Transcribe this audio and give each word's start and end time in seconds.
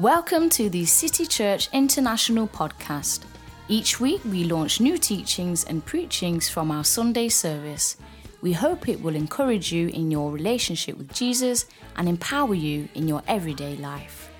Welcome 0.00 0.48
to 0.50 0.70
the 0.70 0.86
City 0.86 1.26
Church 1.26 1.68
International 1.74 2.48
podcast. 2.48 3.24
Each 3.68 4.00
week 4.00 4.22
we 4.24 4.44
launch 4.44 4.80
new 4.80 4.96
teachings 4.96 5.64
and 5.64 5.84
preachings 5.84 6.48
from 6.48 6.70
our 6.70 6.84
Sunday 6.84 7.28
service. 7.28 7.98
We 8.40 8.54
hope 8.54 8.88
it 8.88 9.02
will 9.02 9.14
encourage 9.14 9.70
you 9.70 9.88
in 9.88 10.10
your 10.10 10.32
relationship 10.32 10.96
with 10.96 11.12
Jesus 11.12 11.66
and 11.96 12.08
empower 12.08 12.54
you 12.54 12.88
in 12.94 13.08
your 13.08 13.22
everyday 13.28 13.76
life. 13.76 14.30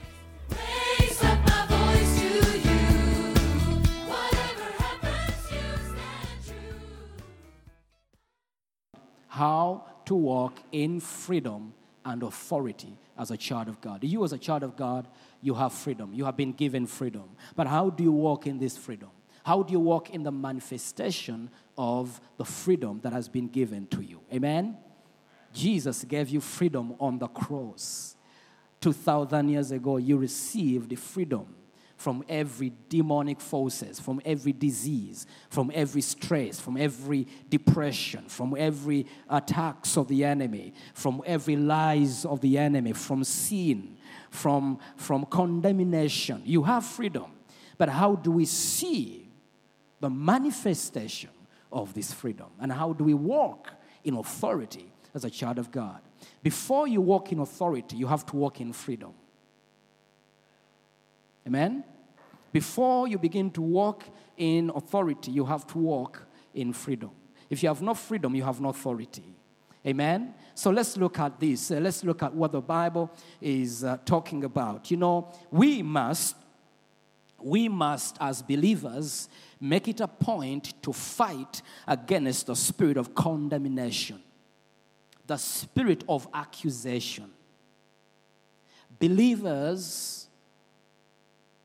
Raise 0.48 1.22
up 1.25 1.38
my 1.46 1.66
voice 1.66 2.20
to 2.20 2.58
you. 2.58 2.79
Whatever 4.08 4.64
happens, 4.79 5.52
you 5.52 5.61
stand 5.77 6.46
true. 6.46 6.80
how 9.29 9.85
to 10.07 10.14
walk 10.14 10.54
in 10.72 11.00
freedom 11.00 11.74
and 12.07 12.22
authority 12.22 12.96
as 13.18 13.30
a 13.30 13.36
child 13.36 13.68
of 13.68 13.80
God. 13.82 14.02
You, 14.02 14.24
as 14.24 14.32
a 14.32 14.38
child 14.38 14.63
of 14.63 14.74
God, 14.74 15.07
you 15.40 15.54
have 15.54 15.72
freedom. 15.72 16.12
You 16.12 16.25
have 16.25 16.36
been 16.36 16.53
given 16.53 16.86
freedom. 16.86 17.30
But 17.57 17.67
how 17.67 17.90
do 17.90 18.03
you 18.03 18.12
walk 18.12 18.46
in 18.46 18.58
this 18.58 18.76
freedom? 18.76 19.11
How 19.43 19.63
do 19.63 19.72
you 19.72 19.80
walk 19.80 20.11
in 20.11 20.22
the 20.22 20.32
manifestation 20.32 21.50
of 21.79 22.21
the 22.36 22.44
freedom 22.44 23.00
that 23.03 23.13
has 23.13 23.29
been 23.29 23.49
given 23.49 23.86
to 23.89 24.03
you? 24.03 24.21
Amen? 24.32 24.76
Jesus 25.53 26.04
gave 26.04 26.29
you 26.29 26.40
freedom 26.40 26.94
on 27.00 27.18
the 27.18 27.26
cross. 27.26 28.16
2,000 28.80 29.49
years 29.49 29.71
ago, 29.71 29.96
you 29.96 30.16
received 30.16 30.96
freedom 30.99 31.46
from 31.96 32.25
every 32.30 32.72
demonic 32.88 33.38
forces, 33.42 34.00
from 34.00 34.22
every 34.25 34.52
disease, 34.52 35.27
from 35.50 35.70
every 35.75 36.00
stress, 36.00 36.58
from 36.58 36.78
every 36.78 37.27
depression, 37.50 38.25
from 38.27 38.56
every 38.56 39.06
attacks 39.28 39.98
of 39.98 40.08
the 40.08 40.24
enemy, 40.24 40.72
from 40.94 41.20
every 41.27 41.56
lies 41.56 42.24
of 42.24 42.41
the 42.41 42.56
enemy, 42.56 42.94
from 42.94 43.22
sin, 43.22 43.98
from, 44.31 44.78
from 44.97 45.27
condemnation. 45.27 46.42
You 46.45 46.62
have 46.62 46.84
freedom. 46.84 47.33
But 47.78 47.89
how 47.89 48.17
do 48.17 48.31
we 48.31 48.45
see 48.45 49.28
the 50.00 50.11
manifestation 50.11 51.31
of 51.73 51.95
this 51.95 52.12
freedom? 52.12 52.48
And 52.61 52.73
how 52.73 52.92
do 52.92 53.05
we 53.05 53.14
walk 53.14 53.73
in 54.05 54.14
authority 54.17 54.92
as 55.14 55.25
a 55.25 55.31
child 55.31 55.58
of 55.58 55.70
God? 55.70 56.01
Before 56.42 56.86
you 56.86 57.01
walk 57.01 57.33
in 57.33 57.39
authority, 57.39 57.97
you 57.97 58.06
have 58.06 58.25
to 58.27 58.36
walk 58.36 58.61
in 58.61 58.73
freedom. 58.73 59.12
Amen? 61.47 61.84
Before 62.53 63.08
you 63.08 63.19
begin 63.19 63.51
to 63.53 63.62
walk 63.62 64.05
in 64.36 64.70
authority, 64.75 65.31
you 65.31 65.45
have 65.45 65.67
to 65.69 65.78
walk 65.78 66.23
in 66.55 66.73
freedom. 66.73 67.11
If 67.48 67.62
you 67.62 67.69
have 67.69 67.83
no 67.83 67.95
freedom, 67.95 68.34
you 68.34 68.42
have 68.42 68.61
no 68.61 68.69
authority. 68.69 69.34
Amen? 69.86 70.34
So 70.55 70.70
let's 70.70 70.97
look 70.97 71.19
at 71.19 71.41
this. 71.41 71.70
Uh, 71.70 71.77
let's 71.77 72.05
look 72.05 72.23
at 72.23 72.34
what 72.34 72.53
the 72.53 72.61
Bible 72.61 73.11
is 73.41 73.83
uh, 73.83 73.97
talking 74.05 74.45
about. 74.45 74.91
You 74.91 74.98
know, 74.98 75.33
we 75.50 75.83
must, 75.83 76.36
we 77.39 77.69
must, 77.69 78.19
as 78.20 78.42
believers, 78.42 79.28
make 79.58 79.89
it 79.89 80.01
a 80.01 80.08
point 80.08 80.75
to 80.83 80.92
fight 80.92 81.62
against 81.86 82.47
the 82.47 82.56
spirit 82.56 82.98
of 82.98 83.14
condemnation, 83.14 84.20
the 85.27 85.39
spirit 85.39 86.05
of 86.08 86.28
accusation. 86.34 87.31
Believers 88.98 90.28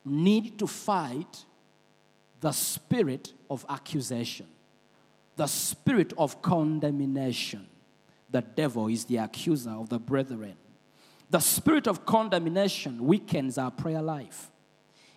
need 0.06 0.58
to 0.58 0.68
fight 0.68 1.44
the 2.40 2.54
spirit 2.54 3.34
of 3.50 3.66
accusation, 3.68 4.48
the 5.36 5.48
spirit 5.48 6.14
of 6.18 6.42
condemnation. 6.42 7.68
The 8.36 8.42
devil 8.42 8.90
is 8.90 9.06
the 9.06 9.16
accuser 9.16 9.70
of 9.70 9.88
the 9.88 9.98
brethren. 9.98 10.58
The 11.30 11.40
spirit 11.40 11.88
of 11.88 12.06
condemnation 12.06 13.08
weakens 13.08 13.58
our 13.58 13.72
prayer 13.72 14.02
life. 14.02 14.52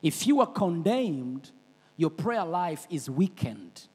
If 0.00 0.24
you 0.24 0.38
are 0.40 0.46
condemned, 0.46 1.50
your 1.96 2.10
prayer 2.10 2.44
life 2.44 2.86
is 2.88 3.10
weakened. 3.10 3.88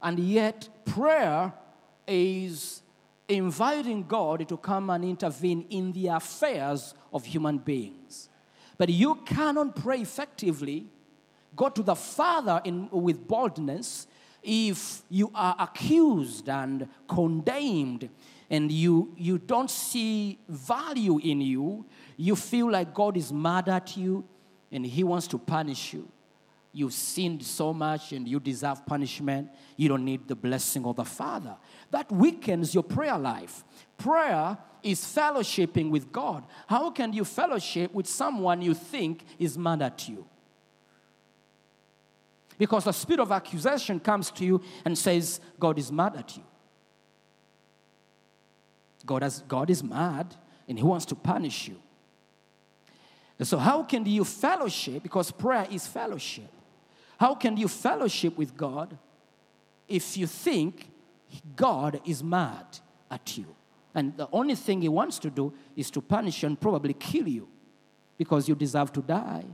And 0.00 0.18
yet, 0.18 0.70
prayer 0.86 1.52
is 2.06 2.80
inviting 3.28 4.04
God 4.04 4.48
to 4.48 4.56
come 4.56 4.88
and 4.88 5.04
intervene 5.04 5.66
in 5.68 5.92
the 5.92 6.06
affairs 6.06 6.94
of 7.12 7.26
human 7.26 7.58
beings. 7.58 8.30
But 8.78 8.88
you 8.88 9.16
cannot 9.26 9.76
pray 9.76 10.00
effectively, 10.00 10.86
go 11.54 11.68
to 11.68 11.82
the 11.82 11.96
Father 11.96 12.62
in, 12.64 12.88
with 12.90 13.28
boldness, 13.28 14.06
if 14.42 15.02
you 15.08 15.30
are 15.34 15.56
accused 15.58 16.48
and 16.48 16.88
condemned 17.08 18.08
and 18.50 18.72
you, 18.72 19.14
you 19.16 19.38
don't 19.38 19.70
see 19.70 20.38
value 20.48 21.18
in 21.18 21.40
you, 21.40 21.84
you 22.16 22.34
feel 22.34 22.70
like 22.70 22.94
God 22.94 23.16
is 23.16 23.32
mad 23.32 23.68
at 23.68 23.96
you 23.96 24.24
and 24.72 24.84
He 24.86 25.04
wants 25.04 25.26
to 25.28 25.38
punish 25.38 25.92
you. 25.92 26.08
You've 26.72 26.92
sinned 26.92 27.42
so 27.42 27.72
much 27.72 28.12
and 28.12 28.28
you 28.28 28.38
deserve 28.38 28.84
punishment. 28.86 29.50
You 29.76 29.88
don't 29.88 30.04
need 30.04 30.28
the 30.28 30.36
blessing 30.36 30.84
of 30.84 30.96
the 30.96 31.04
Father. 31.04 31.56
That 31.90 32.10
weakens 32.12 32.74
your 32.74 32.84
prayer 32.84 33.18
life. 33.18 33.64
Prayer 33.96 34.56
is 34.82 35.00
fellowshipping 35.00 35.90
with 35.90 36.12
God. 36.12 36.44
How 36.66 36.90
can 36.90 37.12
you 37.12 37.24
fellowship 37.24 37.92
with 37.92 38.06
someone 38.06 38.62
you 38.62 38.74
think 38.74 39.24
is 39.38 39.58
mad 39.58 39.82
at 39.82 40.08
you? 40.08 40.26
Because 42.58 42.84
the 42.84 42.92
spirit 42.92 43.20
of 43.20 43.30
accusation 43.30 44.00
comes 44.00 44.30
to 44.32 44.44
you 44.44 44.60
and 44.84 44.98
says, 44.98 45.40
God 45.58 45.78
is 45.78 45.92
mad 45.92 46.16
at 46.16 46.36
you. 46.36 46.42
God, 49.06 49.22
has, 49.22 49.42
God 49.46 49.70
is 49.70 49.82
mad 49.82 50.34
and 50.68 50.76
He 50.76 50.84
wants 50.84 51.06
to 51.06 51.14
punish 51.14 51.68
you. 51.68 51.76
And 53.38 53.46
so, 53.46 53.56
how 53.56 53.84
can 53.84 54.04
you 54.04 54.24
fellowship? 54.24 55.02
Because 55.02 55.30
prayer 55.30 55.66
is 55.70 55.86
fellowship. 55.86 56.50
How 57.18 57.34
can 57.34 57.56
you 57.56 57.68
fellowship 57.68 58.36
with 58.36 58.56
God 58.56 58.98
if 59.86 60.16
you 60.16 60.26
think 60.26 60.90
God 61.54 62.00
is 62.04 62.22
mad 62.22 62.66
at 63.10 63.38
you? 63.38 63.46
And 63.94 64.16
the 64.16 64.28
only 64.32 64.56
thing 64.56 64.82
He 64.82 64.88
wants 64.88 65.18
to 65.20 65.30
do 65.30 65.52
is 65.76 65.90
to 65.92 66.00
punish 66.00 66.42
you 66.42 66.48
and 66.48 66.60
probably 66.60 66.94
kill 66.94 67.28
you 67.28 67.48
because 68.16 68.48
you 68.48 68.56
deserve 68.56 68.92
to 68.92 69.02
die. 69.02 69.44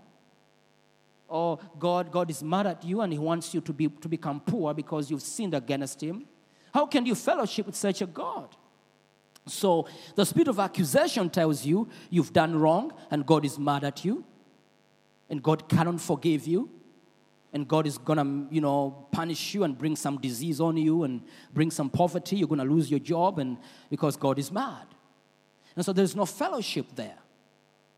Or 1.35 1.59
God, 1.81 2.13
God 2.13 2.31
is 2.31 2.45
mad 2.45 2.65
at 2.69 2.85
you 2.85 3.01
and 3.01 3.13
He 3.13 3.19
wants 3.19 3.53
you 3.53 3.61
to, 3.63 3.73
be, 3.73 3.89
to 3.89 4.09
become 4.09 4.39
poor 4.39 4.73
because 4.73 5.11
you've 5.11 5.21
sinned 5.21 5.53
against 5.53 6.01
Him. 6.01 6.27
How 6.73 6.87
can 6.87 7.05
you 7.05 7.17
fellowship 7.17 7.67
with 7.67 7.75
such 7.75 8.03
a 8.03 8.07
God? 8.07 8.55
So 9.49 9.89
the 10.15 10.25
spirit 10.25 10.47
of 10.47 10.61
accusation 10.61 11.29
tells 11.29 11.67
you 11.67 11.89
you've 12.09 12.33
done 12.33 12.57
wrong 12.57 12.93
and 13.11 13.27
God 13.27 13.45
is 13.45 13.59
mad 13.59 13.83
at 13.83 14.05
you 14.05 14.25
and 15.29 15.43
God 15.43 15.69
cannot 15.69 16.01
forgive 16.01 16.47
you 16.47 16.71
and 17.53 17.67
God 17.67 17.89
is 17.89 17.99
gonna, 17.99 18.47
you 18.53 18.61
know, 18.61 19.09
punish 19.11 19.55
you 19.55 19.65
and 19.65 19.77
bring 19.77 19.97
some 19.97 20.19
disease 20.19 20.61
on 20.61 20.77
you 20.77 21.03
and 21.03 21.21
bring 21.53 21.73
some 21.73 21.91
poverty. 21.91 22.37
You're 22.37 22.47
gonna 22.47 22.65
lose 22.65 22.89
your 22.89 23.01
job 23.01 23.41
and 23.41 23.59
because 23.91 24.17
God 24.17 24.39
is 24.39 24.53
mad. 24.53 24.87
And 25.75 25.85
so 25.85 25.93
there's 25.93 26.15
no 26.15 26.27
fellowship 26.27 26.87
there. 26.95 27.19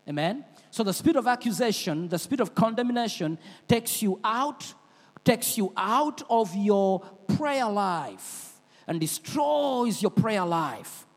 Amen. 0.09 0.43
So 0.77 0.83
the 0.83 0.93
spirit 0.93 1.15
of 1.15 1.25
accusation, 1.25 2.07
the 2.07 2.19
spirit 2.19 2.39
of 2.39 2.53
condemnation 2.53 3.39
takes 3.67 4.03
you 4.03 4.19
out, 4.23 4.75
takes 5.23 5.57
you 5.57 5.73
out 5.75 6.21
of 6.29 6.55
your 6.55 6.99
prayer 7.35 7.67
life 7.67 8.61
and 8.85 8.99
destroys 8.99 10.03
your 10.03 10.11
prayer 10.11 10.45
life. 10.45 11.07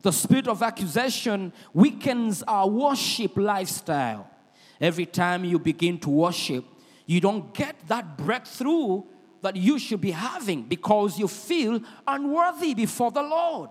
The 0.00 0.12
spirit 0.12 0.48
of 0.48 0.62
accusation 0.62 1.52
weakens 1.74 2.42
our 2.44 2.66
worship 2.66 3.36
lifestyle. 3.36 4.30
Every 4.80 5.04
time 5.04 5.44
you 5.44 5.58
begin 5.58 5.98
to 5.98 6.08
worship, 6.08 6.64
you 7.04 7.20
don't 7.20 7.52
get 7.52 7.76
that 7.88 8.16
breakthrough 8.16 9.02
that 9.42 9.56
you 9.56 9.78
should 9.78 10.00
be 10.00 10.12
having 10.12 10.62
because 10.62 11.18
you 11.18 11.28
feel 11.28 11.80
unworthy 12.06 12.72
before 12.72 13.10
the 13.10 13.22
Lord. 13.22 13.68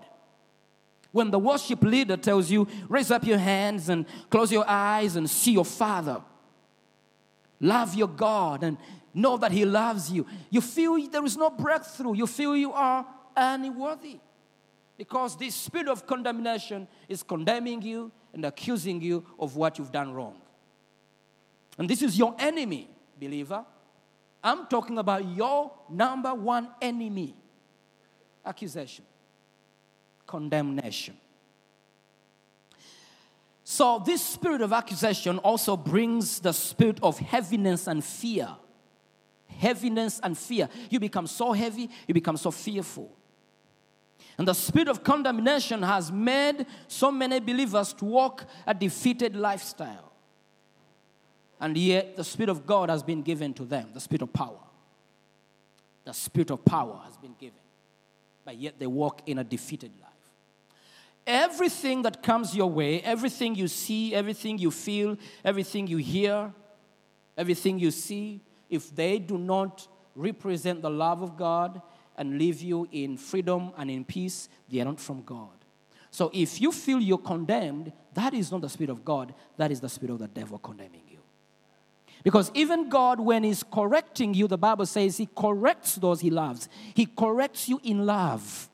When 1.14 1.30
the 1.30 1.38
worship 1.38 1.80
leader 1.84 2.16
tells 2.16 2.50
you, 2.50 2.66
raise 2.88 3.12
up 3.12 3.22
your 3.22 3.38
hands 3.38 3.88
and 3.88 4.04
close 4.30 4.50
your 4.50 4.68
eyes 4.68 5.14
and 5.14 5.30
see 5.30 5.52
your 5.52 5.64
Father, 5.64 6.20
love 7.60 7.94
your 7.94 8.08
God 8.08 8.64
and 8.64 8.76
know 9.14 9.36
that 9.36 9.52
He 9.52 9.64
loves 9.64 10.10
you, 10.10 10.26
you 10.50 10.60
feel 10.60 10.98
there 11.08 11.24
is 11.24 11.36
no 11.36 11.50
breakthrough. 11.50 12.16
You 12.16 12.26
feel 12.26 12.56
you 12.56 12.72
are 12.72 13.06
unworthy 13.36 14.18
because 14.98 15.38
this 15.38 15.54
spirit 15.54 15.86
of 15.86 16.04
condemnation 16.04 16.88
is 17.08 17.22
condemning 17.22 17.80
you 17.80 18.10
and 18.32 18.44
accusing 18.44 19.00
you 19.00 19.24
of 19.38 19.54
what 19.54 19.78
you've 19.78 19.92
done 19.92 20.12
wrong. 20.12 20.34
And 21.78 21.88
this 21.88 22.02
is 22.02 22.18
your 22.18 22.34
enemy, 22.40 22.90
believer. 23.20 23.64
I'm 24.42 24.66
talking 24.66 24.98
about 24.98 25.24
your 25.28 25.70
number 25.88 26.34
one 26.34 26.70
enemy 26.82 27.36
accusation, 28.44 29.04
condemnation. 30.26 31.16
So, 33.62 34.02
this 34.04 34.22
spirit 34.22 34.60
of 34.60 34.72
accusation 34.72 35.38
also 35.38 35.76
brings 35.76 36.40
the 36.40 36.52
spirit 36.52 36.98
of 37.02 37.18
heaviness 37.18 37.86
and 37.86 38.04
fear. 38.04 38.48
Heaviness 39.46 40.20
and 40.22 40.36
fear. 40.36 40.68
You 40.90 41.00
become 41.00 41.26
so 41.26 41.52
heavy, 41.52 41.88
you 42.06 42.14
become 42.14 42.36
so 42.36 42.50
fearful. 42.50 43.10
And 44.36 44.46
the 44.46 44.54
spirit 44.54 44.88
of 44.88 45.02
condemnation 45.02 45.82
has 45.82 46.10
made 46.10 46.66
so 46.88 47.10
many 47.10 47.40
believers 47.40 47.92
to 47.94 48.04
walk 48.04 48.44
a 48.66 48.74
defeated 48.74 49.34
lifestyle. 49.34 50.14
And 51.60 51.78
yet, 51.78 52.16
the 52.16 52.24
Spirit 52.24 52.50
of 52.50 52.66
God 52.66 52.90
has 52.90 53.02
been 53.02 53.22
given 53.22 53.54
to 53.54 53.64
them 53.64 53.88
the 53.94 54.00
Spirit 54.00 54.20
of 54.20 54.32
power. 54.32 54.60
The 56.04 56.12
Spirit 56.12 56.50
of 56.50 56.62
power 56.62 57.00
has 57.06 57.16
been 57.16 57.34
given. 57.40 57.58
But 58.44 58.58
yet, 58.58 58.78
they 58.78 58.86
walk 58.86 59.22
in 59.26 59.38
a 59.38 59.44
defeated 59.44 59.92
life. 59.98 60.03
Everything 61.26 62.02
that 62.02 62.22
comes 62.22 62.54
your 62.54 62.70
way, 62.70 63.00
everything 63.00 63.54
you 63.54 63.68
see, 63.68 64.14
everything 64.14 64.58
you 64.58 64.70
feel, 64.70 65.16
everything 65.44 65.86
you 65.86 65.96
hear, 65.96 66.52
everything 67.36 67.78
you 67.78 67.90
see, 67.90 68.40
if 68.68 68.94
they 68.94 69.18
do 69.18 69.38
not 69.38 69.88
represent 70.14 70.82
the 70.82 70.90
love 70.90 71.22
of 71.22 71.36
God 71.36 71.80
and 72.16 72.38
leave 72.38 72.60
you 72.60 72.86
in 72.92 73.16
freedom 73.16 73.72
and 73.76 73.90
in 73.90 74.04
peace, 74.04 74.48
they 74.68 74.80
are 74.80 74.84
not 74.84 75.00
from 75.00 75.22
God. 75.22 75.48
So 76.10 76.30
if 76.32 76.60
you 76.60 76.70
feel 76.70 77.00
you're 77.00 77.18
condemned, 77.18 77.92
that 78.12 78.34
is 78.34 78.52
not 78.52 78.60
the 78.60 78.68
Spirit 78.68 78.90
of 78.90 79.04
God, 79.04 79.34
that 79.56 79.72
is 79.72 79.80
the 79.80 79.88
Spirit 79.88 80.12
of 80.12 80.18
the 80.20 80.28
devil 80.28 80.58
condemning 80.58 81.02
you. 81.08 81.18
Because 82.22 82.50
even 82.54 82.88
God, 82.88 83.18
when 83.18 83.42
He's 83.44 83.62
correcting 83.62 84.32
you, 84.32 84.46
the 84.46 84.58
Bible 84.58 84.86
says 84.86 85.16
He 85.16 85.28
corrects 85.36 85.96
those 85.96 86.20
He 86.20 86.30
loves. 86.30 86.68
He 86.94 87.06
corrects 87.06 87.68
you 87.68 87.80
in 87.82 88.06
love. 88.06 88.68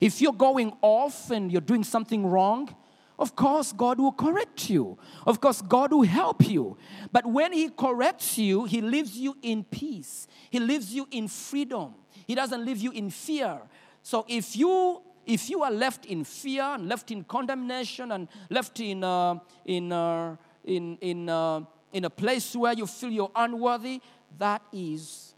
If 0.00 0.20
you're 0.20 0.32
going 0.32 0.72
off 0.82 1.30
and 1.30 1.50
you're 1.50 1.60
doing 1.60 1.84
something 1.84 2.26
wrong, 2.26 2.74
of 3.18 3.34
course, 3.34 3.72
God 3.72 3.98
will 3.98 4.12
correct 4.12 4.70
you. 4.70 4.96
Of 5.26 5.40
course, 5.40 5.60
God 5.60 5.92
will 5.92 6.02
help 6.02 6.48
you. 6.48 6.76
But 7.10 7.26
when 7.26 7.52
He 7.52 7.68
corrects 7.68 8.38
you, 8.38 8.64
He 8.64 8.80
leaves 8.80 9.16
you 9.16 9.36
in 9.42 9.64
peace, 9.64 10.28
He 10.50 10.60
leaves 10.60 10.94
you 10.94 11.08
in 11.10 11.26
freedom. 11.28 11.94
He 12.26 12.34
doesn't 12.34 12.64
leave 12.64 12.78
you 12.78 12.92
in 12.92 13.10
fear. 13.10 13.60
So 14.02 14.24
if 14.28 14.56
you 14.56 15.02
if 15.26 15.50
you 15.50 15.62
are 15.62 15.70
left 15.70 16.06
in 16.06 16.24
fear 16.24 16.62
and 16.62 16.88
left 16.88 17.10
in 17.10 17.22
condemnation 17.24 18.12
and 18.12 18.28
left 18.50 18.80
in 18.80 19.02
uh, 19.02 19.38
in 19.64 19.92
uh, 19.92 20.36
in 20.64 20.96
in 21.00 21.28
uh, 21.28 21.60
in 21.92 22.04
a 22.04 22.10
place 22.10 22.54
where 22.54 22.72
you 22.72 22.86
feel 22.86 23.10
you're 23.10 23.32
unworthy, 23.34 24.00
that 24.38 24.62
is 24.72 25.34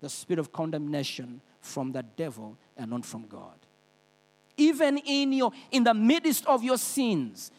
the 0.00 0.08
spirit 0.08 0.38
of 0.38 0.52
condemnation 0.52 1.40
from 1.60 1.92
the 1.92 2.02
devil 2.02 2.56
and 2.76 2.90
not 2.90 3.04
from 3.04 3.26
God. 3.26 3.63
Even 4.56 4.98
in 4.98 5.32
your 5.32 5.52
in 5.70 5.84
the 5.84 5.94
midst 5.94 6.46
of 6.46 6.62
your 6.62 6.78
sins, 6.78 7.50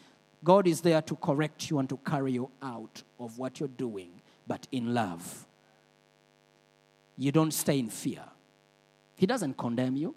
God 0.42 0.66
is 0.66 0.80
there 0.80 1.02
to 1.02 1.16
correct 1.16 1.70
you 1.70 1.78
and 1.78 1.88
to 1.88 1.96
carry 1.98 2.32
you 2.32 2.50
out 2.62 3.02
of 3.18 3.38
what 3.38 3.60
you're 3.60 3.68
doing, 3.68 4.22
but 4.46 4.66
in 4.72 4.94
love. 4.94 5.46
You 7.16 7.32
don't 7.32 7.52
stay 7.52 7.78
in 7.78 7.88
fear. 7.88 8.22
He 9.16 9.26
doesn't 9.26 9.56
condemn 9.56 9.96
you. 9.96 10.14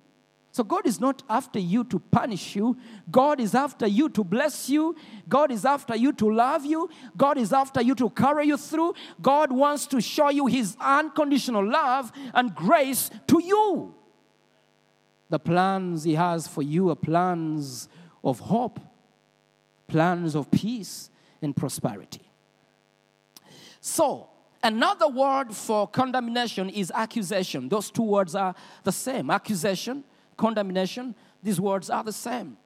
So 0.52 0.64
God 0.64 0.88
is 0.88 1.00
not 1.00 1.24
after 1.30 1.60
you 1.60 1.84
to 1.86 2.00
punish 2.00 2.56
you. 2.56 2.76
God 3.10 3.40
is 3.40 3.54
after 3.54 3.88
you 3.88 4.10
to 4.10 4.24
bless 4.24 4.68
you. 4.68 4.96
God 5.28 5.52
is 5.52 5.64
after 5.64 5.96
you 5.96 6.12
to 6.14 6.34
love 6.34 6.66
you. 6.66 6.90
God 7.16 7.38
is 7.38 7.54
after 7.54 7.82
you 7.82 7.94
to 7.96 8.10
carry 8.10 8.48
you 8.48 8.58
through. 8.58 8.96
God 9.22 9.52
wants 9.52 9.86
to 9.88 10.02
show 10.02 10.30
you 10.30 10.48
his 10.48 10.76
unconditional 10.80 11.66
love 11.66 12.12
and 12.34 12.54
grace 12.56 13.12
to 13.28 13.42
you. 13.42 13.96
The 15.30 15.40
plans 15.40 16.04
he 16.04 16.16
has 16.16 16.48
for 16.48 16.62
you 16.62 16.90
are 16.90 16.96
plans 16.96 17.88
of 18.24 18.40
hope, 18.40 18.80
plans 19.88 20.36
of 20.36 20.50
peace 20.52 21.10
and 21.42 21.56
prosperity. 21.56 22.30
So, 23.80 24.28
another 24.62 25.08
word 25.08 25.56
for 25.56 25.88
condemnation 25.88 26.70
is 26.70 26.92
accusation. 26.94 27.70
Those 27.70 27.92
two 27.92 28.04
words 28.04 28.36
are 28.36 28.56
the 28.84 28.92
same. 28.92 29.30
Accusation, 29.30 30.04
condemnation, 30.36 31.16
these 31.42 31.62
words 31.62 31.90
are 31.90 32.04
the 32.04 32.12
same, 32.12 32.58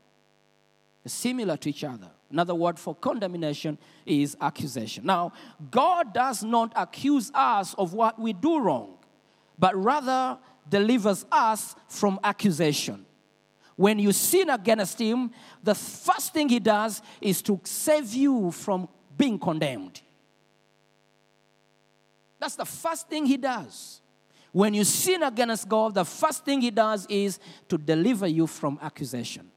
similar 1.05 1.57
to 1.57 1.69
each 1.69 1.83
other. 1.83 2.09
Another 2.31 2.55
word 2.55 2.79
for 2.79 2.95
condemnation 2.95 3.77
is 4.07 4.35
accusation. 4.41 5.05
Now, 5.05 5.33
God 5.69 6.13
does 6.13 6.43
not 6.43 6.73
accuse 6.75 7.29
us 7.35 7.75
of 7.75 7.93
what 7.93 8.19
we 8.19 8.33
do 8.33 8.59
wrong, 8.59 8.95
but 9.59 9.75
rather 9.75 10.39
delivers 10.67 11.25
us 11.31 11.75
from 11.87 12.19
accusation. 12.23 13.05
When 13.75 13.99
you 13.99 14.11
sin 14.11 14.49
against 14.49 14.99
Him, 14.99 15.31
the 15.61 15.75
first 15.75 16.33
thing 16.33 16.49
He 16.49 16.59
does 16.59 17.01
is 17.21 17.41
to 17.43 17.59
save 17.63 18.13
you 18.13 18.51
from 18.51 18.87
being 19.17 19.39
condemned. 19.39 20.01
That's 22.43 22.55
the 22.57 22.65
first 22.65 23.07
thing 23.07 23.25
he 23.25 23.37
does. 23.37 24.01
When 24.51 24.73
you 24.73 24.83
sin 24.83 25.23
against 25.23 25.69
God, 25.69 25.93
the 25.93 26.03
first 26.03 26.43
thing 26.43 26.59
he 26.59 26.71
does 26.71 27.05
is 27.09 27.39
to 27.69 27.77
deliver 27.77 28.27
you 28.27 28.47
from 28.47 28.77
accusation. 28.81 29.49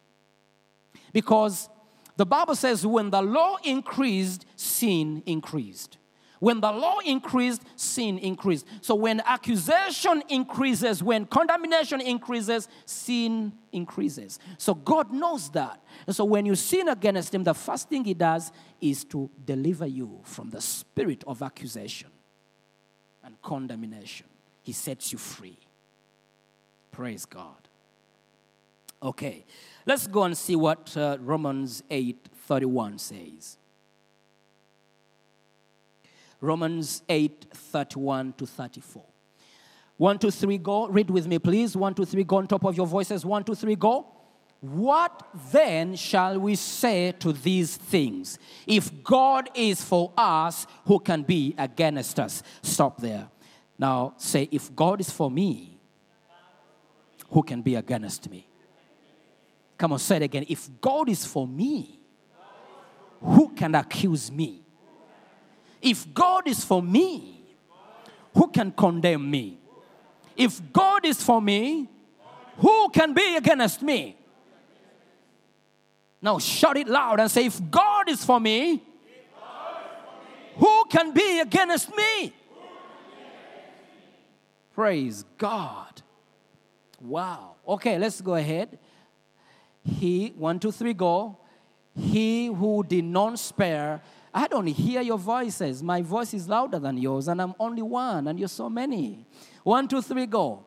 Because 1.12 1.69
the 2.17 2.25
Bible 2.25 2.55
says, 2.55 2.87
when 2.87 3.11
the 3.11 3.20
law 3.20 3.56
increased, 3.64 4.47
sin 4.55 5.20
increased. 5.26 5.99
When 6.38 6.61
the 6.61 6.71
law 6.71 6.99
increased, 7.05 7.62
sin 7.77 8.19
increased. 8.19 8.67
So 8.83 8.94
when 8.94 9.21
accusation 9.21 10.23
increases, 10.29 11.03
when 11.03 11.27
condemnation 11.27 12.00
increases, 12.00 12.69
sin 12.85 13.53
increases. 13.73 14.38
So 14.59 14.75
God 14.75 15.12
knows 15.12 15.49
that. 15.50 15.83
And 16.06 16.15
so 16.15 16.25
when 16.25 16.44
you 16.44 16.55
sin 16.55 16.88
against 16.88 17.35
him, 17.35 17.44
the 17.44 17.55
first 17.55 17.88
thing 17.88 18.05
he 18.05 18.15
does 18.15 18.53
is 18.81 19.05
to 19.06 19.31
deliver 19.44 19.87
you 19.87 20.21
from 20.25 20.50
the 20.50 20.61
spirit 20.61 21.25
of 21.27 21.43
accusation 21.43 22.11
and 23.25 23.41
condemnation. 23.41 24.27
He 24.62 24.73
sets 24.73 25.12
you 25.12 25.19
free. 25.19 25.59
Praise 26.93 27.25
God. 27.25 27.69
Okay, 29.03 29.44
let's 29.85 30.06
go 30.06 30.23
and 30.23 30.37
see 30.37 30.56
what 30.56 30.97
uh, 30.97 31.19
Romans 31.21 31.82
8 31.91 32.29
31 32.47 32.99
says. 32.99 33.59
Romans 36.41 37.03
8 37.09 37.47
31 37.53 38.35
to 38.35 38.47
34. 38.47 39.05
One, 39.97 40.19
two, 40.19 40.31
three, 40.31 40.59
go. 40.59 40.88
Read 40.88 41.11
with 41.11 41.27
me, 41.27 41.38
please. 41.38 41.77
One, 41.77 41.94
two, 41.94 42.05
three, 42.05 42.25
go 42.25 42.37
on 42.37 42.47
top 42.47 42.65
of 42.65 42.77
your 42.77 42.87
voices. 42.87 43.25
One, 43.25 43.44
two, 43.44 43.55
three, 43.55 43.77
go. 43.77 44.06
What 44.61 45.29
then 45.53 45.97
shall 45.97 46.38
we 46.38 46.55
say 46.55 47.12
to 47.21 47.33
these 47.33 47.77
things? 47.77 48.38
If 48.67 49.03
God 49.03 49.50
is 49.55 49.83
for 49.83 50.12
us, 50.17 50.67
who 50.87 50.99
can 50.99 51.23
be 51.23 51.55
against 51.56 52.19
us? 52.19 52.43
Stop 52.62 53.00
there. 53.00 53.29
Now 53.79 54.15
say, 54.17 54.49
if 54.50 54.75
God 54.75 55.00
is 55.00 55.11
for 55.11 55.31
me, 55.31 55.79
who 57.31 57.43
can 57.43 57.63
be 57.63 57.75
against 57.75 58.31
me? 58.31 58.49
Come 59.77 59.93
on, 59.93 59.99
say 59.99 60.17
it 60.17 60.22
again. 60.22 60.46
If 60.49 60.69
God 60.81 61.08
is 61.08 61.25
for 61.25 61.46
me, 61.46 62.01
who 63.20 63.51
can 63.55 63.75
accuse 63.75 64.31
me? 64.31 64.66
If 65.81 66.13
God 66.13 66.49
is 66.49 66.65
for 66.65 66.83
me, 66.83 67.45
who 68.35 68.49
can 68.49 68.73
condemn 68.73 69.31
me? 69.31 69.59
If 70.37 70.61
God 70.73 71.05
is 71.05 71.23
for 71.23 71.41
me, 71.41 71.89
who 72.59 72.89
can 72.91 73.15
be 73.15 73.37
against 73.37 73.83
me? 73.83 74.17
Now 76.21 76.39
shout 76.39 76.77
it 76.77 76.89
loud 76.89 77.21
and 77.21 77.31
say, 77.31 77.47
If 77.47 77.61
God 77.71 78.09
is 78.09 78.25
for 78.25 78.41
me, 78.41 78.83
who 80.56 80.85
can 80.91 81.13
be 81.13 81.41
against 81.41 81.95
me? 81.95 82.33
Praise 84.75 85.25
God. 85.39 86.03
Wow. 87.01 87.56
Okay, 87.67 87.99
let's 87.99 88.21
go 88.21 88.35
ahead. 88.35 88.79
He, 89.85 90.33
one, 90.37 90.59
two, 90.59 90.73
three, 90.73 90.95
go. 90.95 91.39
He 91.95 92.47
who 92.47 92.85
did 92.85 93.05
not 93.05 93.39
spare. 93.39 94.03
I 94.36 94.48
don't 94.48 94.66
hear 94.66 95.00
your 95.00 95.16
voices. 95.16 95.82
My 95.82 96.02
voice 96.02 96.34
is 96.34 96.46
louder 96.46 96.78
than 96.78 96.98
yours, 96.98 97.26
and 97.26 97.40
I'm 97.40 97.55
only 97.58 97.81
one, 97.81 98.28
and 98.28 98.38
you're 98.38 98.48
so 98.48 98.69
many. 98.69 99.24
One, 99.64 99.88
two, 99.88 100.02
three, 100.02 100.26
go. 100.26 100.62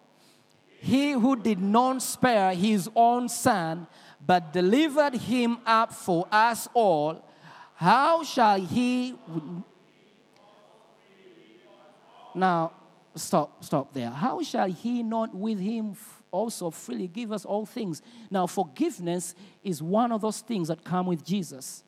He 0.80 1.12
who 1.12 1.36
did 1.36 1.60
not 1.62 2.02
spare 2.02 2.56
his 2.56 2.90
own 2.96 3.30
son, 3.30 3.86
but 4.26 4.54
delivered 4.54 5.14
him 5.14 5.60
up 5.68 5.94
for 5.94 6.28
us 6.32 6.68
all, 6.74 7.24
how 7.76 8.24
shall 8.24 8.60
he. 8.60 9.14
Now, 12.34 12.72
stop, 13.14 13.64
stop 13.64 13.94
there. 13.94 14.10
How 14.10 14.42
shall 14.42 14.68
he 14.68 15.04
not 15.04 15.36
with 15.36 15.60
him 15.60 15.96
also 16.32 16.72
freely 16.72 17.08
give 17.08 17.32
us 17.32 17.46
all 17.46 17.68
things? 17.68 18.02
Now, 18.32 18.48
forgiveness 18.48 19.36
is 19.64 19.84
one 19.84 20.12
of 20.12 20.22
those 20.22 20.40
things 20.40 20.70
that 20.70 20.84
come 20.84 21.06
with 21.06 21.24
Jesus. 21.24 21.84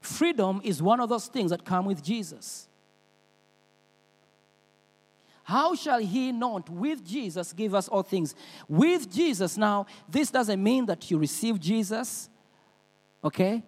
Freedom 0.00 0.60
is 0.64 0.82
one 0.82 1.00
of 1.00 1.08
those 1.08 1.26
things 1.26 1.50
that 1.50 1.64
come 1.64 1.84
with 1.86 2.02
Jesus. 2.02 2.68
How 5.44 5.74
shall 5.74 5.98
he 5.98 6.32
not 6.32 6.70
with 6.70 7.04
Jesus 7.04 7.52
give 7.52 7.74
us 7.74 7.88
all 7.88 8.02
things? 8.02 8.34
With 8.68 9.12
Jesus, 9.12 9.56
now, 9.56 9.86
this 10.08 10.30
doesn't 10.30 10.62
mean 10.62 10.86
that 10.86 11.10
you 11.10 11.18
receive 11.18 11.58
Jesus, 11.58 12.30
okay? 13.24 13.62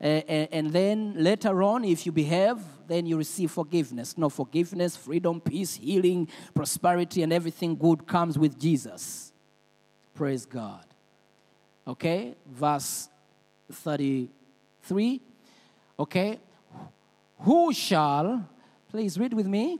A- 0.00 0.24
a- 0.28 0.48
and 0.52 0.70
then 0.70 1.14
later 1.16 1.62
on, 1.62 1.84
if 1.84 2.04
you 2.04 2.12
behave, 2.12 2.58
then 2.86 3.06
you 3.06 3.16
receive 3.16 3.50
forgiveness. 3.50 4.18
No, 4.18 4.28
forgiveness, 4.28 4.96
freedom, 4.96 5.40
peace, 5.40 5.74
healing, 5.74 6.28
prosperity, 6.54 7.22
and 7.22 7.32
everything 7.32 7.74
good 7.74 8.06
comes 8.06 8.38
with 8.38 8.58
Jesus. 8.58 9.32
Praise 10.14 10.44
God. 10.44 10.84
Okay, 11.86 12.34
verse 12.46 13.08
33. 13.72 15.20
Okay, 15.98 16.40
who 17.40 17.72
shall, 17.72 18.48
please 18.90 19.18
read 19.18 19.32
with 19.32 19.46
me, 19.46 19.78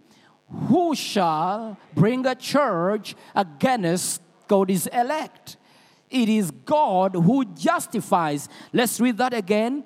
who 0.68 0.94
shall 0.94 1.76
bring 1.94 2.24
a 2.26 2.34
church 2.34 3.16
against 3.34 4.20
God's 4.46 4.86
elect? 4.88 5.56
It 6.08 6.28
is 6.28 6.50
God 6.50 7.14
who 7.14 7.44
justifies. 7.44 8.48
Let's 8.72 9.00
read 9.00 9.18
that 9.18 9.34
again. 9.34 9.84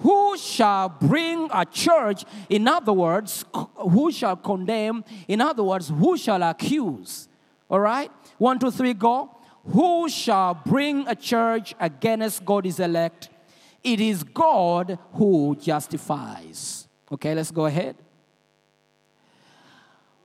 Who 0.00 0.36
shall 0.36 0.88
bring 0.88 1.48
a 1.52 1.64
church? 1.64 2.24
In 2.50 2.68
other 2.68 2.92
words, 2.92 3.44
who 3.54 4.10
shall 4.12 4.36
condemn? 4.36 5.04
In 5.28 5.40
other 5.40 5.62
words, 5.62 5.88
who 5.88 6.18
shall 6.18 6.42
accuse? 6.42 7.28
All 7.70 7.80
right? 7.80 8.10
One, 8.36 8.58
two, 8.58 8.70
three, 8.70 8.92
go. 8.92 9.30
Who 9.72 10.10
shall 10.10 10.54
bring 10.54 11.08
a 11.08 11.14
church 11.14 11.74
against 11.80 12.44
God's 12.44 12.80
elect? 12.80 13.30
It 13.84 14.00
is 14.00 14.24
God 14.24 14.98
who 15.12 15.56
justifies. 15.60 16.88
Okay, 17.12 17.34
let's 17.34 17.50
go 17.50 17.66
ahead. 17.66 17.96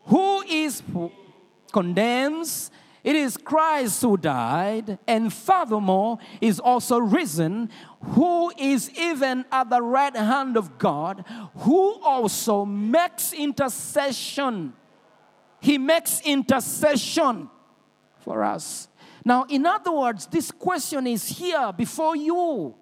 Who 0.06 0.42
is 0.44 0.82
who 0.92 1.12
condemns? 1.72 2.72
It 3.04 3.16
is 3.16 3.38
Christ 3.38 4.02
who 4.02 4.18
died, 4.18 4.98
and 5.08 5.32
furthermore 5.32 6.18
is 6.42 6.60
also 6.60 6.98
risen, 6.98 7.70
who 8.02 8.52
is 8.58 8.90
even 8.98 9.46
at 9.52 9.70
the 9.70 9.82
right 9.82 10.16
hand 10.16 10.58
of 10.58 10.78
God, 10.78 11.24
who 11.60 12.00
also 12.02 12.66
makes 12.66 13.32
intercession. 13.32 14.74
He 15.62 15.78
makes 15.78 16.22
intercession 16.22 17.50
for 18.20 18.44
us. 18.44 18.90
Now, 19.24 19.46
in 19.50 19.66
other 19.66 19.92
words, 19.92 20.26
this 20.28 20.52
question 20.52 21.08
is 21.08 21.28
here 21.28 21.72
before 21.72 22.16
you. 22.16 22.76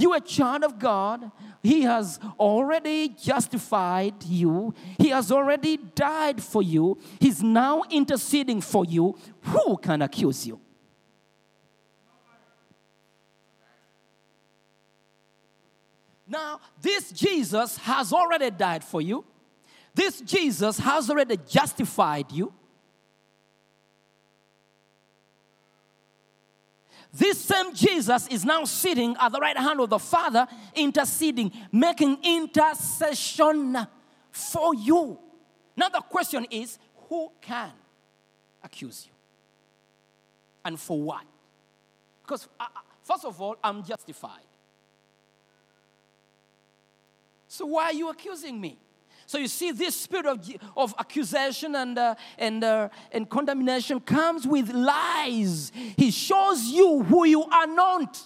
You 0.00 0.12
are 0.14 0.16
a 0.16 0.20
child 0.20 0.64
of 0.64 0.78
God. 0.78 1.30
He 1.62 1.82
has 1.82 2.18
already 2.38 3.10
justified 3.10 4.24
you. 4.24 4.74
He 4.98 5.10
has 5.10 5.30
already 5.30 5.76
died 5.76 6.42
for 6.42 6.62
you. 6.62 6.98
He's 7.20 7.42
now 7.42 7.82
interceding 7.90 8.62
for 8.62 8.86
you. 8.86 9.18
Who 9.42 9.76
can 9.76 10.00
accuse 10.00 10.46
you? 10.46 10.58
Now, 16.26 16.60
this 16.80 17.10
Jesus 17.10 17.76
has 17.76 18.10
already 18.10 18.50
died 18.50 18.82
for 18.82 19.02
you. 19.02 19.26
This 19.94 20.22
Jesus 20.22 20.78
has 20.78 21.10
already 21.10 21.36
justified 21.46 22.32
you. 22.32 22.54
This 27.12 27.40
same 27.40 27.74
Jesus 27.74 28.28
is 28.28 28.44
now 28.44 28.64
sitting 28.64 29.16
at 29.20 29.32
the 29.32 29.40
right 29.40 29.56
hand 29.56 29.80
of 29.80 29.90
the 29.90 29.98
Father, 29.98 30.46
interceding, 30.74 31.52
making 31.72 32.18
intercession 32.22 33.76
for 34.30 34.74
you. 34.74 35.18
Now, 35.76 35.88
the 35.88 36.00
question 36.00 36.46
is 36.50 36.78
who 37.08 37.32
can 37.40 37.72
accuse 38.62 39.06
you? 39.06 39.12
And 40.64 40.78
for 40.78 41.00
what? 41.00 41.24
Because, 42.22 42.46
uh, 42.60 42.64
uh, 42.64 42.80
first 43.02 43.24
of 43.24 43.40
all, 43.40 43.56
I'm 43.64 43.82
justified. 43.82 44.44
So, 47.48 47.66
why 47.66 47.86
are 47.86 47.92
you 47.92 48.08
accusing 48.08 48.60
me? 48.60 48.78
So 49.30 49.38
you 49.38 49.46
see, 49.46 49.70
this 49.70 49.94
spirit 49.94 50.26
of, 50.26 50.50
of 50.76 50.92
accusation 50.98 51.76
and, 51.76 51.96
uh, 51.96 52.16
and, 52.36 52.64
uh, 52.64 52.88
and 53.12 53.30
condemnation 53.30 54.00
comes 54.00 54.44
with 54.44 54.72
lies. 54.72 55.70
He 55.96 56.10
shows 56.10 56.64
you 56.64 57.04
who 57.04 57.24
you 57.24 57.44
are 57.44 57.68
not. 57.68 58.20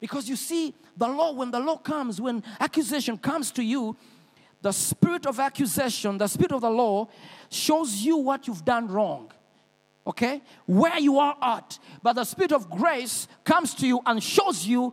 Because 0.00 0.28
you 0.28 0.34
see, 0.34 0.74
the 0.96 1.06
law, 1.06 1.30
when 1.30 1.52
the 1.52 1.60
law 1.60 1.76
comes, 1.76 2.20
when 2.20 2.42
accusation 2.58 3.18
comes 3.18 3.52
to 3.52 3.62
you, 3.62 3.96
the 4.60 4.72
spirit 4.72 5.26
of 5.26 5.38
accusation, 5.38 6.18
the 6.18 6.26
spirit 6.26 6.50
of 6.50 6.62
the 6.62 6.70
law, 6.70 7.06
shows 7.48 7.94
you 7.94 8.16
what 8.16 8.48
you've 8.48 8.64
done 8.64 8.88
wrong. 8.88 9.30
Okay? 10.08 10.42
Where 10.66 10.98
you 10.98 11.20
are 11.20 11.36
at. 11.40 11.78
But 12.02 12.14
the 12.14 12.24
spirit 12.24 12.50
of 12.50 12.68
grace 12.68 13.28
comes 13.44 13.74
to 13.74 13.86
you 13.86 14.00
and 14.04 14.20
shows 14.20 14.66
you 14.66 14.92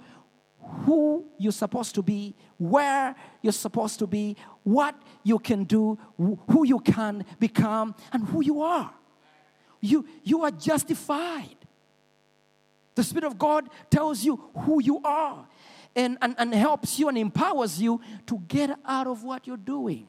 who 0.85 1.25
you're 1.37 1.51
supposed 1.51 1.95
to 1.95 2.01
be, 2.01 2.35
where 2.57 3.15
you're 3.41 3.53
supposed 3.53 3.99
to 3.99 4.07
be, 4.07 4.35
what 4.63 4.95
you 5.23 5.39
can 5.39 5.63
do, 5.63 5.97
who 6.17 6.65
you 6.65 6.79
can 6.79 7.25
become, 7.39 7.95
and 8.11 8.25
who 8.27 8.43
you 8.43 8.61
are. 8.61 8.91
You, 9.81 10.05
you 10.23 10.43
are 10.43 10.51
justified. 10.51 11.55
The 12.95 13.03
Spirit 13.03 13.25
of 13.25 13.37
God 13.37 13.69
tells 13.89 14.23
you 14.23 14.41
who 14.59 14.81
you 14.81 15.01
are 15.03 15.45
and, 15.95 16.17
and, 16.21 16.35
and 16.37 16.53
helps 16.53 16.97
you 16.97 17.09
and 17.09 17.17
empowers 17.17 17.81
you 17.81 18.01
to 18.25 18.39
get 18.47 18.71
out 18.85 19.07
of 19.07 19.23
what 19.23 19.45
you're 19.45 19.57
doing. 19.57 20.07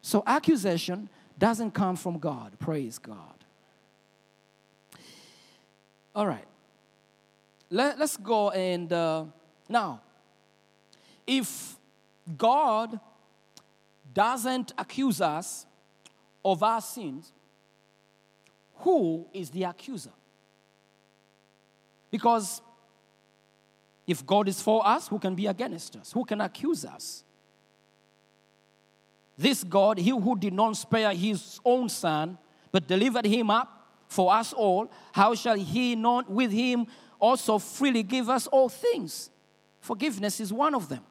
So, 0.00 0.22
accusation 0.26 1.08
doesn't 1.38 1.72
come 1.72 1.96
from 1.96 2.18
God. 2.18 2.58
Praise 2.58 2.98
God. 2.98 3.16
All 6.14 6.26
right. 6.26 6.44
Let, 7.70 8.00
us 8.00 8.16
go 8.18 8.50
and 8.50 8.92
uh, 8.92 9.24
now, 9.68 10.00
if 11.26 11.76
God 12.36 12.98
doesn't 14.12 14.72
accuse 14.76 15.20
us 15.20 15.66
of 16.44 16.62
our 16.62 16.80
sins, 16.80 17.32
who 18.76 19.26
is 19.32 19.50
the 19.50 19.64
accuser? 19.64 20.10
Because 22.10 22.60
if 24.06 24.24
God 24.26 24.48
is 24.48 24.60
for 24.60 24.86
us, 24.86 25.08
who 25.08 25.18
can 25.18 25.34
be 25.34 25.46
against 25.46 25.96
us? 25.96 26.12
Who 26.12 26.24
can 26.24 26.40
accuse 26.40 26.84
us? 26.84 27.24
This 29.38 29.64
God, 29.64 29.98
he 29.98 30.10
who 30.10 30.38
did 30.38 30.52
not 30.52 30.76
spare 30.76 31.14
his 31.14 31.58
own 31.64 31.88
son, 31.88 32.36
but 32.70 32.86
delivered 32.86 33.24
him 33.24 33.50
up 33.50 33.68
for 34.08 34.32
us 34.32 34.52
all, 34.52 34.90
how 35.12 35.34
shall 35.34 35.56
he 35.56 35.96
not 35.96 36.30
with 36.30 36.50
him 36.50 36.86
also 37.18 37.58
freely 37.58 38.02
give 38.02 38.28
us 38.28 38.46
all 38.48 38.68
things? 38.68 39.30
Forgiveness 39.82 40.38
is 40.38 40.52
one 40.52 40.74
of 40.76 40.88
them. 40.88 41.02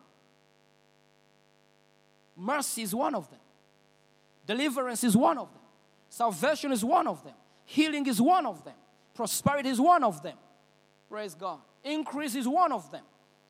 Mercy 2.35 2.81
is 2.81 2.95
one 2.95 3.13
of 3.13 3.29
them. 3.29 3.39
Deliverance 4.47 5.03
is 5.03 5.15
one 5.15 5.37
of 5.37 5.51
them. 5.51 5.61
Salvation 6.09 6.71
is 6.71 6.83
one 6.83 7.05
of 7.05 7.23
them. 7.23 7.33
Healing 7.65 8.07
is 8.07 8.21
one 8.21 8.45
of 8.45 8.63
them. 8.63 8.73
Prosperity 9.13 9.69
is 9.69 9.79
one 9.79 10.03
of 10.03 10.23
them. 10.23 10.37
Praise 11.09 11.35
God. 11.35 11.59
Increase 11.83 12.33
is 12.33 12.47
one 12.47 12.71
of 12.71 12.89
them. 12.91 13.03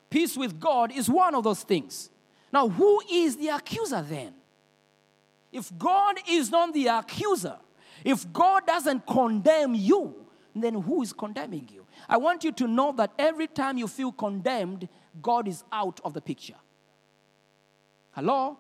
Peace 0.10 0.36
with 0.36 0.60
God 0.60 0.92
is 0.92 1.08
one 1.08 1.36
of 1.36 1.44
those 1.44 1.62
things. 1.62 2.10
Now, 2.52 2.68
who 2.68 3.02
is 3.10 3.38
the 3.38 3.50
accuser 3.50 4.02
then? 4.02 4.34
If 5.52 5.72
God 5.78 6.18
is 6.28 6.50
not 6.50 6.74
the 6.74 6.88
accuser, 6.88 7.58
if 8.04 8.32
God 8.34 8.66
doesn't 8.66 9.06
condemn 9.06 9.76
you, 9.76 10.16
then 10.56 10.82
who 10.82 11.04
is 11.04 11.14
condemning 11.14 11.70
you? 11.72 11.86
I 12.10 12.18
want 12.18 12.44
you 12.44 12.52
to 12.54 12.68
know 12.68 12.92
that 12.94 13.12
every 13.18 13.48
time 13.48 13.78
you 13.78 13.88
feel 13.88 14.12
condemned, 14.12 14.90
God 15.20 15.48
is 15.48 15.64
out 15.72 16.00
of 16.04 16.14
the 16.14 16.22
picture. 16.22 16.56
Hello? 18.12 18.58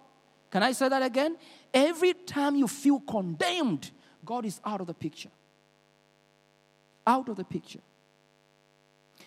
Can 0.49 0.63
I 0.63 0.71
say 0.71 0.89
that 0.89 1.01
again? 1.01 1.37
Every 1.73 2.13
time 2.13 2.55
you 2.55 2.67
feel 2.67 2.99
condemned, 2.99 3.91
God 4.25 4.45
is 4.45 4.59
out 4.65 4.81
of 4.81 4.87
the 4.87 4.93
picture. 4.93 5.29
Out 7.05 7.29
of 7.29 7.37
the 7.37 7.43
picture. 7.43 7.79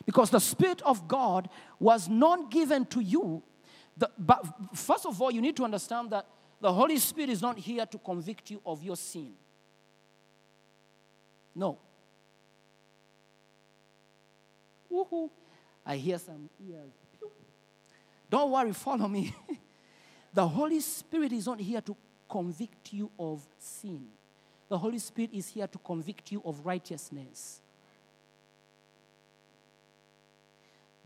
Because 0.04 0.30
the 0.30 0.40
Spirit 0.40 0.82
of 0.82 1.06
God 1.08 1.48
was 1.78 2.08
not 2.08 2.50
given 2.50 2.84
to 2.86 3.00
you. 3.00 3.42
The, 3.96 4.10
but 4.18 4.44
first 4.74 5.06
of 5.06 5.20
all, 5.22 5.30
you 5.30 5.40
need 5.40 5.56
to 5.56 5.64
understand 5.64 6.10
that 6.10 6.26
the 6.60 6.72
Holy 6.72 6.98
Spirit 6.98 7.30
is 7.30 7.40
not 7.40 7.58
here 7.58 7.86
to 7.86 7.98
convict 7.98 8.50
you 8.50 8.60
of 8.66 8.82
your 8.82 8.96
sin. 8.96 9.32
No. 11.54 11.78
Woohoo. 14.90 15.30
I 15.86 15.96
hear 15.96 16.18
some 16.18 16.48
ears. 16.66 16.92
Don't 18.34 18.50
worry, 18.50 18.72
follow 18.72 19.06
me. 19.06 19.32
the 20.34 20.48
Holy 20.48 20.80
Spirit 20.80 21.30
is 21.30 21.46
not 21.46 21.60
here 21.60 21.80
to 21.80 21.96
convict 22.28 22.92
you 22.92 23.08
of 23.16 23.46
sin. 23.56 24.08
The 24.68 24.76
Holy 24.76 24.98
Spirit 24.98 25.30
is 25.32 25.46
here 25.46 25.68
to 25.68 25.78
convict 25.78 26.32
you 26.32 26.42
of 26.44 26.66
righteousness. 26.66 27.60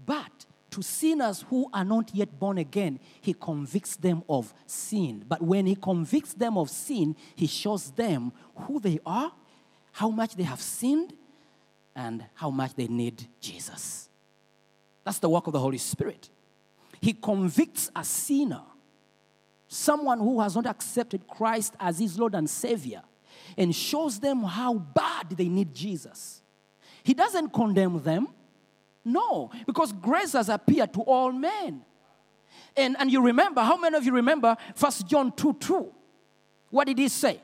But 0.06 0.46
to 0.70 0.80
sinners 0.80 1.44
who 1.50 1.68
are 1.70 1.84
not 1.84 2.14
yet 2.14 2.38
born 2.38 2.56
again, 2.56 2.98
he 3.20 3.34
convicts 3.34 3.96
them 3.96 4.22
of 4.26 4.54
sin. 4.64 5.22
But 5.28 5.42
when 5.42 5.66
he 5.66 5.76
convicts 5.76 6.32
them 6.32 6.56
of 6.56 6.70
sin, 6.70 7.14
he 7.34 7.46
shows 7.46 7.90
them 7.90 8.32
who 8.56 8.80
they 8.80 9.00
are, 9.04 9.30
how 9.92 10.08
much 10.08 10.34
they 10.34 10.44
have 10.44 10.62
sinned, 10.62 11.12
and 11.94 12.24
how 12.32 12.48
much 12.48 12.72
they 12.72 12.86
need 12.86 13.28
Jesus. 13.38 14.08
That's 15.04 15.18
the 15.18 15.28
work 15.28 15.46
of 15.46 15.52
the 15.52 15.60
Holy 15.60 15.76
Spirit. 15.76 16.30
He 17.00 17.12
convicts 17.12 17.90
a 17.94 18.04
sinner, 18.04 18.62
someone 19.66 20.18
who 20.18 20.40
has 20.40 20.56
not 20.56 20.66
accepted 20.66 21.26
Christ 21.26 21.74
as 21.78 21.98
his 21.98 22.18
Lord 22.18 22.34
and 22.34 22.48
Savior, 22.48 23.02
and 23.56 23.74
shows 23.74 24.18
them 24.18 24.42
how 24.42 24.74
bad 24.74 25.30
they 25.30 25.48
need 25.48 25.74
Jesus. 25.74 26.42
He 27.02 27.14
doesn't 27.14 27.52
condemn 27.52 28.02
them. 28.02 28.28
No, 29.04 29.50
because 29.66 29.92
grace 29.92 30.32
has 30.32 30.48
appeared 30.48 30.92
to 30.94 31.00
all 31.00 31.32
men. 31.32 31.82
And, 32.76 32.96
and 32.98 33.10
you 33.10 33.22
remember, 33.22 33.62
how 33.62 33.76
many 33.76 33.96
of 33.96 34.04
you 34.04 34.12
remember 34.12 34.56
1 34.78 34.92
John 35.06 35.32
2 35.32 35.54
2? 35.54 35.92
What 36.70 36.86
did 36.86 36.98
he 36.98 37.08
say? 37.08 37.40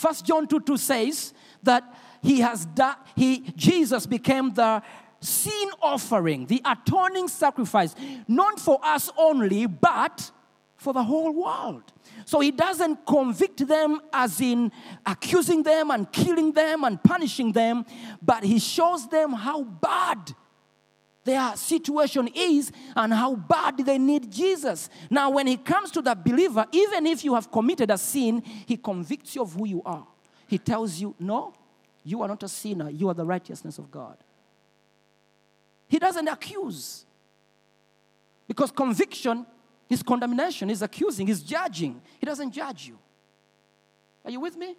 1 0.00 0.14
John 0.24 0.46
2 0.46 0.60
2 0.60 0.76
says 0.76 1.34
that 1.62 1.82
he 2.22 2.40
has 2.40 2.64
died, 2.66 2.96
he, 3.14 3.40
Jesus 3.56 4.06
became 4.06 4.52
the 4.54 4.82
sin 5.24 5.70
offering, 5.80 6.46
the 6.46 6.60
atoning 6.64 7.28
sacrifice, 7.28 7.94
not 8.28 8.60
for 8.60 8.78
us 8.82 9.10
only, 9.16 9.66
but 9.66 10.30
for 10.76 10.92
the 10.92 11.02
whole 11.02 11.32
world. 11.32 11.92
So 12.26 12.40
he 12.40 12.50
doesn't 12.50 13.06
convict 13.06 13.66
them 13.66 14.00
as 14.12 14.40
in 14.40 14.70
accusing 15.04 15.62
them 15.62 15.90
and 15.90 16.10
killing 16.12 16.52
them 16.52 16.84
and 16.84 17.02
punishing 17.02 17.52
them, 17.52 17.84
but 18.22 18.44
he 18.44 18.58
shows 18.58 19.08
them 19.08 19.32
how 19.32 19.62
bad 19.62 20.34
their 21.24 21.56
situation 21.56 22.28
is 22.34 22.70
and 22.94 23.12
how 23.12 23.34
bad 23.34 23.78
they 23.78 23.98
need 23.98 24.30
Jesus. 24.30 24.90
Now, 25.10 25.30
when 25.30 25.46
he 25.46 25.56
comes 25.56 25.90
to 25.92 26.02
the 26.02 26.14
believer, 26.14 26.66
even 26.72 27.06
if 27.06 27.24
you 27.24 27.34
have 27.34 27.50
committed 27.50 27.90
a 27.90 27.96
sin, 27.96 28.42
he 28.66 28.76
convicts 28.76 29.34
you 29.34 29.42
of 29.42 29.54
who 29.54 29.66
you 29.66 29.82
are. 29.84 30.06
He 30.46 30.58
tells 30.58 31.00
you, 31.00 31.14
No, 31.18 31.54
you 32.04 32.20
are 32.20 32.28
not 32.28 32.42
a 32.42 32.48
sinner, 32.48 32.90
you 32.90 33.08
are 33.08 33.14
the 33.14 33.24
righteousness 33.24 33.78
of 33.78 33.90
God. 33.90 34.18
He 35.88 35.98
doesn't 35.98 36.28
accuse. 36.28 37.04
Because 38.46 38.70
conviction 38.70 39.46
is 39.88 40.02
condemnation, 40.02 40.70
is 40.70 40.82
accusing, 40.82 41.28
is 41.28 41.42
judging. 41.42 42.00
He 42.18 42.26
doesn't 42.26 42.52
judge 42.52 42.86
you. 42.86 42.98
Are 44.24 44.30
you 44.30 44.40
with 44.40 44.56
me? 44.56 44.76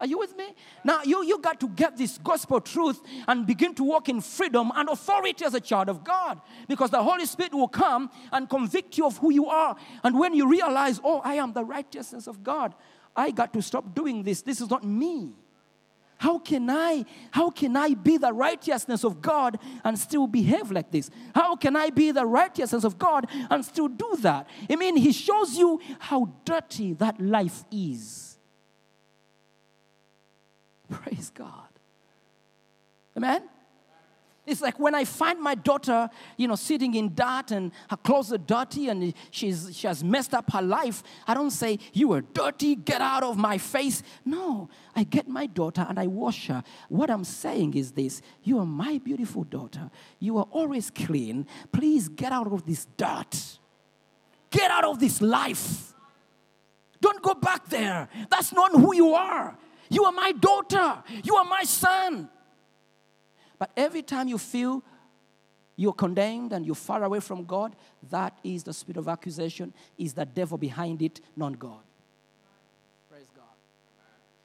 Are 0.00 0.06
you 0.06 0.18
with 0.18 0.36
me? 0.36 0.52
Now, 0.82 1.02
you, 1.04 1.24
you 1.24 1.38
got 1.38 1.60
to 1.60 1.68
get 1.68 1.96
this 1.96 2.18
gospel 2.18 2.60
truth 2.60 3.00
and 3.28 3.46
begin 3.46 3.72
to 3.76 3.84
walk 3.84 4.08
in 4.08 4.20
freedom 4.20 4.72
and 4.74 4.88
authority 4.88 5.44
as 5.44 5.54
a 5.54 5.60
child 5.60 5.88
of 5.88 6.02
God. 6.02 6.40
Because 6.66 6.90
the 6.90 7.00
Holy 7.00 7.24
Spirit 7.24 7.54
will 7.54 7.68
come 7.68 8.10
and 8.32 8.50
convict 8.50 8.98
you 8.98 9.06
of 9.06 9.18
who 9.18 9.32
you 9.32 9.46
are. 9.46 9.76
And 10.02 10.18
when 10.18 10.34
you 10.34 10.48
realize, 10.48 11.00
oh, 11.04 11.20
I 11.24 11.34
am 11.34 11.52
the 11.52 11.64
righteousness 11.64 12.26
of 12.26 12.42
God, 12.42 12.74
I 13.14 13.30
got 13.30 13.52
to 13.52 13.62
stop 13.62 13.94
doing 13.94 14.24
this. 14.24 14.42
This 14.42 14.60
is 14.60 14.68
not 14.68 14.82
me. 14.82 15.34
How 16.22 16.38
can 16.38 16.70
I 16.70 17.04
how 17.32 17.50
can 17.50 17.76
I 17.76 17.94
be 17.94 18.16
the 18.16 18.32
righteousness 18.32 19.02
of 19.02 19.20
God 19.20 19.58
and 19.82 19.98
still 19.98 20.28
behave 20.28 20.70
like 20.70 20.92
this? 20.92 21.10
How 21.34 21.56
can 21.56 21.74
I 21.74 21.90
be 21.90 22.12
the 22.12 22.24
righteousness 22.24 22.84
of 22.84 22.96
God 22.96 23.26
and 23.50 23.64
still 23.64 23.88
do 23.88 24.16
that? 24.20 24.46
I 24.70 24.76
mean, 24.76 24.96
he 24.96 25.10
shows 25.10 25.56
you 25.56 25.80
how 25.98 26.32
dirty 26.44 26.92
that 26.92 27.20
life 27.20 27.64
is. 27.72 28.38
Praise 30.88 31.32
God. 31.34 31.70
Amen. 33.16 33.42
It's 34.44 34.60
like 34.60 34.80
when 34.80 34.92
I 34.92 35.04
find 35.04 35.40
my 35.40 35.54
daughter, 35.54 36.10
you 36.36 36.48
know, 36.48 36.56
sitting 36.56 36.94
in 36.94 37.14
dirt 37.14 37.52
and 37.52 37.70
her 37.88 37.96
clothes 37.96 38.32
are 38.32 38.38
dirty 38.38 38.88
and 38.88 39.14
she's, 39.30 39.70
she 39.72 39.86
has 39.86 40.02
messed 40.02 40.34
up 40.34 40.52
her 40.52 40.62
life. 40.62 41.04
I 41.28 41.34
don't 41.34 41.52
say, 41.52 41.78
You 41.92 42.12
are 42.12 42.22
dirty, 42.22 42.74
get 42.74 43.00
out 43.00 43.22
of 43.22 43.36
my 43.36 43.56
face. 43.58 44.02
No, 44.24 44.68
I 44.96 45.04
get 45.04 45.28
my 45.28 45.46
daughter 45.46 45.86
and 45.88 45.98
I 45.98 46.08
wash 46.08 46.48
her. 46.48 46.64
What 46.88 47.08
I'm 47.08 47.22
saying 47.22 47.74
is 47.74 47.92
this 47.92 48.20
You 48.42 48.58
are 48.58 48.66
my 48.66 48.98
beautiful 48.98 49.44
daughter. 49.44 49.90
You 50.18 50.38
are 50.38 50.46
always 50.50 50.90
clean. 50.90 51.46
Please 51.70 52.08
get 52.08 52.32
out 52.32 52.52
of 52.52 52.66
this 52.66 52.86
dirt. 52.96 53.58
Get 54.50 54.72
out 54.72 54.84
of 54.84 54.98
this 54.98 55.22
life. 55.22 55.94
Don't 57.00 57.22
go 57.22 57.34
back 57.34 57.68
there. 57.68 58.08
That's 58.28 58.52
not 58.52 58.72
who 58.72 58.94
you 58.94 59.14
are. 59.14 59.56
You 59.88 60.04
are 60.04 60.12
my 60.12 60.32
daughter. 60.32 61.02
You 61.22 61.36
are 61.36 61.44
my 61.44 61.62
son. 61.62 62.28
But 63.62 63.70
every 63.76 64.02
time 64.02 64.26
you 64.26 64.38
feel 64.38 64.82
you're 65.76 65.92
condemned 65.92 66.52
and 66.52 66.66
you're 66.66 66.74
far 66.74 67.04
away 67.04 67.20
from 67.20 67.44
God, 67.44 67.76
that 68.10 68.36
is 68.42 68.64
the 68.64 68.72
spirit 68.72 68.96
of 68.96 69.06
accusation, 69.06 69.72
is 69.96 70.14
the 70.14 70.24
devil 70.24 70.58
behind 70.58 71.00
it, 71.00 71.20
not 71.36 71.56
God. 71.60 71.84
Praise 73.08 73.28
God. 73.36 73.44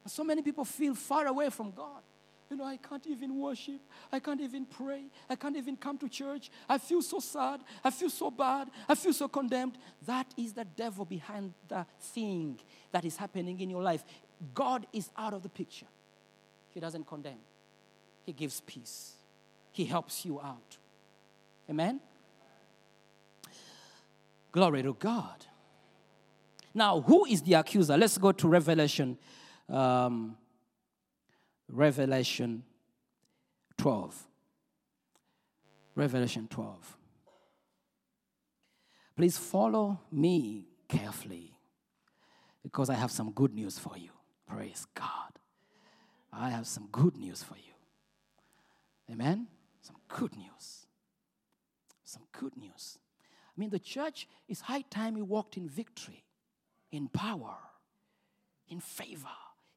So 0.06 0.22
many 0.22 0.40
people 0.40 0.64
feel 0.64 0.94
far 0.94 1.26
away 1.26 1.50
from 1.50 1.72
God. 1.72 2.00
You 2.48 2.58
know, 2.58 2.64
I 2.64 2.76
can't 2.76 3.04
even 3.08 3.40
worship. 3.40 3.80
I 4.12 4.20
can't 4.20 4.40
even 4.40 4.64
pray. 4.64 5.06
I 5.28 5.34
can't 5.34 5.56
even 5.56 5.76
come 5.76 5.98
to 5.98 6.08
church. 6.08 6.48
I 6.68 6.78
feel 6.78 7.02
so 7.02 7.18
sad. 7.18 7.62
I 7.82 7.90
feel 7.90 8.10
so 8.10 8.30
bad. 8.30 8.68
I 8.88 8.94
feel 8.94 9.12
so 9.12 9.26
condemned. 9.26 9.78
That 10.06 10.32
is 10.36 10.52
the 10.52 10.64
devil 10.64 11.04
behind 11.04 11.54
the 11.66 11.84
thing 12.00 12.60
that 12.92 13.04
is 13.04 13.16
happening 13.16 13.58
in 13.58 13.68
your 13.68 13.82
life. 13.82 14.04
God 14.54 14.86
is 14.92 15.10
out 15.16 15.34
of 15.34 15.42
the 15.42 15.48
picture. 15.48 15.86
He 16.68 16.78
doesn't 16.78 17.08
condemn. 17.08 17.47
He 18.28 18.34
gives 18.34 18.60
peace. 18.60 19.14
He 19.72 19.86
helps 19.86 20.26
you 20.26 20.38
out. 20.38 20.76
Amen? 21.70 21.98
Glory 24.52 24.82
to 24.82 24.92
God. 24.92 25.46
Now, 26.74 27.00
who 27.00 27.24
is 27.24 27.40
the 27.40 27.54
accuser? 27.54 27.96
Let's 27.96 28.18
go 28.18 28.32
to 28.32 28.46
Revelation. 28.46 29.16
Um, 29.66 30.36
Revelation 31.70 32.64
12. 33.78 34.26
Revelation 35.94 36.48
12. 36.50 36.98
Please 39.16 39.38
follow 39.38 40.00
me 40.12 40.66
carefully 40.86 41.54
because 42.62 42.90
I 42.90 42.94
have 42.94 43.10
some 43.10 43.30
good 43.30 43.54
news 43.54 43.78
for 43.78 43.96
you. 43.96 44.10
Praise 44.46 44.86
God. 44.94 45.32
I 46.30 46.50
have 46.50 46.66
some 46.66 46.90
good 46.92 47.16
news 47.16 47.42
for 47.42 47.54
you. 47.56 47.72
Amen? 49.10 49.46
Some 49.80 49.96
good 50.08 50.36
news. 50.36 50.86
Some 52.04 52.24
good 52.32 52.56
news. 52.56 52.98
I 53.56 53.60
mean, 53.60 53.70
the 53.70 53.78
church 53.78 54.28
is 54.48 54.60
high 54.60 54.82
time 54.82 55.14
we 55.14 55.22
walked 55.22 55.56
in 55.56 55.68
victory, 55.68 56.24
in 56.92 57.08
power, 57.08 57.56
in 58.68 58.80
favor, 58.80 59.26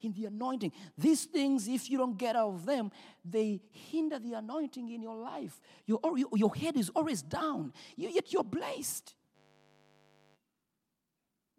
in 0.02 0.13
the 0.13 0.26
anointing. 0.26 0.72
These 0.98 1.26
things, 1.26 1.67
if 1.67 1.89
you 1.89 1.98
don't 1.98 2.17
get 2.17 2.36
out 2.36 2.50
of 2.50 2.65
them, 2.65 2.91
they 3.24 3.62
hinder 3.72 4.20
the 4.20 4.34
anointing 4.34 4.89
in 4.89 5.02
your 5.02 5.15
life. 5.15 5.60
Your, 5.86 6.00
your, 6.34 6.54
head 6.56 6.78
is 6.78 6.89
always 6.89 7.22
down, 7.22 7.74
yet 7.96 8.32
you're 8.32 8.44
blessed. 8.44 9.15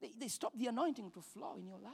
They, 0.00 0.12
they 0.18 0.28
stop 0.28 0.52
the 0.56 0.66
anointing 0.66 1.10
to 1.12 1.20
flow 1.20 1.54
in 1.56 1.66
your 1.66 1.78
life. 1.78 1.92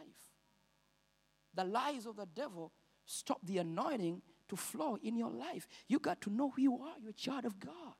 The 1.54 1.64
lies 1.64 2.06
of 2.06 2.16
the 2.16 2.26
devil 2.26 2.72
stop 3.04 3.40
the 3.42 3.58
anointing 3.58 4.22
to 4.48 4.56
flow 4.56 4.98
in 5.02 5.16
your 5.16 5.30
life. 5.30 5.66
You 5.86 5.98
got 5.98 6.20
to 6.22 6.30
know 6.30 6.50
who 6.50 6.62
you 6.62 6.74
are. 6.74 6.94
You're 7.00 7.10
a 7.10 7.14
child 7.14 7.44
of 7.44 7.58
God. 7.58 7.94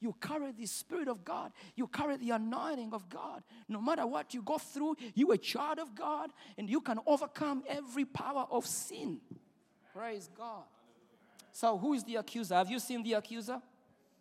You 0.00 0.14
carry 0.20 0.52
the 0.52 0.66
Spirit 0.66 1.08
of 1.08 1.24
God. 1.24 1.52
You 1.76 1.86
carry 1.86 2.16
the 2.16 2.30
anointing 2.32 2.92
of 2.92 3.08
God. 3.08 3.42
No 3.68 3.80
matter 3.80 4.06
what 4.06 4.34
you 4.34 4.42
go 4.42 4.58
through, 4.58 4.96
you're 5.14 5.32
a 5.32 5.38
child 5.38 5.78
of 5.78 5.94
God 5.94 6.30
and 6.58 6.68
you 6.68 6.80
can 6.80 6.98
overcome 7.06 7.62
every 7.66 8.04
power 8.04 8.46
of 8.50 8.66
sin. 8.66 9.20
Praise 9.94 10.28
God. 10.36 10.64
So, 11.52 11.78
who 11.78 11.94
is 11.94 12.04
the 12.04 12.16
accuser? 12.16 12.54
Have 12.54 12.70
you 12.70 12.78
seen 12.80 13.02
the 13.02 13.14
accuser? 13.14 13.62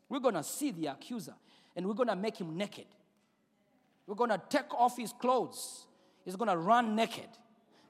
We're 0.08 0.20
going 0.20 0.36
to 0.36 0.44
see 0.44 0.72
the 0.72 0.88
accuser 0.88 1.34
and 1.76 1.88
we're 1.88 1.96
going 1.96 2.10
to 2.10 2.16
make 2.16 2.38
him 2.38 2.56
naked. 2.56 2.86
We're 4.06 4.16
going 4.16 4.30
to 4.30 4.42
take 4.50 4.74
off 4.74 4.98
his 4.98 5.12
clothes. 5.12 5.88
He's 6.24 6.36
going 6.36 6.50
to 6.50 6.58
run 6.58 6.96
naked. 6.96 7.28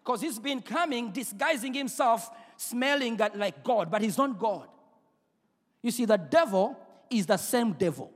Because 0.03 0.21
he's 0.21 0.39
been 0.39 0.61
coming, 0.61 1.11
disguising 1.11 1.73
himself, 1.73 2.29
smelling 2.57 3.19
like 3.35 3.63
God, 3.63 3.89
but 3.89 4.01
he's 4.01 4.17
not 4.17 4.37
God. 4.37 4.67
You 5.81 5.91
see, 5.91 6.05
the 6.05 6.17
devil 6.17 6.77
is 7.09 7.25
the 7.25 7.37
same 7.37 7.73
devil 7.73 8.11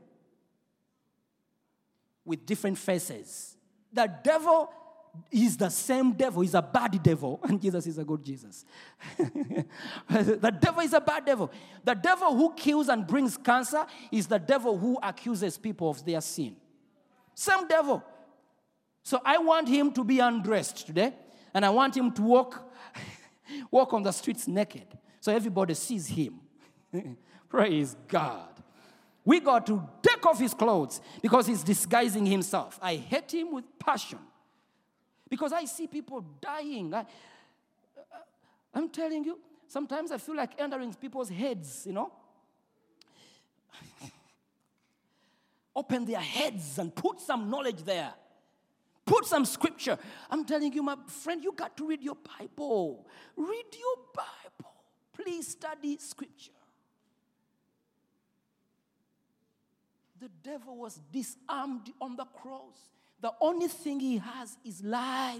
with 2.26 2.45
different 2.45 2.78
faces. 2.78 3.56
The 3.91 4.12
devil 4.23 4.71
is 5.32 5.58
the 5.58 5.69
same 5.69 6.13
devil. 6.13 6.41
He's 6.41 6.54
a 6.54 6.62
bad 6.62 7.02
devil, 7.02 7.39
and 7.43 7.62
Jesus 7.62 7.88
is 7.88 7.97
a 7.97 8.04
good 8.04 8.23
Jesus. 8.23 8.65
the 9.17 10.58
devil 10.60 10.82
is 10.82 10.93
a 10.93 11.02
bad 11.02 11.26
devil. 11.26 11.52
The 11.84 11.95
devil 11.95 12.36
who 12.36 12.54
kills 12.54 12.89
and 12.89 13.06
brings 13.06 13.38
cancer 13.38 13.86
is 14.12 14.28
the 14.28 14.39
devil 14.39 14.78
who 14.78 14.97
accuses 15.02 15.58
people 15.58 15.89
of 15.89 16.04
their 16.06 16.21
sin. 16.21 16.56
Same 17.34 17.67
devil. 17.67 18.04
So 19.04 19.21
I 19.23 19.38
want 19.38 19.69
him 19.69 19.91
to 19.93 20.04
be 20.04 20.19
undressed 20.19 20.86
today, 20.86 21.13
and 21.54 21.65
I 21.65 21.69
want 21.69 21.95
him 21.95 22.12
to 22.12 22.21
walk, 22.21 22.66
walk 23.71 23.93
on 23.93 24.03
the 24.03 24.12
streets 24.12 24.47
naked, 24.47 24.88
so 25.19 25.33
everybody 25.33 25.73
sees 25.73 26.07
him. 26.07 26.39
Praise 27.49 27.95
God. 28.07 28.49
We 29.23 29.39
got 29.41 29.65
to 29.67 29.83
take 30.01 30.25
off 30.25 30.39
his 30.39 30.53
clothes 30.53 31.01
because 31.21 31.47
he's 31.47 31.63
disguising 31.63 32.25
himself. 32.25 32.79
I 32.81 32.95
hate 32.95 33.33
him 33.33 33.53
with 33.53 33.65
passion 33.77 34.19
because 35.29 35.51
I 35.51 35.65
see 35.65 35.88
people 35.88 36.23
dying. 36.39 36.93
I, 36.93 36.99
uh, 36.99 37.03
I'm 38.73 38.89
telling 38.89 39.25
you, 39.25 39.38
sometimes 39.67 40.12
I 40.12 40.17
feel 40.17 40.36
like 40.36 40.51
entering 40.57 40.93
people's 40.93 41.29
heads, 41.29 41.83
you 41.86 41.93
know. 41.93 42.12
Open 45.75 46.05
their 46.05 46.21
heads 46.21 46.79
and 46.79 46.95
put 46.95 47.19
some 47.19 47.49
knowledge 47.49 47.83
there. 47.83 48.13
Put 49.08 49.26
some 49.26 49.46
scripture. 49.46 49.98
I'm 50.30 50.43
telling 50.46 50.74
you, 50.74 50.84
my 50.84 50.98
friend, 51.08 51.41
you 51.41 51.54
got 51.54 51.78
to 51.78 51.88
read 51.88 52.04
your 52.04 52.17
Bible. 52.38 53.08
Read 53.38 53.65
your 53.74 53.96
Bible. 54.13 54.74
Please 55.13 55.48
study 55.48 55.98
scripture. 55.98 56.52
The 60.20 60.30
devil 60.43 60.76
was 60.76 61.00
disarmed 61.12 61.89
on 62.02 62.17
the 62.17 62.26
cross. 62.26 62.76
The 63.22 63.32
only 63.39 63.70
thing 63.70 64.02
he 64.02 64.17
has 64.17 64.58
is 64.65 64.84
lies. 64.84 65.39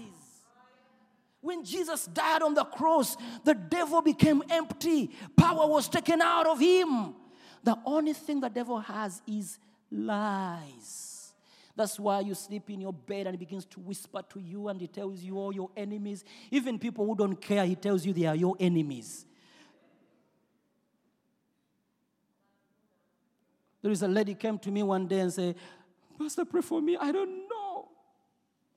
When 1.42 1.62
Jesus 1.62 2.06
died 2.06 2.42
on 2.42 2.54
the 2.54 2.64
cross, 2.64 3.16
the 3.44 3.54
devil 3.54 4.00
became 4.00 4.42
empty. 4.48 5.10
Power 5.36 5.66
was 5.68 5.88
taken 5.88 6.22
out 6.22 6.46
of 6.46 6.58
him. 6.58 7.14
The 7.62 7.76
only 7.84 8.14
thing 8.14 8.40
the 8.40 8.48
devil 8.48 8.78
has 8.78 9.20
is 9.26 9.58
lies. 9.90 11.17
That's 11.78 11.96
why 12.00 12.18
you 12.18 12.34
sleep 12.34 12.70
in 12.70 12.80
your 12.80 12.92
bed 12.92 13.28
and 13.28 13.34
he 13.34 13.38
begins 13.38 13.64
to 13.66 13.78
whisper 13.78 14.20
to 14.30 14.40
you 14.40 14.66
and 14.66 14.80
he 14.80 14.88
tells 14.88 15.22
you 15.22 15.38
all 15.38 15.54
your 15.54 15.70
enemies. 15.76 16.24
Even 16.50 16.76
people 16.76 17.06
who 17.06 17.14
don't 17.14 17.40
care, 17.40 17.64
he 17.64 17.76
tells 17.76 18.04
you 18.04 18.12
they 18.12 18.26
are 18.26 18.34
your 18.34 18.56
enemies. 18.58 19.24
There 23.80 23.92
is 23.92 24.02
a 24.02 24.08
lady 24.08 24.34
came 24.34 24.58
to 24.58 24.72
me 24.72 24.82
one 24.82 25.06
day 25.06 25.20
and 25.20 25.32
said, 25.32 25.54
Pastor, 26.18 26.44
pray 26.44 26.62
for 26.62 26.82
me. 26.82 26.96
I 26.96 27.12
don't 27.12 27.48
know. 27.48 27.88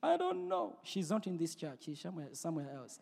I 0.03 0.15
don't 0.15 0.47
know. 0.47 0.75
She's 0.83 1.09
not 1.09 1.25
in 1.25 1.37
this 1.37 1.55
church. 1.55 1.79
She's 1.85 1.99
somewhere, 1.99 2.27
somewhere 2.33 2.69
else. 2.71 2.99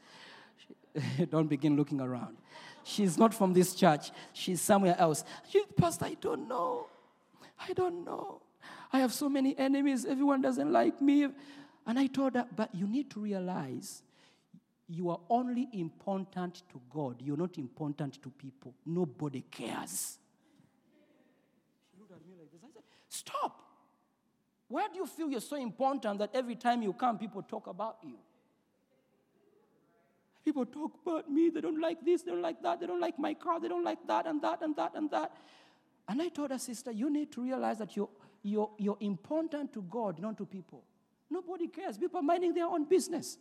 She- 0.95 1.25
don't 1.29 1.49
begin 1.49 1.75
looking 1.75 1.99
around. 1.99 2.37
She's 2.85 3.17
not 3.17 3.33
from 3.33 3.51
this 3.51 3.75
church. 3.75 4.11
She's 4.31 4.61
somewhere 4.61 4.95
else. 4.97 5.25
She, 5.49 5.61
Pastor, 5.75 6.05
I 6.05 6.13
don't 6.21 6.47
know. 6.47 6.87
I 7.67 7.73
don't 7.73 8.05
know. 8.05 8.43
I 8.91 8.99
have 8.99 9.13
so 9.13 9.29
many 9.29 9.57
enemies. 9.57 10.05
Everyone 10.05 10.41
doesn't 10.41 10.71
like 10.71 11.01
me. 11.01 11.27
And 11.85 11.99
I 11.99 12.07
told 12.07 12.35
her, 12.35 12.45
but 12.55 12.73
you 12.73 12.87
need 12.87 13.09
to 13.11 13.19
realize 13.19 14.03
you 14.87 15.09
are 15.09 15.19
only 15.29 15.67
important 15.73 16.63
to 16.71 16.81
God. 16.89 17.21
You're 17.21 17.37
not 17.37 17.57
important 17.57 18.21
to 18.23 18.29
people. 18.29 18.73
Nobody 18.85 19.41
cares. 19.41 20.17
She 21.91 21.99
looked 21.99 22.11
at 22.11 22.25
me 22.27 22.33
like 22.39 22.51
this. 22.51 22.61
I 22.63 22.73
said, 22.73 22.83
Stop. 23.07 23.61
Why 24.67 24.87
do 24.87 24.97
you 24.97 25.05
feel 25.05 25.29
you're 25.29 25.41
so 25.41 25.55
important 25.55 26.19
that 26.19 26.31
every 26.33 26.55
time 26.55 26.81
you 26.81 26.93
come, 26.93 27.17
people 27.17 27.41
talk 27.43 27.67
about 27.67 27.97
you? 28.03 28.17
People 30.45 30.65
talk 30.65 30.93
about 31.05 31.29
me. 31.29 31.49
They 31.49 31.61
don't 31.61 31.79
like 31.79 32.03
this, 32.03 32.23
they 32.23 32.31
don't 32.31 32.41
like 32.41 32.61
that, 32.63 32.79
they 32.79 32.87
don't 32.87 33.01
like 33.01 33.19
my 33.19 33.33
car, 33.33 33.59
they 33.59 33.67
don't 33.67 33.83
like 33.83 33.99
that 34.07 34.25
and 34.25 34.41
that 34.41 34.61
and 34.61 34.75
that 34.75 34.95
and 34.95 35.11
that. 35.11 35.31
And 36.07 36.21
I 36.21 36.29
told 36.29 36.49
her, 36.49 36.57
sister, 36.57 36.91
you 36.91 37.09
need 37.11 37.31
to 37.33 37.41
realize 37.41 37.77
that 37.77 37.95
you're, 37.95 38.09
you're, 38.43 38.69
you're 38.77 38.97
important 38.99 39.73
to 39.73 39.81
God, 39.81 40.19
not 40.19 40.37
to 40.37 40.45
people. 40.45 40.83
Nobody 41.29 41.67
cares. 41.67 41.97
People 41.97 42.19
are 42.19 42.23
minding 42.23 42.53
their 42.53 42.65
own 42.65 42.85
business. 42.85 43.37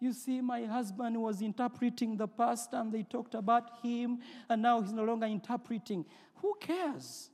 You 0.00 0.12
see, 0.12 0.40
my 0.40 0.64
husband 0.64 1.20
was 1.20 1.42
interpreting 1.42 2.16
the 2.16 2.28
past 2.28 2.72
and 2.72 2.92
they 2.92 3.02
talked 3.02 3.34
about 3.34 3.80
him, 3.82 4.20
and 4.48 4.62
now 4.62 4.80
he's 4.80 4.92
no 4.92 5.04
longer 5.04 5.26
interpreting. 5.26 6.04
Who 6.36 6.56
cares? 6.60 7.30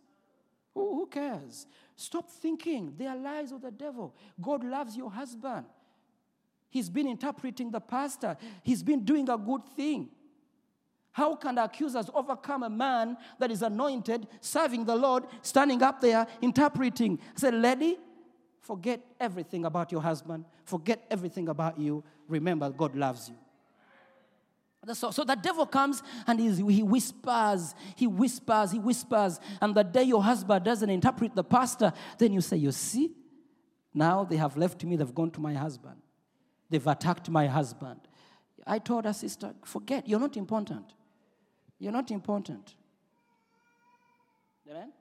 Who, 0.72 0.94
who 0.94 1.06
cares? 1.06 1.66
Stop 1.94 2.30
thinking. 2.30 2.94
They 2.96 3.06
are 3.06 3.16
lies 3.16 3.52
of 3.52 3.62
the 3.62 3.70
devil. 3.70 4.14
God 4.40 4.64
loves 4.64 4.96
your 4.96 5.10
husband. 5.10 5.66
He's 6.70 6.88
been 6.88 7.06
interpreting 7.06 7.70
the 7.70 7.80
pastor, 7.80 8.36
he's 8.62 8.82
been 8.82 9.04
doing 9.04 9.28
a 9.28 9.38
good 9.38 9.64
thing. 9.76 10.08
How 11.14 11.36
can 11.36 11.58
accusers 11.58 12.10
overcome 12.12 12.64
a 12.64 12.68
man 12.68 13.16
that 13.38 13.52
is 13.52 13.62
anointed, 13.62 14.26
serving 14.40 14.84
the 14.84 14.96
Lord, 14.96 15.22
standing 15.42 15.80
up 15.80 16.00
there, 16.00 16.26
interpreting? 16.42 17.20
I 17.36 17.38
said, 17.38 17.54
Lady, 17.54 17.98
forget 18.60 19.00
everything 19.20 19.64
about 19.64 19.92
your 19.92 20.02
husband, 20.02 20.44
forget 20.64 21.06
everything 21.12 21.48
about 21.48 21.78
you. 21.78 22.02
Remember, 22.26 22.68
God 22.68 22.96
loves 22.96 23.28
you. 23.28 23.36
So, 24.92 25.12
so 25.12 25.22
the 25.22 25.36
devil 25.36 25.66
comes 25.66 26.02
and 26.26 26.40
he 26.40 26.82
whispers, 26.82 27.76
he 27.94 28.08
whispers, 28.08 28.72
he 28.72 28.80
whispers. 28.80 29.38
And 29.60 29.72
the 29.72 29.84
day 29.84 30.02
your 30.02 30.22
husband 30.22 30.64
doesn't 30.64 30.90
interpret 30.90 31.36
the 31.36 31.44
pastor, 31.44 31.92
then 32.18 32.32
you 32.32 32.40
say, 32.40 32.56
You 32.56 32.72
see, 32.72 33.12
now 33.94 34.24
they 34.24 34.36
have 34.36 34.56
left 34.56 34.82
me, 34.82 34.96
they've 34.96 35.14
gone 35.14 35.30
to 35.30 35.40
my 35.40 35.54
husband. 35.54 36.02
They've 36.70 36.86
attacked 36.88 37.30
my 37.30 37.46
husband. 37.46 38.00
I 38.66 38.80
told 38.80 39.04
her, 39.04 39.12
Sister, 39.12 39.54
forget, 39.64 40.08
you're 40.08 40.18
not 40.18 40.36
important. 40.36 40.92
You're 41.78 41.92
not 41.92 42.10
important. 42.10 42.74
Amen? 44.70 44.92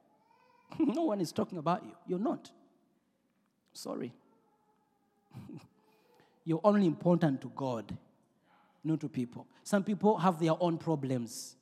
no 0.79 1.03
one 1.03 1.21
is 1.21 1.31
talking 1.31 1.57
about 1.57 1.83
you. 1.83 1.91
You're 2.07 2.19
not. 2.19 2.49
Sorry. 3.73 4.13
You're 6.45 6.61
only 6.63 6.85
important 6.85 7.41
to 7.41 7.51
God, 7.55 7.97
not 8.83 8.99
to 9.01 9.09
people. 9.09 9.47
Some 9.63 9.83
people 9.83 10.17
have 10.17 10.39
their 10.39 10.53
own 10.59 10.77
problems, 10.77 11.55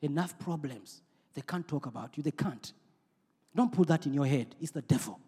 enough 0.00 0.38
problems. 0.38 1.02
They 1.34 1.42
can't 1.42 1.66
talk 1.66 1.86
about 1.86 2.16
you. 2.16 2.22
They 2.22 2.30
can't. 2.30 2.72
Don't 3.54 3.72
put 3.72 3.88
that 3.88 4.06
in 4.06 4.14
your 4.14 4.26
head. 4.26 4.54
It's 4.60 4.70
the 4.70 4.82
devil. 4.82 5.18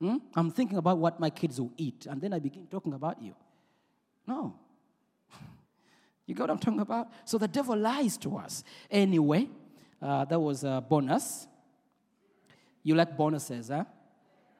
Hmm? 0.00 0.16
I'm 0.34 0.50
thinking 0.50 0.78
about 0.78 0.98
what 0.98 1.20
my 1.20 1.30
kids 1.30 1.60
will 1.60 1.72
eat, 1.76 2.06
and 2.06 2.20
then 2.20 2.32
I 2.32 2.38
begin 2.38 2.66
talking 2.66 2.92
about 2.92 3.22
you. 3.22 3.34
No. 4.26 4.54
You 6.26 6.34
get 6.34 6.42
what 6.42 6.50
I'm 6.50 6.58
talking 6.58 6.80
about? 6.80 7.08
So 7.24 7.38
the 7.38 7.48
devil 7.48 7.76
lies 7.76 8.16
to 8.18 8.36
us. 8.36 8.64
Anyway, 8.90 9.48
uh, 10.00 10.24
that 10.24 10.38
was 10.38 10.64
a 10.64 10.84
bonus. 10.86 11.46
You 12.82 12.94
like 12.94 13.16
bonuses, 13.16 13.68
huh? 13.68 13.84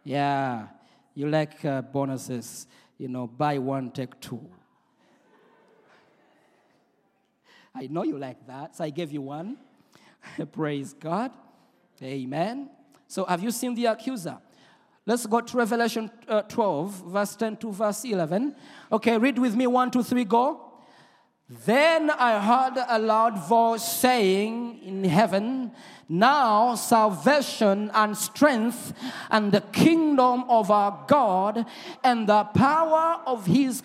Yeah. 0.05 0.68
You 1.14 1.29
like 1.29 1.64
uh, 1.64 1.83
bonuses. 1.83 2.66
You 2.98 3.09
know, 3.09 3.27
buy 3.27 3.59
one, 3.59 3.90
take 3.90 4.18
two. 4.20 4.40
I 7.75 7.87
know 7.87 8.03
you 8.03 8.18
like 8.18 8.46
that, 8.46 8.77
so 8.77 8.85
I 8.85 8.90
gave 8.90 9.12
you 9.12 9.22
one. 9.22 9.57
Praise 10.53 10.92
God. 10.92 11.33
Amen. 12.03 12.68
So, 13.09 13.25
have 13.25 13.42
you 13.42 13.51
seen 13.51 13.75
the 13.75 13.87
accuser? 13.87 14.38
Let's 15.05 15.27
go 15.27 15.40
to 15.40 15.57
Revelation 15.57 16.11
uh, 16.29 16.42
12, 16.42 17.11
verse 17.11 17.35
10 17.35 17.57
to 17.59 17.72
verse 17.72 18.05
11. 18.05 18.55
Okay, 18.92 19.18
read 19.18 19.38
with 19.38 19.57
me. 19.57 19.66
One, 19.66 19.90
two, 19.90 20.03
three, 20.03 20.25
go. 20.25 20.72
Then 21.67 22.09
I 22.09 22.41
heard 22.41 22.83
a 22.88 22.99
loud 22.99 23.37
voice 23.47 23.85
saying 23.85 24.81
in 24.83 25.05
heaven, 25.05 25.73
Now 26.09 26.77
salvation 26.77 27.91
and 27.93 28.17
strength 28.17 28.95
and 29.31 29.53
the 29.53 29.61
kingdom 29.61 30.45
of 30.49 30.71
our 30.71 31.05
God 31.07 31.67
and 32.03 32.27
the 32.27 32.45
power 32.45 33.21
of 33.27 33.45
his 33.45 33.83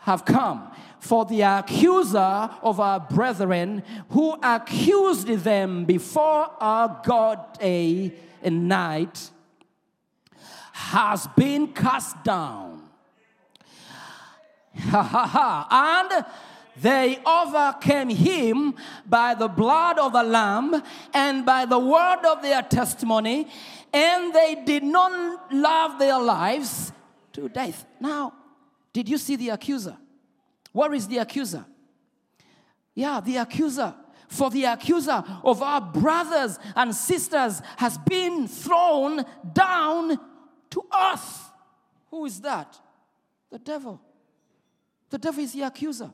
have 0.00 0.26
come. 0.26 0.70
For 1.00 1.24
the 1.24 1.40
accuser 1.40 2.50
of 2.62 2.80
our 2.80 3.00
brethren 3.00 3.82
who 4.10 4.36
accused 4.42 5.28
them 5.28 5.86
before 5.86 6.50
our 6.60 7.00
God 7.02 7.58
day 7.58 8.12
and 8.42 8.68
night 8.68 9.30
has 10.72 11.26
been 11.28 11.68
cast 11.68 12.22
down. 12.24 12.82
Ha 14.90 15.02
ha 15.02 15.26
ha. 15.26 15.66
And 15.70 16.26
they 16.80 17.18
overcame 17.24 18.10
him 18.10 18.74
by 19.06 19.34
the 19.34 19.48
blood 19.48 19.98
of 19.98 20.12
the 20.12 20.22
Lamb 20.22 20.82
and 21.12 21.44
by 21.44 21.64
the 21.64 21.78
word 21.78 22.24
of 22.24 22.42
their 22.42 22.62
testimony, 22.62 23.48
and 23.92 24.34
they 24.34 24.62
did 24.64 24.82
not 24.82 25.52
love 25.52 25.98
their 25.98 26.18
lives 26.18 26.92
to 27.32 27.48
death. 27.48 27.84
Now, 28.00 28.34
did 28.92 29.08
you 29.08 29.18
see 29.18 29.36
the 29.36 29.50
accuser? 29.50 29.96
Where 30.72 30.92
is 30.94 31.08
the 31.08 31.18
accuser? 31.18 31.64
Yeah, 32.94 33.20
the 33.20 33.36
accuser. 33.38 33.94
For 34.28 34.50
the 34.50 34.64
accuser 34.64 35.24
of 35.42 35.62
our 35.62 35.80
brothers 35.80 36.58
and 36.76 36.94
sisters 36.94 37.62
has 37.78 37.96
been 37.96 38.46
thrown 38.46 39.24
down 39.52 40.18
to 40.70 40.82
earth. 40.94 41.50
Who 42.10 42.26
is 42.26 42.40
that? 42.42 42.78
The 43.50 43.58
devil. 43.58 44.00
The 45.08 45.18
devil 45.18 45.42
is 45.42 45.54
the 45.54 45.62
accuser. 45.62 46.10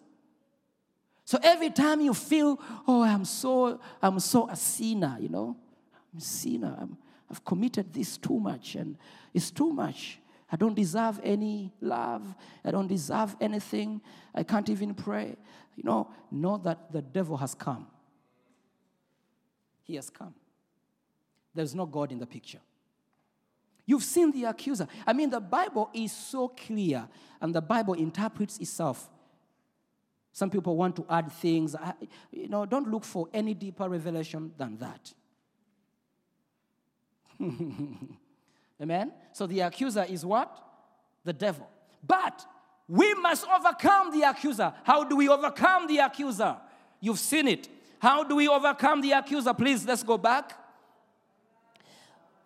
So 1.25 1.39
every 1.43 1.71
time 1.71 2.01
you 2.01 2.13
feel, 2.13 2.61
oh, 2.87 3.03
I'm 3.03 3.25
so, 3.25 3.81
I'm 4.03 4.21
so 4.21 4.49
a 4.49 4.57
sinner, 4.57 5.17
you 5.19 5.31
know, 5.31 5.57
I'm 6.13 6.19
a 6.19 6.21
sinner. 6.21 6.77
I'm, 6.79 6.99
I've 7.31 7.45
committed 7.45 7.93
this 7.93 8.19
too 8.19 8.39
much, 8.39 8.75
and 8.75 8.97
it's 9.33 9.51
too 9.51 9.73
much. 9.73 10.19
I 10.53 10.57
don't 10.57 10.75
deserve 10.75 11.19
any 11.25 11.73
love. 11.81 12.23
I 12.65 12.71
don't 12.71 12.87
deserve 12.87 13.35
anything. 13.41 14.01
I 14.35 14.43
can't 14.43 14.69
even 14.69 14.95
pray. 14.95 15.35
You 15.77 15.83
know, 15.85 16.11
know 16.31 16.59
that 16.59 16.93
the 16.93 17.03
devil 17.03 17.37
has 17.39 17.55
come. 17.55 17.87
He 19.83 19.97
has 19.97 20.11
come. 20.11 20.35
There's 21.55 21.75
no 21.75 21.87
God 21.87 22.13
in 22.13 22.19
the 22.19 22.27
picture. 22.27 22.61
You've 23.87 24.05
seen 24.05 24.31
the 24.31 24.45
accuser. 24.45 24.87
I 25.07 25.13
mean, 25.13 25.31
the 25.31 25.41
Bible 25.41 25.91
is 25.95 26.13
so 26.13 26.49
clear, 26.49 27.09
and 27.41 27.55
the 27.55 27.63
Bible 27.63 27.95
interprets 27.95 28.59
itself. 28.59 29.11
Some 30.35 30.51
people 30.51 30.77
want 30.77 30.97
to 30.97 31.07
add 31.09 31.31
things. 31.33 31.75
I, 31.77 31.94
you 32.33 32.49
know, 32.49 32.66
don't 32.66 32.90
look 32.90 33.05
for 33.05 33.29
any 33.33 33.55
deeper 33.55 33.88
revelation 33.88 34.53
than 34.59 34.77
that. 34.79 35.14
Amen? 38.83 39.12
So 39.33 39.47
the 39.47 39.61
accuser 39.61 40.05
is 40.05 40.27
what? 40.27 40.61
The 41.25 41.33
devil. 41.33 41.70
But 42.07 42.44
We 42.88 43.14
must 43.14 43.47
overcome 43.49 44.11
the 44.11 44.29
accuser. 44.29 44.73
How 44.83 45.05
do 45.05 45.16
we 45.16 45.29
overcome 45.29 45.87
the 45.87 45.99
accuser? 45.99 46.57
You've 47.01 47.18
seen 47.18 47.49
it. 47.49 47.68
How 47.99 48.25
do 48.25 48.37
we 48.37 48.49
overcome 48.49 49.01
the 49.01 49.12
accuser? 49.12 49.55
Please, 49.55 49.87
let's 49.87 50.03
go 50.03 50.18
back. 50.18 50.53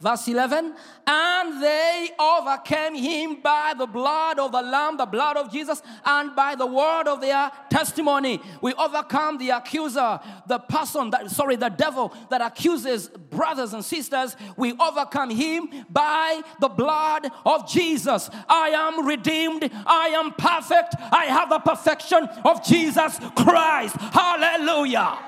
Verse 0.00 0.28
11, 0.28 0.74
and 1.08 1.61
they 1.61 2.11
overcame 2.20 2.94
him 2.94 3.40
by 3.42 3.74
the 3.76 3.87
blood 3.87 4.38
of 4.38 4.52
the 4.52 4.62
Lamb, 4.62 4.96
the 4.96 5.04
blood 5.04 5.37
of 5.37 5.50
Jesus, 5.50 5.82
and 6.04 6.37
by 6.37 6.54
the 6.54 6.66
word 6.66 7.08
of 7.08 7.20
their 7.20 7.50
testimony. 7.68 8.40
We 8.62 8.74
overcome 8.74 9.38
the 9.38 9.50
accuser, 9.50 10.20
the 10.46 10.61
person 10.61 11.11
that, 11.11 11.28
sorry, 11.32 11.56
the 11.56 11.70
devil 11.70 12.14
that 12.30 12.40
accuses 12.40 13.08
brothers 13.08 13.72
and 13.72 13.84
sisters. 13.84 14.37
We 14.56 14.72
overcome 14.78 15.30
him 15.30 15.68
by 15.90 16.42
the 16.61 16.68
blood 16.68 17.26
of 17.44 17.68
Jesus. 17.68 18.30
I 18.48 18.68
am 18.68 19.04
redeemed. 19.04 19.68
I 19.84 20.11
am 20.11 20.30
perfect. 20.30 20.94
I 21.11 21.24
have 21.24 21.50
the 21.50 21.58
perfection 21.58 22.22
of 22.44 22.64
Jesus 22.64 23.18
Christ. 23.34 23.96
Hallelujah. 23.96 25.18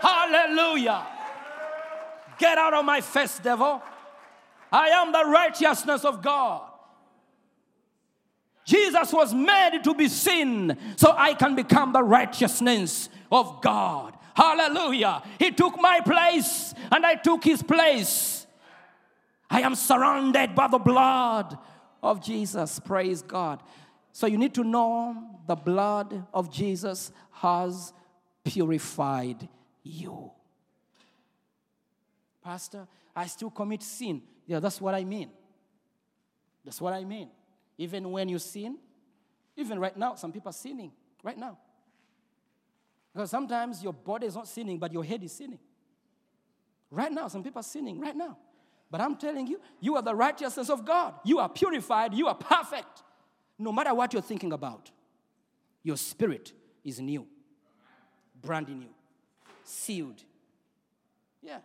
Hallelujah. 0.00 1.04
Get 2.38 2.58
out 2.58 2.74
of 2.74 2.84
my 2.84 3.00
face, 3.00 3.40
devil. 3.40 3.82
I 4.72 4.88
am 4.88 5.12
the 5.12 5.24
righteousness 5.24 6.04
of 6.04 6.22
God. 6.22 6.62
Jesus 8.64 9.12
was 9.12 9.34
made 9.34 9.80
to 9.82 9.94
be 9.94 10.08
sin 10.08 10.78
so 10.96 11.12
I 11.16 11.34
can 11.34 11.56
become 11.56 11.92
the 11.92 12.02
righteousness 12.02 13.08
of 13.32 13.60
God. 13.62 14.16
Hallelujah. 14.34 15.22
He 15.38 15.50
took 15.50 15.80
my 15.80 16.00
place 16.00 16.72
and 16.92 17.04
I 17.04 17.16
took 17.16 17.42
his 17.42 17.62
place. 17.62 18.46
I 19.50 19.62
am 19.62 19.74
surrounded 19.74 20.54
by 20.54 20.68
the 20.68 20.78
blood 20.78 21.58
of 22.02 22.22
Jesus. 22.22 22.78
Praise 22.78 23.22
God. 23.22 23.60
So 24.12 24.26
you 24.26 24.38
need 24.38 24.54
to 24.54 24.64
know 24.64 25.16
the 25.46 25.56
blood 25.56 26.26
of 26.32 26.52
Jesus 26.52 27.10
has 27.32 27.92
purified 28.44 29.48
you. 29.82 30.30
Pastor, 32.42 32.86
I 33.14 33.26
still 33.26 33.50
commit 33.50 33.82
sin. 33.82 34.22
Yeah, 34.46 34.60
that's 34.60 34.80
what 34.80 34.94
I 34.94 35.04
mean. 35.04 35.30
That's 36.64 36.80
what 36.80 36.92
I 36.92 37.04
mean. 37.04 37.30
Even 37.78 38.10
when 38.10 38.28
you 38.28 38.38
sin, 38.38 38.78
even 39.56 39.78
right 39.78 39.96
now, 39.96 40.14
some 40.14 40.32
people 40.32 40.50
are 40.50 40.54
sinning 40.54 40.92
right 41.22 41.38
now. 41.38 41.58
Because 43.12 43.30
sometimes 43.30 43.82
your 43.82 43.92
body 43.92 44.26
is 44.26 44.34
not 44.34 44.46
sinning, 44.46 44.78
but 44.78 44.92
your 44.92 45.04
head 45.04 45.22
is 45.22 45.32
sinning. 45.32 45.58
Right 46.90 47.10
now, 47.10 47.28
some 47.28 47.42
people 47.42 47.60
are 47.60 47.64
sinning 47.64 48.00
right 48.00 48.16
now. 48.16 48.36
But 48.90 49.00
I'm 49.00 49.16
telling 49.16 49.46
you, 49.46 49.60
you 49.80 49.96
are 49.96 50.02
the 50.02 50.14
righteousness 50.14 50.68
of 50.68 50.84
God. 50.84 51.14
You 51.24 51.38
are 51.38 51.48
purified, 51.48 52.14
you 52.14 52.26
are 52.26 52.34
perfect. 52.34 53.02
No 53.58 53.72
matter 53.72 53.94
what 53.94 54.12
you're 54.12 54.22
thinking 54.22 54.52
about, 54.52 54.90
your 55.82 55.96
spirit 55.96 56.52
is 56.84 57.00
new, 57.00 57.26
brand 58.40 58.68
new, 58.68 58.88
sealed. 59.64 60.22
Yeah. 61.42 61.58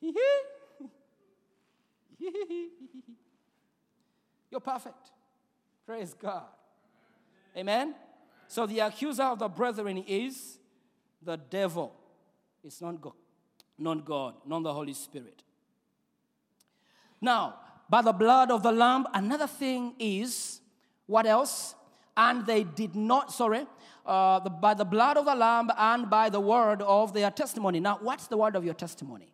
You're 4.50 4.60
perfect. 4.60 5.10
Praise 5.86 6.14
God. 6.14 6.44
Amen. 7.56 7.94
So 8.48 8.66
the 8.66 8.80
accuser 8.80 9.22
of 9.22 9.38
the 9.38 9.48
brethren 9.48 10.04
is 10.06 10.58
the 11.22 11.36
devil. 11.36 11.94
It's 12.64 12.80
not 12.80 13.00
God, 13.00 13.12
not 13.78 14.04
God, 14.04 14.34
not 14.46 14.62
the 14.62 14.72
Holy 14.72 14.94
Spirit. 14.94 15.42
Now, 17.20 17.56
by 17.88 18.02
the 18.02 18.12
blood 18.12 18.50
of 18.50 18.62
the 18.62 18.72
Lamb, 18.72 19.06
another 19.14 19.46
thing 19.46 19.94
is 19.98 20.60
what 21.06 21.26
else? 21.26 21.74
And 22.16 22.46
they 22.46 22.64
did 22.64 22.94
not, 22.94 23.32
sorry, 23.32 23.66
uh, 24.10 24.40
the, 24.40 24.50
by 24.50 24.74
the 24.74 24.84
blood 24.84 25.16
of 25.16 25.24
the 25.24 25.34
Lamb 25.36 25.70
and 25.78 26.10
by 26.10 26.28
the 26.28 26.40
word 26.40 26.82
of 26.82 27.14
their 27.14 27.30
testimony. 27.30 27.78
Now, 27.78 28.00
what's 28.02 28.26
the 28.26 28.36
word 28.36 28.56
of 28.56 28.64
your 28.64 28.74
testimony? 28.74 29.32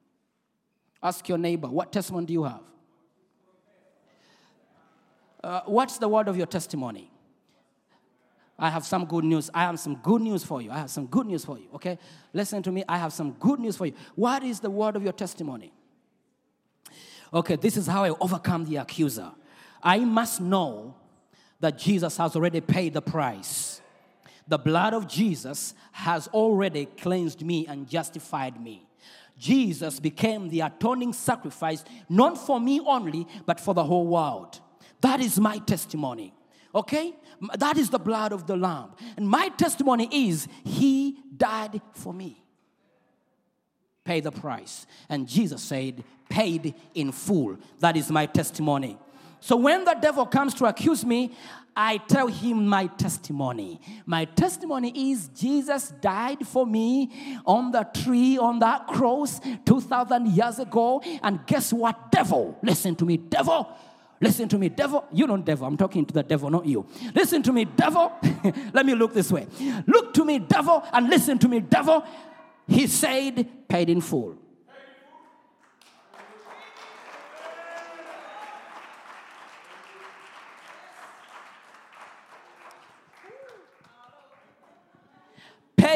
Ask 1.02 1.26
your 1.30 1.38
neighbor, 1.38 1.68
what 1.68 1.92
testimony 1.92 2.26
do 2.26 2.34
you 2.34 2.44
have? 2.44 2.60
Uh, 5.42 5.62
what's 5.64 5.96
the 5.96 6.08
word 6.08 6.28
of 6.28 6.36
your 6.36 6.46
testimony? 6.46 7.10
I 8.58 8.68
have 8.68 8.84
some 8.84 9.06
good 9.06 9.24
news. 9.24 9.48
I 9.54 9.60
have 9.60 9.80
some 9.80 9.96
good 9.96 10.20
news 10.20 10.44
for 10.44 10.60
you. 10.60 10.70
I 10.70 10.78
have 10.78 10.90
some 10.90 11.06
good 11.06 11.26
news 11.26 11.44
for 11.44 11.58
you, 11.58 11.68
okay? 11.76 11.98
Listen 12.34 12.62
to 12.62 12.70
me. 12.70 12.84
I 12.86 12.98
have 12.98 13.14
some 13.14 13.32
good 13.32 13.58
news 13.58 13.78
for 13.78 13.86
you. 13.86 13.94
What 14.14 14.42
is 14.42 14.60
the 14.60 14.70
word 14.70 14.94
of 14.94 15.02
your 15.02 15.12
testimony? 15.14 15.72
Okay, 17.32 17.56
this 17.56 17.78
is 17.78 17.86
how 17.86 18.04
I 18.04 18.10
overcome 18.10 18.66
the 18.66 18.76
accuser. 18.76 19.32
I 19.82 20.00
must 20.00 20.42
know 20.42 20.96
that 21.60 21.78
Jesus 21.78 22.18
has 22.18 22.36
already 22.36 22.60
paid 22.60 22.92
the 22.92 23.00
price. 23.00 23.80
The 24.48 24.58
blood 24.58 24.94
of 24.94 25.08
Jesus 25.08 25.74
has 25.92 26.28
already 26.28 26.86
cleansed 26.86 27.44
me 27.44 27.66
and 27.66 27.88
justified 27.88 28.60
me. 28.60 28.86
Jesus 29.38 30.00
became 30.00 30.48
the 30.48 30.60
atoning 30.60 31.12
sacrifice, 31.12 31.84
not 32.08 32.38
for 32.38 32.58
me 32.60 32.80
only, 32.80 33.26
but 33.44 33.60
for 33.60 33.74
the 33.74 33.84
whole 33.84 34.06
world. 34.06 34.60
That 35.00 35.20
is 35.20 35.38
my 35.38 35.58
testimony. 35.58 36.32
Okay? 36.74 37.14
That 37.58 37.76
is 37.76 37.90
the 37.90 37.98
blood 37.98 38.32
of 38.32 38.46
the 38.46 38.56
Lamb. 38.56 38.92
And 39.16 39.28
my 39.28 39.48
testimony 39.48 40.08
is 40.10 40.48
He 40.64 41.18
died 41.36 41.80
for 41.92 42.14
me. 42.14 42.42
Pay 44.04 44.20
the 44.20 44.30
price. 44.30 44.86
And 45.08 45.26
Jesus 45.28 45.62
said, 45.62 46.04
paid 46.28 46.74
in 46.94 47.12
full. 47.12 47.56
That 47.80 47.96
is 47.96 48.10
my 48.10 48.26
testimony. 48.26 48.98
So 49.40 49.56
when 49.56 49.84
the 49.84 49.94
devil 49.94 50.26
comes 50.26 50.54
to 50.54 50.66
accuse 50.66 51.04
me, 51.04 51.32
I 51.78 51.98
tell 51.98 52.26
him 52.26 52.66
my 52.66 52.86
testimony. 52.86 53.80
My 54.06 54.24
testimony 54.24 55.10
is 55.10 55.28
Jesus 55.28 55.92
died 56.00 56.46
for 56.46 56.66
me 56.66 57.40
on 57.44 57.70
the 57.70 57.86
tree, 57.92 58.38
on 58.38 58.60
that 58.60 58.86
cross 58.86 59.40
2,000 59.66 60.28
years 60.28 60.58
ago. 60.58 61.02
And 61.22 61.46
guess 61.46 61.74
what, 61.74 62.10
devil? 62.10 62.58
Listen 62.62 62.96
to 62.96 63.04
me, 63.04 63.18
devil. 63.18 63.68
Listen 64.22 64.48
to 64.48 64.56
me, 64.56 64.70
devil. 64.70 65.04
You 65.12 65.26
don't 65.26 65.44
devil. 65.44 65.66
I'm 65.66 65.76
talking 65.76 66.06
to 66.06 66.14
the 66.14 66.22
devil, 66.22 66.48
not 66.48 66.64
you. 66.64 66.86
Listen 67.14 67.42
to 67.42 67.52
me, 67.52 67.66
devil. 67.66 68.10
Let 68.72 68.86
me 68.86 68.94
look 68.94 69.12
this 69.12 69.30
way. 69.30 69.46
Look 69.86 70.14
to 70.14 70.24
me, 70.24 70.38
devil, 70.38 70.82
and 70.94 71.10
listen 71.10 71.38
to 71.40 71.48
me, 71.48 71.60
devil. 71.60 72.02
He 72.66 72.86
said, 72.86 73.68
paid 73.68 73.90
in 73.90 74.00
full. 74.00 74.38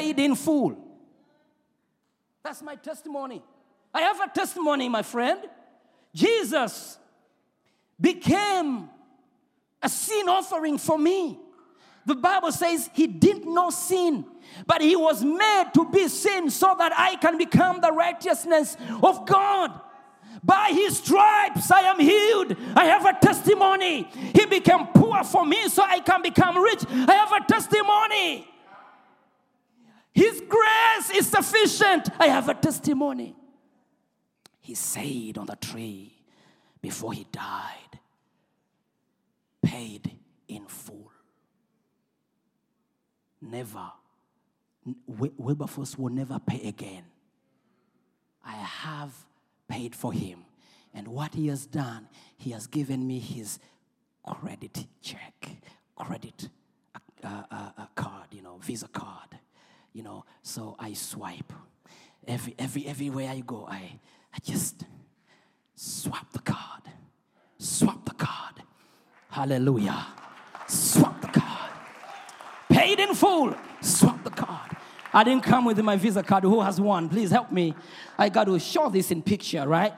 Paid 0.01 0.19
in 0.19 0.35
full. 0.35 0.79
That's 2.43 2.63
my 2.63 2.75
testimony. 2.77 3.43
I 3.93 4.01
have 4.01 4.19
a 4.21 4.29
testimony, 4.29 4.89
my 4.89 5.03
friend. 5.03 5.41
Jesus 6.15 6.99
became 8.01 8.89
a 9.83 9.89
sin 9.91 10.27
offering 10.29 10.79
for 10.79 10.99
me. 10.99 11.39
The 12.07 12.15
Bible 12.15 12.51
says 12.51 12.89
he 12.95 13.07
did 13.07 13.45
not 13.45 13.55
know 13.55 13.71
sin, 13.71 14.25
but 14.67 14.81
he 14.81 14.97
was 14.97 15.23
made 15.23 15.65
to 15.75 15.85
be 15.91 16.09
sin 16.09 16.49
so 16.49 16.75
that 16.79 16.93
I 16.97 17.17
can 17.17 17.37
become 17.37 17.83
the 17.83 17.93
righteousness 17.93 18.79
of 19.03 19.27
God. 19.27 19.81
By 20.43 20.71
his 20.73 20.97
stripes 20.97 21.71
I 21.71 21.81
am 21.83 22.01
healed. 22.01 22.57
I 22.75 22.87
have 22.87 23.05
a 23.05 23.19
testimony. 23.21 24.05
He 24.35 24.47
became 24.47 24.87
poor 24.95 25.23
for 25.25 25.45
me 25.45 25.69
so 25.69 25.83
I 25.83 26.01
can 26.01 26.23
become 26.23 26.57
rich. 26.57 26.85
I 26.89 27.13
have 27.13 27.33
a 27.33 27.47
testimony. 27.47 28.47
His 30.13 30.43
grace 30.49 31.11
is 31.15 31.29
sufficient. 31.29 32.09
I 32.19 32.27
have 32.27 32.49
a 32.49 32.55
testimony. 32.55 33.37
He 34.61 34.75
said 34.75 35.39
on 35.39 35.47
the 35.47 35.57
tree 35.57 36.21
before 36.83 37.13
he 37.13 37.27
died, 37.31 37.99
paid 39.63 40.19
in 40.49 40.67
full. 40.67 41.11
Never. 43.41 43.93
Wilberforce 45.07 45.99
will 45.99 46.13
never 46.13 46.39
pay 46.39 46.69
again. 46.69 47.05
I 48.45 48.53
have 48.53 49.13
paid 49.69 49.95
for 49.95 50.13
him. 50.13 50.45
And 50.93 51.09
what 51.09 51.35
he 51.35 51.47
has 51.49 51.67
done, 51.67 52.09
he 52.37 52.51
has 52.51 52.67
given 52.67 53.07
me 53.07 53.19
his 53.21 53.59
credit 54.27 54.87
check, 55.01 55.51
credit 55.97 56.49
uh, 57.23 57.43
uh, 57.51 57.71
uh, 57.79 57.87
card, 57.95 58.27
you 58.33 58.43
know, 58.43 58.59
Visa 58.63 58.89
card, 58.89 59.39
you 59.93 60.03
know. 60.03 60.25
So 60.43 60.77
I 60.79 60.93
swipe. 60.93 61.53
Every, 62.27 62.55
every, 62.59 62.87
everywhere 62.87 63.31
I 63.31 63.41
go, 63.41 63.67
I, 63.69 63.99
I 64.33 64.39
just 64.43 64.85
swap 65.75 66.33
the 66.33 66.41
card, 66.41 66.83
swap 67.59 68.05
the 68.05 68.15
card. 68.15 68.63
Hallelujah. 69.31 70.07
Swap 70.67 71.21
the 71.21 71.29
card. 71.29 71.71
Paid 72.69 73.01
in 73.01 73.15
full. 73.15 73.55
Swap 73.81 74.23
the 74.25 74.31
card. 74.31 74.77
I 75.13 75.25
didn't 75.25 75.43
come 75.43 75.65
with 75.65 75.81
my 75.81 75.97
Visa 75.97 76.23
card. 76.23 76.45
Who 76.45 76.61
has 76.61 76.81
one? 76.81 77.09
Please 77.09 77.31
help 77.31 77.51
me. 77.51 77.75
I 78.19 78.29
got 78.29 78.45
to 78.45 78.59
show 78.59 78.89
this 78.89 79.11
in 79.11 79.23
picture, 79.23 79.67
right? 79.67 79.93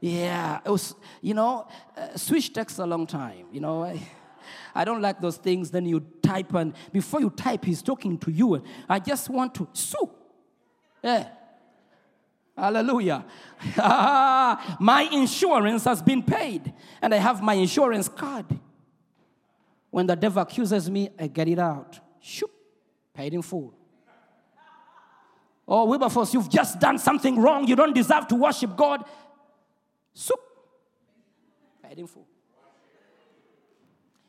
Yeah, 0.00 0.60
it 0.64 0.68
was, 0.68 0.94
you 1.22 1.34
know, 1.34 1.66
uh, 1.96 2.16
switch 2.16 2.52
takes 2.52 2.78
a 2.78 2.86
long 2.86 3.06
time. 3.06 3.46
You 3.52 3.60
know, 3.60 3.84
I, 3.84 4.00
I 4.74 4.84
don't 4.84 5.00
like 5.00 5.20
those 5.20 5.36
things. 5.36 5.70
Then 5.70 5.86
you 5.86 6.00
type, 6.22 6.52
and 6.54 6.74
before 6.92 7.20
you 7.20 7.30
type, 7.30 7.64
he's 7.64 7.82
talking 7.82 8.18
to 8.18 8.30
you. 8.30 8.62
I 8.88 8.98
just 8.98 9.28
want 9.30 9.54
to 9.56 9.68
sue. 9.72 10.10
Yeah. 11.02 11.28
Hallelujah. 12.56 13.24
my 13.76 15.08
insurance 15.12 15.84
has 15.84 16.00
been 16.02 16.22
paid, 16.22 16.72
and 17.02 17.14
I 17.14 17.18
have 17.18 17.42
my 17.42 17.54
insurance 17.54 18.08
card. 18.08 18.46
When 19.90 20.06
the 20.06 20.16
devil 20.16 20.42
accuses 20.42 20.90
me, 20.90 21.10
I 21.18 21.26
get 21.26 21.48
it 21.48 21.58
out. 21.58 22.00
Shoop, 22.20 22.50
paid 23.12 23.34
in 23.34 23.42
full. 23.42 23.74
Oh, 25.66 25.86
Wilberforce, 25.86 26.34
you've 26.34 26.50
just 26.50 26.78
done 26.78 26.98
something 26.98 27.40
wrong. 27.40 27.66
You 27.66 27.76
don't 27.76 27.94
deserve 27.94 28.28
to 28.28 28.34
worship 28.34 28.76
God. 28.76 29.04
Soup. 30.12 30.38
Paid 31.82 31.98
in 31.98 32.06
full. 32.06 32.26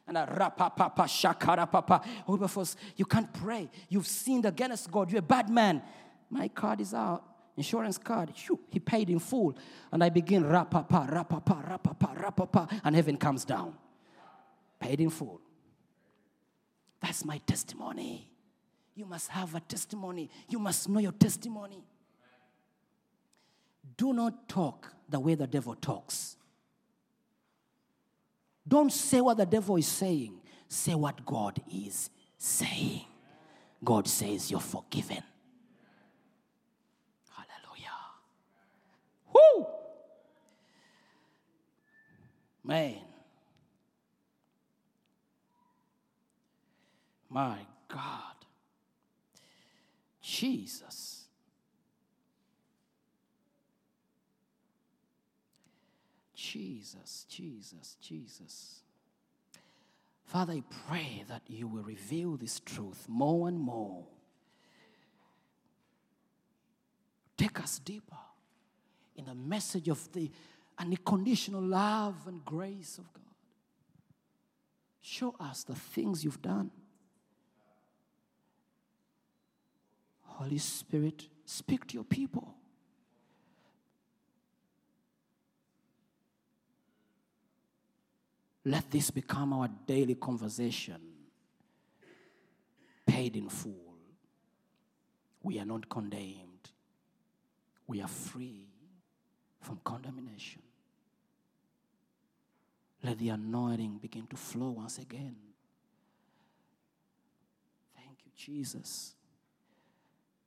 And 0.08 0.18
a 0.18 0.26
rapapapa 0.26 1.06
shakarapapa. 1.06 2.06
Wilberforce, 2.28 2.76
you 2.96 3.06
can't 3.06 3.32
pray. 3.34 3.70
You've 3.90 4.08
sinned 4.08 4.46
against 4.46 4.92
God. 4.92 5.12
You're 5.12 5.20
a 5.20 5.24
bad 5.24 5.50
man. 5.50 5.82
My 6.30 6.48
card 6.48 6.82
is 6.82 6.94
out. 6.94 7.24
Insurance 7.58 7.98
card. 7.98 8.32
Shoo, 8.36 8.60
he 8.70 8.80
paid 8.80 9.10
in 9.10 9.20
full. 9.20 9.58
And 9.92 10.04
I 10.04 10.10
begin 10.10 10.44
rapapa, 10.44 11.10
rapapa, 11.10 11.68
rapapa, 11.68 12.16
rapapa. 12.22 12.82
And 12.84 12.96
heaven 12.96 13.18
comes 13.18 13.46
down. 13.46 13.76
Paid 14.80 15.02
in 15.02 15.10
full. 15.10 15.42
That's 17.02 17.24
my 17.26 17.38
testimony. 17.40 18.30
You 18.96 19.06
must 19.06 19.30
have 19.30 19.56
a 19.56 19.60
testimony. 19.60 20.30
You 20.50 20.60
must 20.60 20.88
know 20.90 21.00
your 21.00 21.12
testimony. 21.12 21.84
Do 23.98 24.14
not 24.14 24.50
talk 24.50 24.94
the 25.08 25.20
way 25.20 25.36
the 25.36 25.48
devil 25.48 25.76
talks. 25.76 26.38
Don't 28.68 28.92
say 28.92 29.22
what 29.22 29.38
the 29.38 29.46
devil 29.46 29.76
is 29.76 29.88
saying. 29.88 30.34
Say 30.68 30.96
what 30.96 31.26
God 31.26 31.62
is 31.72 32.10
saying. 32.38 33.06
God 33.84 34.08
says 34.08 34.50
you're 34.50 34.60
forgiven. 34.60 35.22
Hallelujah. 37.30 37.92
Whoo! 39.34 39.68
Man. 42.64 42.96
My 47.30 47.60
God. 47.88 48.36
Jesus. 50.22 51.25
Jesus, 56.56 57.26
Jesus, 57.28 57.98
Jesus. 58.00 58.80
Father, 60.24 60.54
I 60.54 60.64
pray 60.88 61.26
that 61.28 61.42
you 61.48 61.68
will 61.68 61.84
reveal 61.84 62.38
this 62.38 62.62
truth 62.62 63.08
more 63.10 63.50
and 63.50 63.60
more. 63.60 64.06
Take 67.38 67.60
us 67.60 67.80
deeper 67.80 68.16
in 69.18 69.26
the 69.26 69.36
message 69.36 69.90
of 69.90 70.10
the 70.14 70.32
unconditional 70.80 71.62
love 71.62 72.16
and 72.26 72.46
grace 72.46 73.00
of 73.00 73.12
God. 73.12 73.36
Show 75.02 75.36
us 75.38 75.66
the 75.66 75.76
things 75.76 76.24
you've 76.24 76.42
done. 76.42 76.72
Holy 80.22 80.58
Spirit, 80.60 81.28
speak 81.44 81.86
to 81.88 81.96
your 81.96 82.06
people. 82.06 82.56
Let 88.66 88.90
this 88.90 89.12
become 89.12 89.54
our 89.54 89.70
daily 89.86 90.16
conversation. 90.16 91.00
Paid 93.06 93.36
in 93.38 93.48
full. 93.48 93.94
We 95.44 95.60
are 95.60 95.66
not 95.66 95.88
condemned. 95.88 96.72
We 97.86 98.02
are 98.02 98.08
free 98.08 98.66
from 99.62 99.80
condemnation. 99.84 100.64
Let 103.04 103.20
the 103.20 103.30
anointing 103.30 104.00
begin 104.02 104.26
to 104.28 104.36
flow 104.36 104.72
once 104.72 104.98
again. 104.98 105.36
Thank 107.96 108.18
you, 108.26 108.32
Jesus. 108.36 109.14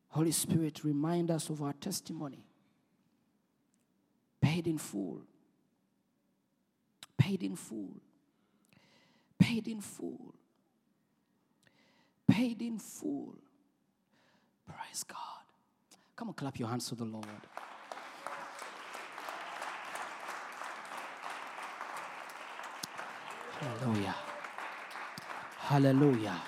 Holy 0.09 0.33
Spirit, 0.33 0.83
remind 0.83 1.31
us 1.31 1.51
of 1.51 1.63
our 1.63 1.75
testimony. 1.75 2.45
Paid 4.41 4.67
in 4.67 4.79
full. 4.79 5.21
Paid 7.17 7.45
in 7.45 7.55
full. 7.55 8.01
Paid 9.39 9.69
in 9.69 9.81
full. 9.81 10.35
Paid 12.27 12.63
in 12.63 12.79
full. 12.79 13.37
Praise 14.67 15.05
God. 15.05 15.19
Come 16.17 16.29
on, 16.29 16.35
clap 16.35 16.59
your 16.59 16.69
hands 16.69 16.89
to 16.89 16.95
the 16.95 17.05
Lord. 17.05 17.25
Hallelujah. 23.61 24.15
Hallelujah. 25.57 26.43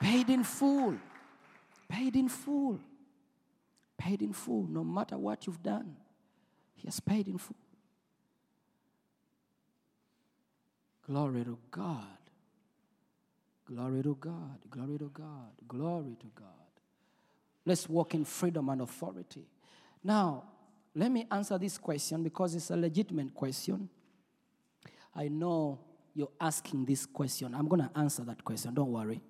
Paid 0.00 0.30
in 0.30 0.44
full. 0.44 0.96
Paid 1.88 2.16
in 2.16 2.28
full. 2.28 2.80
Paid 3.98 4.22
in 4.22 4.32
full. 4.32 4.66
No 4.68 4.82
matter 4.82 5.18
what 5.18 5.46
you've 5.46 5.62
done, 5.62 5.96
He 6.74 6.86
has 6.86 7.00
paid 7.00 7.28
in 7.28 7.38
full. 7.38 7.56
Glory 11.10 11.42
to 11.42 11.58
God. 11.72 12.06
Glory 13.66 14.00
to 14.00 14.16
God. 14.20 14.58
Glory 14.70 14.96
to 14.96 15.10
God. 15.12 15.50
Glory 15.66 16.16
to 16.20 16.26
God. 16.36 16.46
Let's 17.66 17.88
walk 17.88 18.14
in 18.14 18.24
freedom 18.24 18.68
and 18.68 18.82
authority. 18.82 19.44
Now, 20.04 20.44
let 20.94 21.10
me 21.10 21.26
answer 21.28 21.58
this 21.58 21.78
question 21.78 22.22
because 22.22 22.54
it's 22.54 22.70
a 22.70 22.76
legitimate 22.76 23.34
question. 23.34 23.88
I 25.12 25.26
know 25.26 25.80
you're 26.14 26.30
asking 26.40 26.84
this 26.84 27.06
question. 27.06 27.56
I'm 27.56 27.66
going 27.66 27.82
to 27.82 27.90
answer 27.98 28.22
that 28.22 28.44
question. 28.44 28.72
Don't 28.74 28.92
worry. 28.92 29.20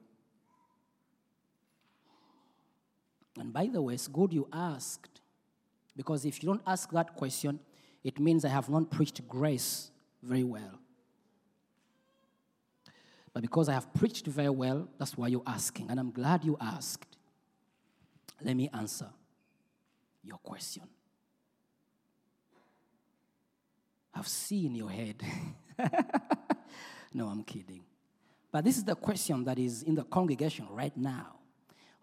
And 3.38 3.54
by 3.54 3.68
the 3.68 3.80
way, 3.80 3.94
it's 3.94 4.06
good 4.06 4.34
you 4.34 4.46
asked. 4.52 5.22
Because 5.96 6.26
if 6.26 6.42
you 6.42 6.48
don't 6.50 6.62
ask 6.66 6.90
that 6.90 7.14
question, 7.14 7.58
it 8.04 8.20
means 8.20 8.44
I 8.44 8.50
have 8.50 8.68
not 8.68 8.90
preached 8.90 9.26
grace 9.26 9.90
very 10.22 10.44
well. 10.44 10.78
But 13.32 13.42
because 13.42 13.68
I 13.68 13.74
have 13.74 13.92
preached 13.94 14.26
very 14.26 14.50
well, 14.50 14.88
that's 14.98 15.16
why 15.16 15.28
you're 15.28 15.42
asking. 15.46 15.90
And 15.90 16.00
I'm 16.00 16.10
glad 16.10 16.44
you 16.44 16.56
asked. 16.60 17.16
Let 18.42 18.56
me 18.56 18.68
answer 18.72 19.08
your 20.22 20.38
question. 20.38 20.82
I've 24.14 24.28
seen 24.28 24.74
your 24.74 24.90
head. 24.90 25.22
no, 27.14 27.28
I'm 27.28 27.44
kidding. 27.44 27.82
But 28.50 28.64
this 28.64 28.76
is 28.76 28.84
the 28.84 28.96
question 28.96 29.44
that 29.44 29.58
is 29.58 29.82
in 29.84 29.94
the 29.94 30.02
congregation 30.02 30.66
right 30.70 30.96
now. 30.96 31.36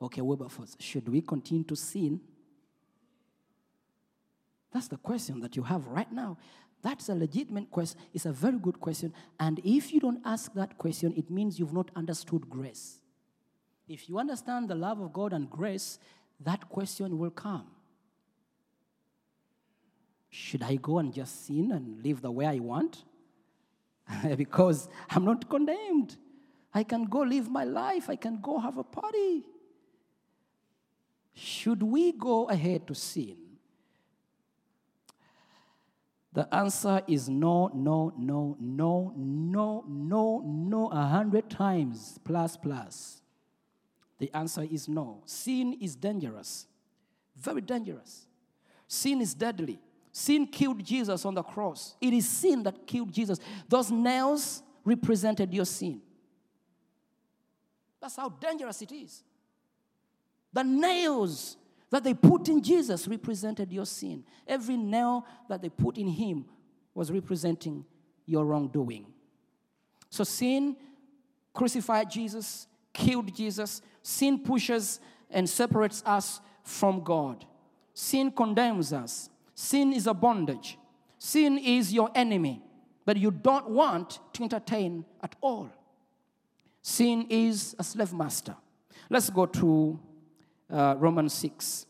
Okay, 0.02 0.22
Wilberforce, 0.22 0.78
should 0.80 1.10
we 1.10 1.22
continue 1.22 1.64
to 1.66 1.76
sin? 1.76 2.22
That's 4.72 4.88
the 4.88 4.98
question 4.98 5.40
that 5.42 5.56
you 5.56 5.64
have 5.64 5.88
right 5.88 6.12
now. 6.12 6.38
That's 6.88 7.10
a 7.10 7.16
legitimate 7.16 7.70
question. 7.70 8.00
It's 8.14 8.26
a 8.26 8.32
very 8.32 8.58
good 8.58 8.80
question. 8.80 9.14
And 9.42 9.60
if 9.66 9.92
you 9.92 10.00
don't 10.00 10.22
ask 10.24 10.54
that 10.54 10.78
question, 10.78 11.14
it 11.18 11.30
means 11.30 11.60
you've 11.60 11.74
not 11.74 11.92
understood 11.98 12.50
grace. 12.50 13.02
If 13.90 14.08
you 14.08 14.18
understand 14.18 14.70
the 14.70 14.76
love 14.76 15.02
of 15.02 15.12
God 15.12 15.34
and 15.34 15.50
grace, 15.50 16.00
that 16.40 16.70
question 16.70 17.18
will 17.18 17.32
come. 17.32 17.68
Should 20.30 20.64
I 20.64 20.76
go 20.76 21.00
and 21.00 21.14
just 21.14 21.46
sin 21.46 21.74
and 21.74 22.02
live 22.06 22.22
the 22.22 22.32
way 22.32 22.46
I 22.46 22.60
want? 22.60 23.04
because 24.38 24.88
I'm 25.10 25.26
not 25.26 25.50
condemned. 25.50 26.16
I 26.74 26.84
can 26.84 27.04
go 27.04 27.20
live 27.20 27.50
my 27.50 27.66
life, 27.66 28.10
I 28.10 28.16
can 28.16 28.40
go 28.40 28.60
have 28.60 28.78
a 28.78 28.86
party. 28.86 29.44
Should 31.34 31.84
we 31.84 32.14
go 32.14 32.46
ahead 32.46 32.88
to 32.88 32.96
sin? 32.96 33.47
The 36.38 36.54
answer 36.54 37.02
is 37.08 37.28
no, 37.28 37.72
no, 37.74 38.14
no, 38.16 38.56
no, 38.60 39.12
no, 39.18 39.84
no, 39.88 40.44
no, 40.46 40.88
a 40.90 41.08
hundred 41.08 41.50
times 41.50 42.20
plus, 42.24 42.56
plus. 42.56 43.24
The 44.20 44.30
answer 44.36 44.62
is 44.62 44.88
no. 44.88 45.24
Sin 45.26 45.74
is 45.82 45.96
dangerous, 45.96 46.68
very 47.36 47.62
dangerous. 47.62 48.28
Sin 48.88 49.20
is 49.20 49.34
deadly. 49.34 49.80
Sin 50.12 50.46
killed 50.46 50.86
Jesus 50.86 51.26
on 51.26 51.34
the 51.34 51.42
cross. 51.42 51.96
It 52.00 52.14
is 52.14 52.30
sin 52.30 52.62
that 52.62 52.86
killed 52.86 53.12
Jesus. 53.12 53.40
Those 53.68 53.90
nails 53.90 54.62
represented 54.86 55.52
your 55.52 55.66
sin. 55.66 56.00
That's 58.00 58.16
how 58.16 58.30
dangerous 58.30 58.80
it 58.84 58.92
is. 58.92 59.24
The 60.54 60.64
nails 60.64 61.58
that 61.90 62.04
they 62.04 62.14
put 62.14 62.50
in 62.50 62.62
Jesus 62.62 63.08
represented 63.08 63.72
your 63.72 63.86
sin. 63.86 64.24
Every 64.48 64.78
nail 64.78 65.26
that 65.48 65.62
they 65.62 65.70
put 65.70 65.98
in 65.98 66.08
him 66.08 66.46
was 66.94 67.12
representing 67.12 67.86
your 68.26 68.46
wrongdoing. 68.46 69.06
So 70.10 70.24
sin 70.24 70.76
crucified 71.54 72.10
Jesus, 72.10 72.68
killed 72.94 73.34
Jesus. 73.36 73.82
Sin 74.02 74.40
pushes 74.40 75.00
and 75.30 75.50
separates 75.50 76.04
us 76.06 76.42
from 76.64 77.04
God. 77.04 77.46
Sin 77.94 78.32
condemns 78.32 78.94
us. 78.94 79.30
Sin 79.56 79.94
is 79.94 80.08
a 80.08 80.14
bondage. 80.14 80.78
Sin 81.18 81.58
is 81.58 81.92
your 81.94 82.12
enemy 82.14 82.62
that 83.06 83.18
you 83.18 83.32
don't 83.32 83.70
want 83.70 84.20
to 84.34 84.44
entertain 84.44 85.06
at 85.24 85.36
all. 85.42 85.70
Sin 86.82 87.26
is 87.30 87.76
a 87.80 87.84
slave 87.84 88.14
master. 88.14 88.56
Let's 89.10 89.30
go 89.30 89.46
to 89.46 90.00
uh, 90.72 90.96
Romans 90.98 91.34
6. 91.34 91.86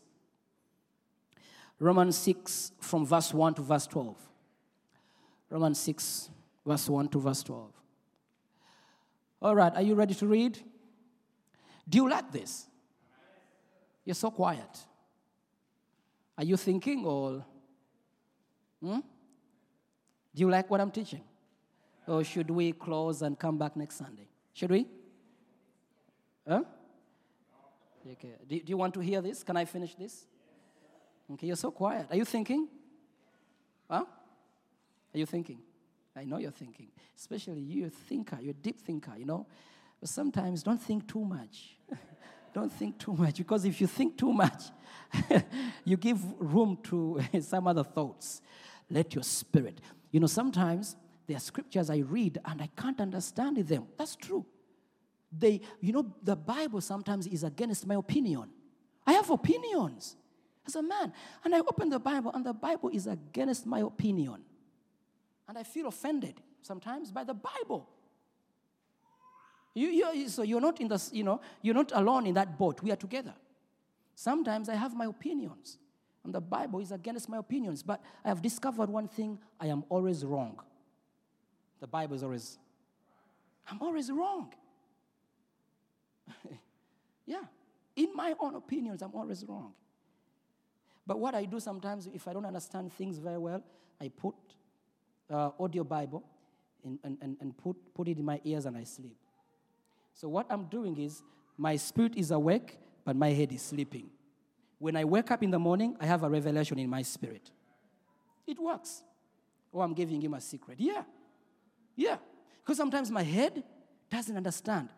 Romans 1.80 2.16
6 2.16 2.72
from 2.80 3.06
verse 3.06 3.32
1 3.32 3.54
to 3.54 3.62
verse 3.62 3.86
12. 3.86 4.16
Romans 5.50 5.78
6, 5.78 6.30
verse 6.66 6.88
1 6.88 7.08
to 7.08 7.20
verse 7.20 7.42
12. 7.42 7.72
All 9.40 9.54
right, 9.54 9.74
are 9.74 9.82
you 9.82 9.94
ready 9.94 10.14
to 10.14 10.26
read? 10.26 10.58
Do 11.88 11.96
you 11.96 12.10
like 12.10 12.30
this? 12.32 12.66
You're 14.04 14.14
so 14.14 14.30
quiet. 14.30 14.86
Are 16.36 16.44
you 16.44 16.56
thinking 16.56 17.04
or? 17.04 17.44
Hmm? 18.82 19.00
Do 20.34 20.40
you 20.40 20.50
like 20.50 20.70
what 20.70 20.80
I'm 20.80 20.90
teaching? 20.90 21.22
Or 22.06 22.24
should 22.24 22.50
we 22.50 22.72
close 22.72 23.22
and 23.22 23.38
come 23.38 23.58
back 23.58 23.76
next 23.76 23.96
Sunday? 23.96 24.28
Should 24.52 24.70
we? 24.70 24.86
Huh? 26.46 26.62
Okay. 28.06 28.34
Do, 28.46 28.60
do 28.60 28.70
you 28.70 28.76
want 28.76 28.94
to 28.94 29.00
hear 29.00 29.20
this? 29.20 29.42
Can 29.42 29.56
I 29.56 29.64
finish 29.64 29.94
this? 29.94 30.26
Okay, 31.32 31.46
you're 31.46 31.56
so 31.56 31.70
quiet. 31.70 32.06
Are 32.10 32.16
you 32.16 32.24
thinking? 32.24 32.68
Huh? 33.90 34.04
Are 35.14 35.18
you 35.18 35.26
thinking? 35.26 35.58
I 36.16 36.24
know 36.24 36.38
you're 36.38 36.50
thinking. 36.50 36.88
Especially 37.16 37.60
you, 37.60 37.82
you're 37.82 37.90
thinker, 37.90 38.38
you're 38.40 38.50
a 38.50 38.54
deep 38.54 38.78
thinker, 38.80 39.12
you 39.16 39.24
know. 39.24 39.46
But 40.00 40.08
sometimes 40.08 40.62
don't 40.62 40.80
think 40.80 41.06
too 41.06 41.24
much. 41.24 41.76
don't 42.54 42.72
think 42.72 42.98
too 42.98 43.14
much 43.14 43.36
because 43.36 43.64
if 43.64 43.80
you 43.80 43.86
think 43.86 44.16
too 44.16 44.32
much, 44.32 44.64
you 45.84 45.96
give 45.96 46.20
room 46.38 46.78
to 46.84 47.20
some 47.40 47.66
other 47.66 47.84
thoughts. 47.84 48.40
Let 48.90 49.14
your 49.14 49.24
spirit. 49.24 49.80
You 50.10 50.20
know, 50.20 50.26
sometimes 50.26 50.96
there 51.26 51.36
are 51.36 51.40
scriptures 51.40 51.90
I 51.90 51.98
read 51.98 52.38
and 52.44 52.62
I 52.62 52.68
can't 52.76 53.00
understand 53.00 53.58
them. 53.58 53.86
That's 53.96 54.16
true. 54.16 54.46
They, 55.30 55.60
you 55.80 55.92
know, 55.92 56.14
the 56.22 56.36
Bible 56.36 56.80
sometimes 56.80 57.26
is 57.26 57.44
against 57.44 57.86
my 57.86 57.96
opinion. 57.96 58.48
I 59.06 59.12
have 59.12 59.30
opinions 59.30 60.16
as 60.66 60.76
a 60.76 60.82
man. 60.82 61.12
And 61.44 61.54
I 61.54 61.60
open 61.60 61.88
the 61.88 61.98
Bible 61.98 62.30
and 62.34 62.44
the 62.44 62.54
Bible 62.54 62.90
is 62.90 63.06
against 63.06 63.66
my 63.66 63.80
opinion. 63.80 64.42
And 65.48 65.58
I 65.58 65.62
feel 65.62 65.86
offended 65.86 66.40
sometimes 66.62 67.10
by 67.10 67.24
the 67.24 67.34
Bible. 67.34 67.88
You, 69.74 69.88
you, 69.88 70.28
so 70.28 70.42
you're 70.42 70.60
not 70.60 70.80
in 70.80 70.88
the, 70.88 71.02
you 71.12 71.24
know, 71.24 71.40
you're 71.62 71.74
not 71.74 71.92
alone 71.94 72.26
in 72.26 72.34
that 72.34 72.58
boat. 72.58 72.82
We 72.82 72.90
are 72.90 72.96
together. 72.96 73.34
Sometimes 74.14 74.68
I 74.68 74.74
have 74.74 74.96
my 74.96 75.04
opinions, 75.04 75.78
and 76.24 76.34
the 76.34 76.40
Bible 76.40 76.80
is 76.80 76.90
against 76.90 77.28
my 77.28 77.38
opinions. 77.38 77.84
But 77.84 78.02
I 78.24 78.28
have 78.28 78.42
discovered 78.42 78.90
one 78.90 79.06
thing: 79.06 79.38
I 79.60 79.66
am 79.66 79.84
always 79.88 80.24
wrong. 80.24 80.58
The 81.78 81.86
Bible 81.86 82.16
is 82.16 82.24
always, 82.24 82.58
I'm 83.70 83.80
always 83.80 84.10
wrong. 84.10 84.52
yeah, 87.26 87.44
in 87.96 88.14
my 88.14 88.34
own 88.38 88.54
opinions, 88.54 89.02
I'm 89.02 89.14
always 89.14 89.44
wrong. 89.44 89.72
But 91.06 91.18
what 91.18 91.34
I 91.34 91.46
do 91.46 91.58
sometimes, 91.58 92.08
if 92.12 92.28
I 92.28 92.32
don't 92.32 92.44
understand 92.44 92.92
things 92.92 93.18
very 93.18 93.38
well, 93.38 93.62
I 94.00 94.08
put 94.08 94.34
uh, 95.30 95.50
audio 95.58 95.82
Bible 95.82 96.22
in, 96.84 96.98
and, 97.02 97.16
and, 97.22 97.36
and 97.40 97.56
put, 97.56 97.76
put 97.94 98.08
it 98.08 98.18
in 98.18 98.24
my 98.24 98.40
ears 98.44 98.66
and 98.66 98.76
I 98.76 98.84
sleep. 98.84 99.16
So 100.14 100.28
what 100.28 100.46
I'm 100.50 100.64
doing 100.64 100.98
is 100.98 101.22
my 101.56 101.76
spirit 101.76 102.14
is 102.16 102.30
awake, 102.30 102.78
but 103.04 103.16
my 103.16 103.30
head 103.30 103.52
is 103.52 103.62
sleeping. 103.62 104.10
When 104.78 104.96
I 104.96 105.04
wake 105.04 105.30
up 105.30 105.42
in 105.42 105.50
the 105.50 105.58
morning, 105.58 105.96
I 106.00 106.06
have 106.06 106.22
a 106.22 106.28
revelation 106.28 106.78
in 106.78 106.90
my 106.90 107.02
spirit. 107.02 107.50
It 108.46 108.58
works. 108.58 109.02
Oh, 109.72 109.80
I'm 109.80 109.94
giving 109.94 110.20
him 110.20 110.34
a 110.34 110.40
secret. 110.40 110.78
Yeah. 110.78 111.02
Yeah. 111.96 112.16
Because 112.62 112.76
sometimes 112.76 113.10
my 113.10 113.22
head 113.22 113.62
doesn't 114.10 114.36
understand. 114.36 114.88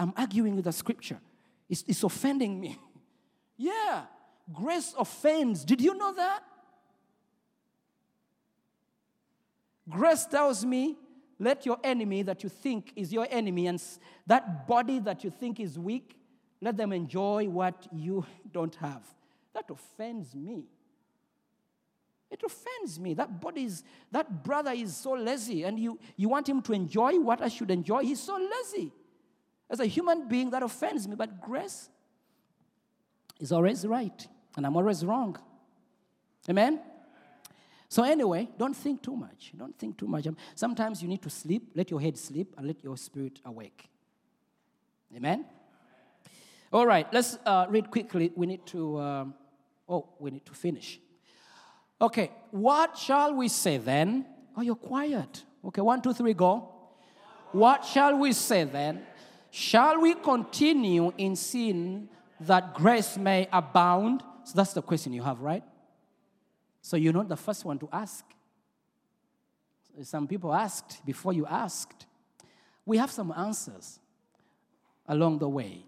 I'm 0.00 0.14
arguing 0.16 0.56
with 0.56 0.64
the 0.64 0.72
scripture. 0.72 1.20
It's, 1.68 1.84
it's 1.86 2.02
offending 2.02 2.58
me. 2.58 2.78
yeah. 3.58 4.04
Grace 4.50 4.94
offends. 4.98 5.62
Did 5.62 5.82
you 5.82 5.94
know 5.94 6.14
that? 6.14 6.42
Grace 9.88 10.24
tells 10.24 10.64
me, 10.64 10.96
let 11.38 11.66
your 11.66 11.78
enemy 11.84 12.22
that 12.22 12.42
you 12.42 12.48
think 12.48 12.92
is 12.96 13.12
your 13.12 13.26
enemy 13.30 13.66
and 13.66 13.82
that 14.26 14.66
body 14.66 15.00
that 15.00 15.22
you 15.22 15.30
think 15.30 15.60
is 15.60 15.78
weak, 15.78 16.16
let 16.62 16.76
them 16.76 16.92
enjoy 16.92 17.48
what 17.48 17.86
you 17.92 18.24
don't 18.52 18.74
have. 18.76 19.02
That 19.52 19.64
offends 19.70 20.34
me. 20.34 20.64
It 22.30 22.42
offends 22.42 22.98
me. 22.98 23.12
That 23.14 23.40
body 23.40 23.64
is, 23.64 23.82
that 24.12 24.44
brother 24.44 24.70
is 24.70 24.96
so 24.96 25.12
lazy, 25.12 25.64
and 25.64 25.78
you, 25.78 25.98
you 26.16 26.28
want 26.28 26.48
him 26.48 26.62
to 26.62 26.72
enjoy 26.72 27.18
what 27.18 27.42
I 27.42 27.48
should 27.48 27.70
enjoy. 27.70 28.02
He's 28.02 28.22
so 28.22 28.36
lazy. 28.36 28.92
As 29.70 29.80
a 29.80 29.86
human 29.86 30.28
being, 30.28 30.50
that 30.50 30.62
offends 30.62 31.06
me. 31.06 31.14
But 31.14 31.40
grace 31.40 31.88
is 33.38 33.52
always 33.52 33.86
right, 33.86 34.26
and 34.56 34.66
I'm 34.66 34.76
always 34.76 35.04
wrong. 35.04 35.38
Amen? 36.48 36.80
So, 37.88 38.02
anyway, 38.02 38.48
don't 38.58 38.74
think 38.74 39.02
too 39.02 39.16
much. 39.16 39.52
Don't 39.56 39.76
think 39.78 39.98
too 39.98 40.06
much. 40.06 40.26
Sometimes 40.54 41.02
you 41.02 41.08
need 41.08 41.22
to 41.22 41.30
sleep, 41.30 41.70
let 41.74 41.90
your 41.90 42.00
head 42.00 42.16
sleep, 42.16 42.54
and 42.56 42.66
let 42.66 42.82
your 42.84 42.96
spirit 42.96 43.40
awake. 43.44 43.88
Amen? 45.16 45.44
All 46.72 46.86
right, 46.86 47.06
let's 47.12 47.36
uh, 47.44 47.66
read 47.68 47.90
quickly. 47.90 48.30
We 48.36 48.46
need 48.46 48.64
to, 48.66 49.00
um, 49.00 49.34
oh, 49.88 50.08
we 50.20 50.30
need 50.30 50.46
to 50.46 50.54
finish. 50.54 51.00
Okay, 52.00 52.30
what 52.52 52.96
shall 52.96 53.34
we 53.34 53.48
say 53.48 53.78
then? 53.78 54.24
Oh, 54.56 54.62
you're 54.62 54.76
quiet. 54.76 55.42
Okay, 55.64 55.80
one, 55.80 56.00
two, 56.00 56.12
three, 56.12 56.32
go. 56.32 56.68
What 57.50 57.84
shall 57.84 58.16
we 58.16 58.32
say 58.32 58.64
then? 58.64 59.02
Shall 59.50 60.00
we 60.00 60.14
continue 60.14 61.12
in 61.18 61.36
sin 61.36 62.08
that 62.40 62.74
grace 62.74 63.16
may 63.16 63.48
abound? 63.52 64.22
So 64.44 64.52
that's 64.54 64.72
the 64.72 64.82
question 64.82 65.12
you 65.12 65.22
have, 65.22 65.40
right? 65.40 65.64
So 66.82 66.96
you're 66.96 67.12
not 67.12 67.28
the 67.28 67.36
first 67.36 67.64
one 67.64 67.78
to 67.80 67.88
ask. 67.92 68.24
Some 70.02 70.26
people 70.26 70.54
asked 70.54 71.04
before 71.04 71.32
you 71.32 71.46
asked. 71.46 72.06
We 72.86 72.96
have 72.96 73.10
some 73.10 73.32
answers 73.36 73.98
along 75.06 75.38
the 75.38 75.48
way. 75.48 75.84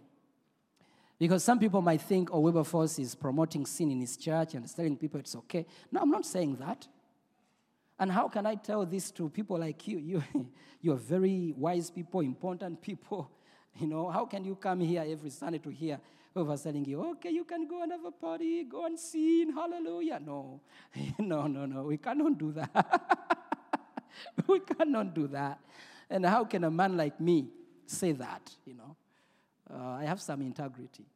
Because 1.18 1.44
some 1.44 1.60
people 1.60 1.80
might 1.80 2.02
think, 2.02 2.30
oh, 2.32 2.40
Wilberforce 2.40 2.98
is 2.98 3.14
promoting 3.14 3.64
sin 3.64 3.92
in 3.92 4.00
his 4.00 4.16
church 4.16 4.54
and 4.54 4.68
telling 4.74 4.96
people 4.96 5.20
it's 5.20 5.36
okay. 5.36 5.64
No, 5.92 6.00
I'm 6.00 6.10
not 6.10 6.26
saying 6.26 6.56
that. 6.56 6.88
And 7.98 8.10
how 8.10 8.28
can 8.28 8.44
I 8.44 8.56
tell 8.56 8.84
this 8.84 9.12
to 9.12 9.28
people 9.28 9.58
like 9.58 9.86
you? 9.86 9.98
You, 9.98 10.24
you 10.80 10.92
are 10.92 10.96
very 10.96 11.54
wise 11.56 11.90
people, 11.90 12.20
important 12.20 12.82
people. 12.82 13.30
You 13.80 13.86
know, 13.86 14.08
how 14.10 14.26
can 14.26 14.44
you 14.44 14.54
come 14.56 14.80
here 14.80 15.04
every 15.06 15.30
Sunday 15.30 15.58
to 15.58 15.70
hear 15.70 15.98
whoever's 16.34 16.62
telling 16.62 16.84
you, 16.84 17.00
okay, 17.12 17.30
you 17.30 17.44
can 17.44 17.66
go 17.66 17.82
and 17.82 17.92
have 17.92 18.04
a 18.04 18.10
party, 18.10 18.64
go 18.64 18.86
and 18.86 18.98
sin, 18.98 19.52
hallelujah? 19.52 20.20
No, 20.24 20.60
no, 21.18 21.46
no, 21.46 21.66
no, 21.66 21.82
we 21.84 21.96
cannot 21.96 22.38
do 22.38 22.52
that. 22.52 23.38
we 24.46 24.60
cannot 24.60 25.14
do 25.14 25.26
that. 25.28 25.58
And 26.08 26.26
how 26.26 26.44
can 26.44 26.64
a 26.64 26.70
man 26.70 26.96
like 26.96 27.20
me 27.20 27.48
say 27.86 28.12
that, 28.12 28.50
you 28.64 28.74
know? 28.74 28.96
Uh, 29.72 29.98
I 30.00 30.04
have 30.04 30.20
some 30.20 30.42
integrity. 30.42 31.06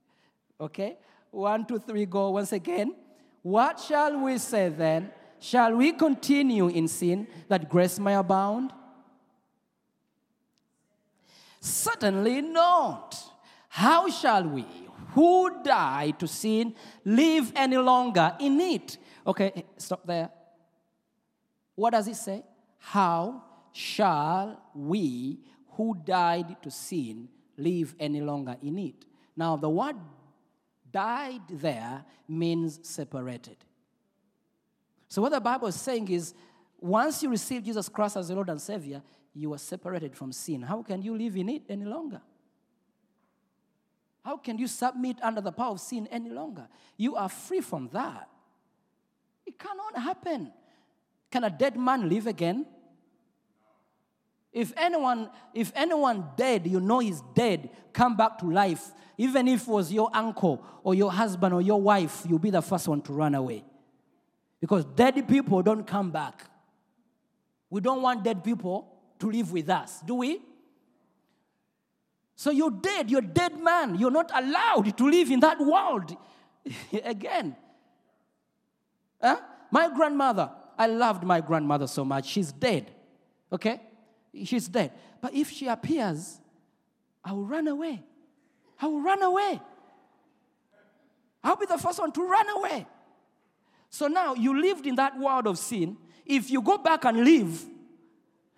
Okay? 0.61 0.97
One, 1.31 1.67
two, 1.67 1.79
three, 1.79 2.07
go 2.07 2.31
once 2.31 2.53
again. 2.53 2.95
What 3.43 3.79
shall 3.79 4.19
we 4.19 4.39
say 4.39 4.71
then? 4.71 5.11
Shall 5.39 5.77
we 5.77 5.93
continue 5.93 6.69
in 6.69 6.89
sin 6.89 7.27
that 7.49 7.69
grace 7.69 7.99
may 7.99 8.15
abound? 8.15 8.73
Certainly 11.67 12.43
not. 12.43 13.17
How 13.69 14.09
shall 14.09 14.45
we, 14.45 14.65
who 15.15 15.63
died 15.65 16.17
to 16.21 16.29
sin, 16.29 16.77
live 17.05 17.53
any 17.57 17.77
longer 17.77 18.37
in 18.39 18.61
it? 18.61 18.99
Okay, 19.27 19.65
stop 19.77 20.07
there. 20.07 20.31
What 21.75 21.91
does 21.91 22.07
it 22.07 22.15
say? 22.15 22.45
How 22.79 23.43
shall 23.73 24.63
we, 24.77 25.41
who 25.73 25.97
died 26.05 26.57
to 26.63 26.71
sin, 26.71 27.29
live 27.59 27.97
any 27.99 28.21
longer 28.21 28.57
in 28.63 28.79
it? 28.79 29.05
Now, 29.37 29.57
the 29.57 29.69
word 29.69 29.97
died 30.93 31.43
there 31.51 32.05
means 32.29 32.79
separated. 32.83 33.57
So, 35.09 35.21
what 35.21 35.33
the 35.33 35.41
Bible 35.41 35.67
is 35.67 35.75
saying 35.75 36.09
is 36.11 36.33
once 36.79 37.25
you 37.25 37.29
receive 37.29 37.65
Jesus 37.65 37.89
Christ 37.89 38.17
as 38.17 38.29
your 38.29 38.37
Lord 38.37 38.51
and 38.51 38.61
Savior, 38.61 39.03
you 39.37 39.53
are 39.53 39.59
separated 39.59 40.17
from 40.17 40.33
sin. 40.33 40.63
How 40.63 40.83
can 40.83 41.03
you 41.03 41.17
live 41.17 41.37
in 41.37 41.49
it 41.49 41.63
any 41.69 41.85
longer? 41.85 42.21
How 44.25 44.39
can 44.39 44.59
you 44.59 44.67
submit 44.67 45.19
under 45.23 45.41
the 45.41 45.53
power 45.53 45.73
of 45.73 45.81
sin 45.81 46.09
any 46.11 46.31
longer? 46.31 46.67
You 46.97 47.17
are 47.17 47.29
free 47.29 47.61
from 47.61 47.89
that. 47.93 48.29
It 49.45 49.59
cannot 49.59 49.97
happen. 49.97 50.53
Can 51.31 51.45
a 51.45 51.51
dead 51.51 51.77
man 51.77 52.09
live 52.09 52.27
again? 52.27 52.67
If 54.53 54.73
anyone, 54.77 55.31
if 55.53 55.71
anyone 55.77 56.31
dead, 56.35 56.67
you 56.67 56.81
know 56.81 57.01
he's 57.01 57.21
dead, 57.35 57.69
come 57.93 58.17
back 58.17 58.39
to 58.39 58.51
life, 58.51 58.91
even 59.19 59.47
if 59.49 59.63
it 59.63 59.69
was 59.69 59.93
your 59.93 60.11
uncle 60.15 60.65
or 60.83 60.95
your 60.95 61.13
husband 61.13 61.53
or 61.53 61.61
your 61.61 61.81
wife, 61.81 62.23
you'll 62.27 62.39
be 62.39 62.51
the 62.51 62.63
first 62.63 62.89
one 62.89 63.03
to 63.03 63.13
run 63.13 63.35
away. 63.35 63.65
Because 64.61 64.87
dead 64.87 65.29
people 65.29 65.63
don't 65.63 65.87
come 65.87 66.11
back. 66.11 66.45
We 67.69 67.83
don't 67.83 68.01
want 68.01 68.25
dead 68.25 68.43
people 68.43 68.96
to 69.19 69.31
live 69.31 69.53
with 69.53 69.69
us, 69.71 70.01
do 70.05 70.17
we? 70.17 70.41
So 72.35 72.51
you're 72.51 72.71
dead, 72.71 73.11
you're 73.11 73.23
dead 73.23 73.59
man. 73.59 73.97
You're 73.97 74.11
not 74.11 74.31
allowed 74.35 74.97
to 74.97 75.09
live 75.09 75.31
in 75.31 75.41
that 75.41 75.59
world 75.59 76.15
again. 77.05 77.57
Huh? 79.21 79.41
My 79.71 79.89
grandmother, 79.89 80.51
I 80.79 80.87
loved 80.87 81.25
my 81.25 81.41
grandmother 81.41 81.87
so 81.87 82.05
much. 82.05 82.27
She's 82.27 82.53
dead. 82.53 82.91
Okay? 83.51 83.81
She's 84.45 84.69
dead. 84.69 84.93
But 85.21 85.35
if 85.35 85.51
she 85.51 85.67
appears, 85.67 86.39
I 87.25 87.33
will 87.33 87.47
run 87.47 87.67
away. 87.69 88.03
I 88.81 88.87
will 88.87 89.01
run 89.01 89.23
away. 89.23 89.61
I'll 91.43 91.57
be 91.57 91.67
the 91.67 91.79
first 91.79 91.99
one 91.99 92.13
to 92.13 92.23
run 92.23 92.49
away. 92.51 92.87
So 93.89 94.09
now 94.09 94.35
you 94.35 94.61
lived 94.61 94.87
in 94.87 94.97
that 94.97 95.19
world 95.19 95.47
of 95.47 95.59
sin. 95.59 95.97
If 96.27 96.51
you 96.51 96.61
go 96.61 96.77
back 96.77 97.05
and 97.07 97.25
live, 97.25 97.65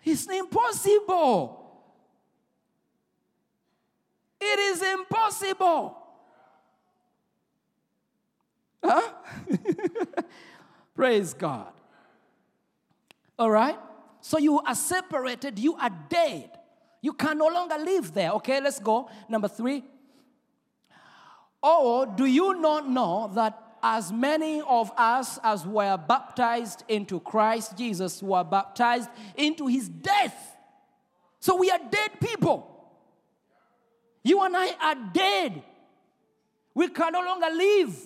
it's 0.03 0.25
impossible. 0.27 1.55
It 4.39 4.59
is 4.59 4.81
impossible. 4.81 5.97
Huh? 8.83 9.11
Praise 10.95 11.33
God. 11.33 11.71
All 13.37 13.51
right? 13.51 13.77
So 14.21 14.37
you 14.37 14.59
are 14.59 14.75
separated, 14.75 15.59
you 15.59 15.75
are 15.75 15.91
dead. 16.09 16.51
You 17.01 17.13
can 17.13 17.37
no 17.37 17.47
longer 17.47 17.77
live 17.77 18.13
there. 18.13 18.31
Okay, 18.31 18.59
let's 18.59 18.79
go. 18.79 19.09
Number 19.29 19.47
three. 19.47 19.83
Or 21.61 22.05
do 22.05 22.25
you 22.25 22.59
not 22.59 22.89
know 22.89 23.31
that 23.33 23.68
as 23.81 24.11
many 24.11 24.61
of 24.61 24.91
us 24.97 25.39
as 25.43 25.65
were 25.65 25.97
baptized 25.97 26.83
into 26.87 27.19
Christ 27.19 27.77
Jesus 27.77 28.21
were 28.21 28.43
baptized 28.43 29.09
into 29.35 29.67
his 29.67 29.87
death? 29.87 30.57
So 31.39 31.55
we 31.55 31.69
are 31.71 31.79
dead 31.89 32.11
people. 32.19 32.65
You 34.23 34.43
and 34.43 34.55
I 34.55 34.71
are 34.81 34.95
dead. 35.13 35.63
We 36.73 36.89
can 36.89 37.13
no 37.13 37.21
longer 37.21 37.47
live. 37.53 37.97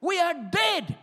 We 0.00 0.20
are 0.20 0.34
dead. 0.34 0.96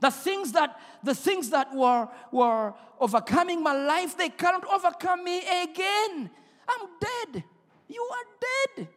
The 0.00 0.10
things 0.10 0.52
that 0.52 0.78
the 1.02 1.14
things 1.14 1.50
that 1.50 1.74
were, 1.74 2.08
were 2.30 2.74
overcoming 3.00 3.62
my 3.62 3.72
life, 3.72 4.16
they 4.16 4.28
cannot 4.28 4.64
overcome 4.72 5.24
me 5.24 5.38
again. 5.38 6.30
I'm 6.68 6.88
dead. 7.00 7.44
You 7.88 8.08
are 8.12 8.76
dead. 8.76 8.88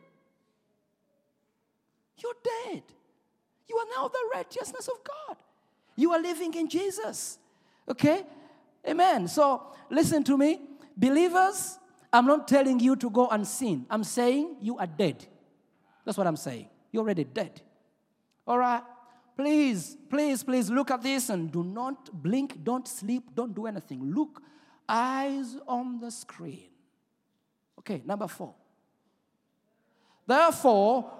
You're 2.25 2.73
dead. 2.73 2.83
You 3.69 3.77
are 3.77 3.85
now 3.95 4.07
the 4.07 4.29
righteousness 4.33 4.87
of 4.87 5.03
God. 5.03 5.37
You 5.95 6.11
are 6.11 6.19
living 6.19 6.53
in 6.55 6.67
Jesus. 6.67 7.37
Okay? 7.87 8.23
Amen. 8.87 9.27
So 9.27 9.73
listen 9.89 10.23
to 10.23 10.37
me. 10.37 10.61
Believers, 10.97 11.77
I'm 12.11 12.25
not 12.25 12.47
telling 12.47 12.79
you 12.79 12.95
to 12.95 13.09
go 13.09 13.27
and 13.27 13.45
sin. 13.45 13.85
I'm 13.89 14.03
saying 14.03 14.57
you 14.61 14.77
are 14.77 14.87
dead. 14.87 15.25
That's 16.03 16.17
what 16.17 16.25
I'm 16.25 16.37
saying. 16.37 16.67
You're 16.91 17.03
already 17.03 17.25
dead. 17.25 17.61
All 18.47 18.57
right? 18.57 18.81
Please, 19.37 19.97
please, 20.09 20.43
please 20.43 20.69
look 20.69 20.89
at 20.89 21.03
this 21.03 21.29
and 21.29 21.51
do 21.51 21.63
not 21.63 22.09
blink, 22.23 22.63
don't 22.63 22.87
sleep, 22.87 23.35
don't 23.35 23.53
do 23.53 23.67
anything. 23.67 24.13
Look, 24.13 24.41
eyes 24.87 25.57
on 25.67 25.99
the 25.99 26.09
screen. 26.09 26.69
Okay, 27.79 28.01
number 28.05 28.27
four. 28.27 28.55
Therefore, 30.25 31.11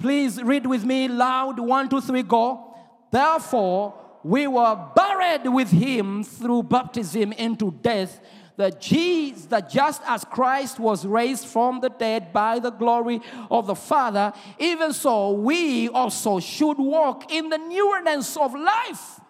please 0.00 0.42
read 0.42 0.66
with 0.66 0.84
me 0.84 1.06
loud 1.06 1.60
one, 1.60 1.88
two, 1.88 2.00
three, 2.00 2.22
go. 2.22 2.74
Therefore, 3.10 3.94
we 4.24 4.46
were 4.46 4.88
buried 4.96 5.46
with 5.48 5.70
him 5.70 6.24
through 6.24 6.64
baptism 6.64 7.32
into 7.32 7.70
death, 7.82 8.20
that, 8.56 8.80
Jesus, 8.80 9.46
that 9.46 9.70
just 9.70 10.02
as 10.06 10.24
Christ 10.24 10.78
was 10.78 11.06
raised 11.06 11.46
from 11.46 11.80
the 11.80 11.88
dead 11.88 12.32
by 12.32 12.58
the 12.58 12.70
glory 12.70 13.20
of 13.50 13.66
the 13.66 13.74
Father, 13.74 14.32
even 14.58 14.92
so 14.92 15.32
we 15.32 15.88
also 15.88 16.40
should 16.40 16.78
walk 16.78 17.32
in 17.32 17.48
the 17.48 17.56
newness 17.58 18.36
of 18.36 18.54
life. 18.54 19.20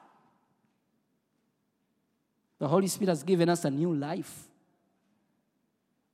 The 2.58 2.68
Holy 2.68 2.88
Spirit 2.88 3.10
has 3.10 3.22
given 3.22 3.48
us 3.48 3.64
a 3.64 3.70
new 3.70 3.94
life. 3.94 4.48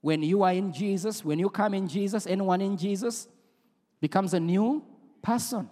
When 0.00 0.22
you 0.22 0.42
are 0.42 0.52
in 0.52 0.72
Jesus, 0.72 1.24
when 1.24 1.38
you 1.38 1.48
come 1.48 1.74
in 1.74 1.88
Jesus, 1.88 2.26
anyone 2.26 2.60
in 2.60 2.76
Jesus 2.76 3.28
becomes 4.00 4.34
a 4.34 4.40
new 4.40 4.84
person, 5.22 5.68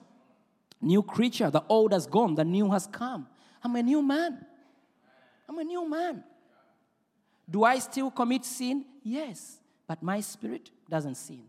new 0.81 1.03
creature. 1.03 1.51
The 1.51 1.63
old 1.69 1.93
has 1.93 2.07
gone, 2.07 2.35
the 2.35 2.45
new 2.45 2.71
has 2.71 2.87
come. 2.87 3.27
I'm 3.63 3.77
a 3.77 3.83
new 3.83 4.03
man. 4.03 4.45
I'm 5.49 5.59
a 5.59 5.65
new 5.65 5.89
man. 5.89 6.25
Do 7.49 7.65
I 7.65 7.79
still 7.79 8.11
commit 8.11 8.45
sin? 8.45 8.85
Yes, 9.03 9.59
but 9.87 10.03
my 10.03 10.21
spirit 10.21 10.71
doesn't 10.89 11.17
sin. 11.17 11.43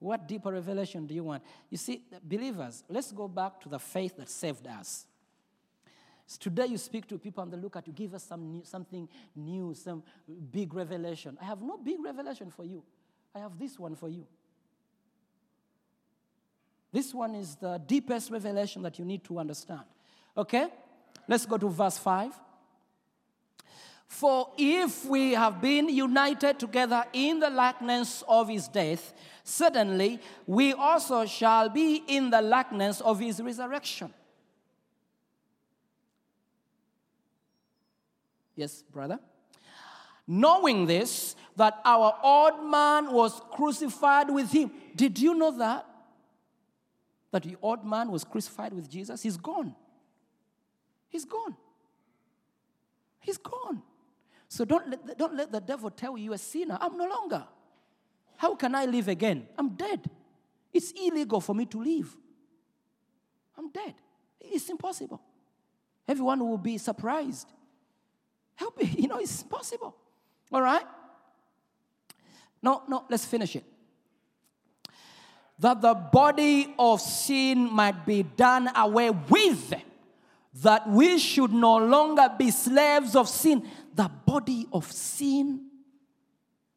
What 0.00 0.28
deeper 0.28 0.52
revelation 0.52 1.06
do 1.06 1.14
you 1.14 1.24
want? 1.24 1.42
You 1.70 1.76
see, 1.76 2.02
believers, 2.22 2.84
let's 2.88 3.10
go 3.10 3.26
back 3.26 3.60
to 3.62 3.68
the 3.68 3.78
faith 3.78 4.16
that 4.16 4.28
saved 4.28 4.66
us. 4.66 5.06
Today 6.36 6.66
you 6.66 6.76
speak 6.76 7.06
to 7.08 7.18
people 7.18 7.42
and 7.42 7.50
they 7.50 7.56
look 7.56 7.76
at 7.76 7.86
you, 7.86 7.92
give 7.92 8.12
us 8.12 8.24
some 8.24 8.50
new, 8.50 8.62
something 8.64 9.08
new, 9.34 9.72
some 9.74 10.02
big 10.52 10.74
revelation. 10.74 11.38
I 11.40 11.46
have 11.46 11.62
no 11.62 11.78
big 11.78 11.96
revelation 12.04 12.50
for 12.50 12.64
you. 12.64 12.82
I 13.34 13.38
have 13.38 13.58
this 13.58 13.78
one 13.78 13.94
for 13.94 14.10
you. 14.10 14.26
This 16.92 17.14
one 17.14 17.34
is 17.34 17.56
the 17.56 17.78
deepest 17.78 18.30
revelation 18.30 18.82
that 18.82 18.98
you 18.98 19.04
need 19.04 19.24
to 19.24 19.38
understand. 19.38 19.82
Okay? 20.36 20.68
Let's 21.26 21.46
go 21.46 21.56
to 21.56 21.68
verse 21.68 21.96
5. 21.98 22.32
For 24.06 24.50
if 24.56 25.04
we 25.04 25.32
have 25.32 25.60
been 25.60 25.88
united 25.88 26.58
together 26.58 27.04
in 27.12 27.40
the 27.40 27.50
likeness 27.50 28.24
of 28.26 28.48
his 28.48 28.66
death, 28.68 29.12
certainly 29.44 30.20
we 30.46 30.72
also 30.72 31.26
shall 31.26 31.68
be 31.68 32.02
in 32.06 32.30
the 32.30 32.40
likeness 32.40 33.02
of 33.02 33.20
his 33.20 33.40
resurrection. 33.40 34.12
Yes, 38.58 38.82
brother? 38.82 39.20
Knowing 40.26 40.84
this, 40.86 41.36
that 41.54 41.80
our 41.84 42.12
old 42.24 42.68
man 42.68 43.12
was 43.12 43.40
crucified 43.52 44.28
with 44.28 44.50
him. 44.50 44.72
Did 44.96 45.16
you 45.20 45.32
know 45.32 45.56
that? 45.58 45.86
That 47.30 47.44
the 47.44 47.56
old 47.62 47.84
man 47.84 48.10
was 48.10 48.24
crucified 48.24 48.72
with 48.72 48.90
Jesus? 48.90 49.22
He's 49.22 49.36
gone. 49.36 49.76
He's 51.08 51.24
gone. 51.24 51.54
He's 53.20 53.38
gone. 53.38 53.80
So 54.48 54.64
don't 54.64 54.90
let, 54.90 55.06
the, 55.06 55.14
don't 55.14 55.36
let 55.36 55.52
the 55.52 55.60
devil 55.60 55.88
tell 55.88 56.18
you 56.18 56.32
a 56.32 56.38
sinner. 56.38 56.78
I'm 56.80 56.96
no 56.96 57.06
longer. 57.06 57.46
How 58.38 58.56
can 58.56 58.74
I 58.74 58.86
live 58.86 59.06
again? 59.06 59.46
I'm 59.56 59.76
dead. 59.76 60.10
It's 60.72 60.90
illegal 61.00 61.40
for 61.40 61.54
me 61.54 61.64
to 61.66 61.80
live. 61.80 62.16
I'm 63.56 63.70
dead. 63.70 63.94
It's 64.40 64.68
impossible. 64.68 65.22
Everyone 66.08 66.40
will 66.40 66.58
be 66.58 66.76
surprised. 66.76 67.52
Help 68.58 68.76
me. 68.76 68.84
You 68.98 69.08
know, 69.08 69.18
it's 69.18 69.42
possible. 69.44 69.94
All 70.52 70.60
right? 70.62 70.84
No, 72.60 72.82
no, 72.88 73.04
let's 73.08 73.24
finish 73.24 73.54
it. 73.54 73.64
That 75.60 75.80
the 75.80 75.94
body 75.94 76.74
of 76.78 77.00
sin 77.00 77.72
might 77.72 78.04
be 78.04 78.22
done 78.24 78.68
away 78.74 79.10
with, 79.10 79.74
that 80.62 80.88
we 80.88 81.18
should 81.18 81.52
no 81.52 81.76
longer 81.76 82.28
be 82.36 82.50
slaves 82.50 83.14
of 83.14 83.28
sin. 83.28 83.68
The 83.94 84.10
body 84.26 84.66
of 84.72 84.90
sin 84.90 85.66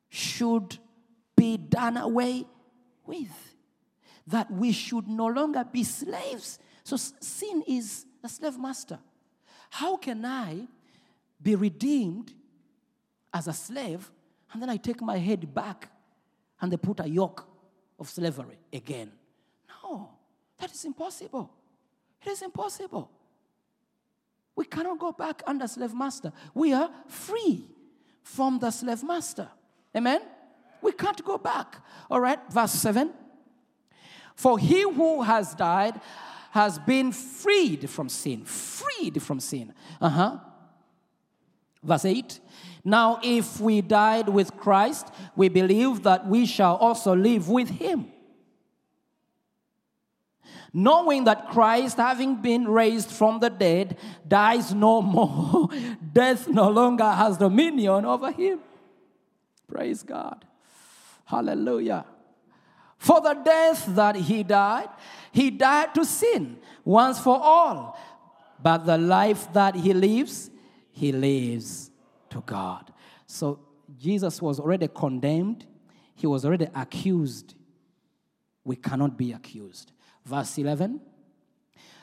should 0.09 0.77
be 1.36 1.57
done 1.57 1.97
away 1.97 2.45
with, 3.05 3.55
that 4.27 4.51
we 4.51 4.71
should 4.71 5.07
no 5.07 5.27
longer 5.27 5.63
be 5.63 5.84
slaves. 5.84 6.59
So 6.84 6.97
sin 6.97 7.63
is 7.67 8.05
a 8.23 8.29
slave 8.29 8.59
master. 8.59 8.99
How 9.71 9.97
can 9.97 10.25
I 10.25 10.67
be 11.42 11.56
redeemed 11.56 12.34
as 13.34 13.48
a 13.48 13.54
slave 13.54 14.12
and 14.52 14.62
then 14.62 14.70
I 14.70 14.78
take 14.78 15.02
my 15.02 15.18
head 15.18 15.54
back 15.54 15.89
and 16.60 16.72
they 16.72 16.78
put 16.78 17.00
a 17.00 17.08
yoke 17.08 17.48
of 18.00 18.10
slavery 18.10 18.60
again? 18.72 19.12
No, 19.84 20.10
that 20.60 20.72
is 20.72 20.86
impossible. 20.86 21.52
It 22.22 22.30
is 22.30 22.42
impossible. 22.42 23.10
We 24.56 24.66
cannot 24.66 25.00
go 25.00 25.12
back 25.12 25.42
under 25.48 25.68
slave 25.68 25.94
master. 25.94 26.32
We 26.54 26.74
are 26.74 26.89
free. 27.08 27.68
from 28.24 28.60
the 28.60 28.72
slave 28.72 29.04
master. 29.04 29.50
Amen? 29.96 30.22
We 30.82 30.92
can't 30.94 31.24
go 31.24 31.38
back. 31.38 31.78
All 32.10 32.20
right, 32.20 32.39
verse 32.50 32.74
7. 32.74 33.12
For 34.36 34.58
he 34.58 34.82
who 34.82 35.22
has 35.22 35.54
died 35.54 36.00
has 36.52 36.80
been 36.80 37.12
freed 37.12 37.89
from 37.89 38.10
sin. 38.10 38.46
Freed 38.46 39.22
from 39.22 39.39
sin. 39.39 39.74
Uh 40.00 40.10
huh. 40.10 40.38
Verse 41.84 42.05
8. 42.05 42.39
Now, 42.84 43.19
if 43.23 43.59
we 43.59 43.82
died 43.82 44.29
with 44.29 44.55
Christ, 44.57 45.07
we 45.36 45.49
believe 45.49 46.03
that 46.03 46.27
we 46.27 46.45
shall 46.45 46.75
also 46.75 47.15
live 47.15 47.49
with 47.49 47.69
him. 47.69 48.11
Knowing 50.73 51.25
that 51.25 51.49
Christ, 51.49 51.97
having 51.97 52.36
been 52.36 52.67
raised 52.67 53.11
from 53.11 53.39
the 53.39 53.49
dead, 53.49 53.97
dies 54.25 54.73
no 54.73 55.01
more, 55.01 55.69
death 56.13 56.47
no 56.47 56.69
longer 56.69 57.09
has 57.09 57.38
dominion 57.38 58.05
over 58.05 58.32
him. 58.32 58.59
Praise 59.67 60.03
God. 60.03 60.45
Hallelujah. 61.25 62.05
For 62.97 63.19
the 63.19 63.34
death 63.34 63.86
that 63.95 64.15
he 64.15 64.43
died, 64.43 64.89
he 65.32 65.49
died 65.49 65.95
to 65.95 66.05
sin 66.05 66.57
once 66.86 67.19
for 67.19 67.38
all. 67.38 67.99
But 68.61 68.86
the 68.86 68.97
life 68.97 69.51
that 69.53 69.75
he 69.75 69.93
lives, 69.93 70.51
he 70.92 71.12
lives 71.12 71.92
to 72.30 72.42
God. 72.46 72.92
So 73.26 73.60
Jesus 73.98 74.42
was 74.42 74.60
already 74.60 74.88
condemned, 74.88 75.66
he 76.16 76.28
was 76.28 76.46
already 76.46 76.68
accused. 76.76 77.56
We 78.64 78.76
cannot 78.76 79.18
be 79.18 79.34
accused. 79.34 79.92
Verse 80.26 80.58
11. 80.58 81.02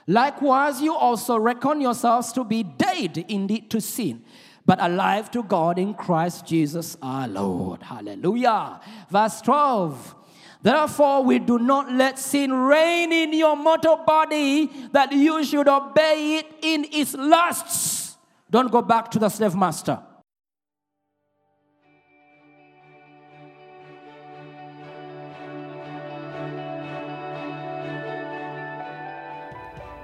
Likewise, 0.09 0.81
you 0.81 0.95
also 0.95 1.39
reckon 1.39 1.81
yourselves 1.81 2.33
to 2.33 2.43
be 2.43 2.63
dead 2.63 3.19
indeed 3.29 3.71
to 3.71 3.81
sin, 3.81 4.25
but 4.65 4.83
alive 4.83 5.31
to 5.33 5.43
God 5.43 5.79
in 5.79 5.95
Christ 5.95 6.47
Jesus 6.47 6.97
our 7.03 7.29
Lord. 7.29 7.83
Hallelujah. 7.83 8.81
Verse 9.11 9.41
12. 9.43 10.15
Therefore, 10.63 11.23
we 11.23 11.39
do 11.39 11.59
not 11.59 11.93
let 11.93 12.19
sin 12.19 12.53
reign 12.53 13.13
in 13.13 13.33
your 13.33 13.55
mortal 13.55 13.99
body, 13.99 14.67
that 14.93 15.13
you 15.13 15.45
should 15.45 15.69
obey 15.69 16.39
it 16.39 16.47
in 16.63 16.87
its 16.91 17.15
lusts. 17.15 18.08
Don't 18.51 18.73
go 18.73 18.81
back 18.81 19.11
to 19.11 19.19
the 19.19 19.29
slave 19.29 19.55
master. 19.55 20.01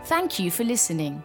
Thank 0.05 0.39
you 0.39 0.51
for 0.51 0.65
listening. 0.65 1.23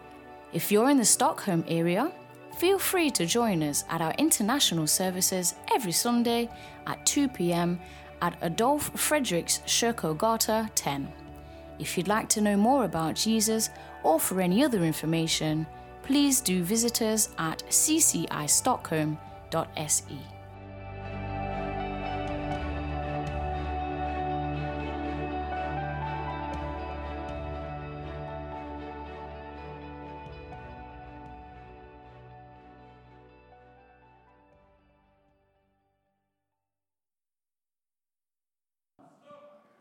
If 0.54 0.72
you're 0.72 0.90
in 0.90 0.98
the 0.98 1.04
Stockholm 1.04 1.66
area, 1.68 2.14
feel 2.58 2.80
free 2.80 3.12
to 3.12 3.26
join 3.26 3.62
us 3.62 3.84
at 3.90 4.02
our 4.02 4.14
international 4.18 4.88
services 4.88 5.56
every 5.74 5.92
Sunday 5.92 6.50
at 6.88 7.06
2 7.06 7.28
pm 7.28 7.78
at 8.22 8.38
Adolf 8.42 8.94
Fredriks 8.94 9.62
Kyrkogata 9.66 10.70
10. 10.76 11.12
If 11.78 11.98
you'd 11.98 12.08
like 12.08 12.30
to 12.30 12.42
know 12.42 12.56
more 12.56 12.86
about 12.86 13.16
Jesus 13.16 13.70
or 14.04 14.20
for 14.20 14.40
any 14.40 14.64
other 14.64 14.84
information, 14.84 15.68
please 16.10 16.42
do 16.42 16.64
visit 16.64 17.04
us 17.04 17.30
at 17.38 17.62
ccistockholm.se. 17.70 20.39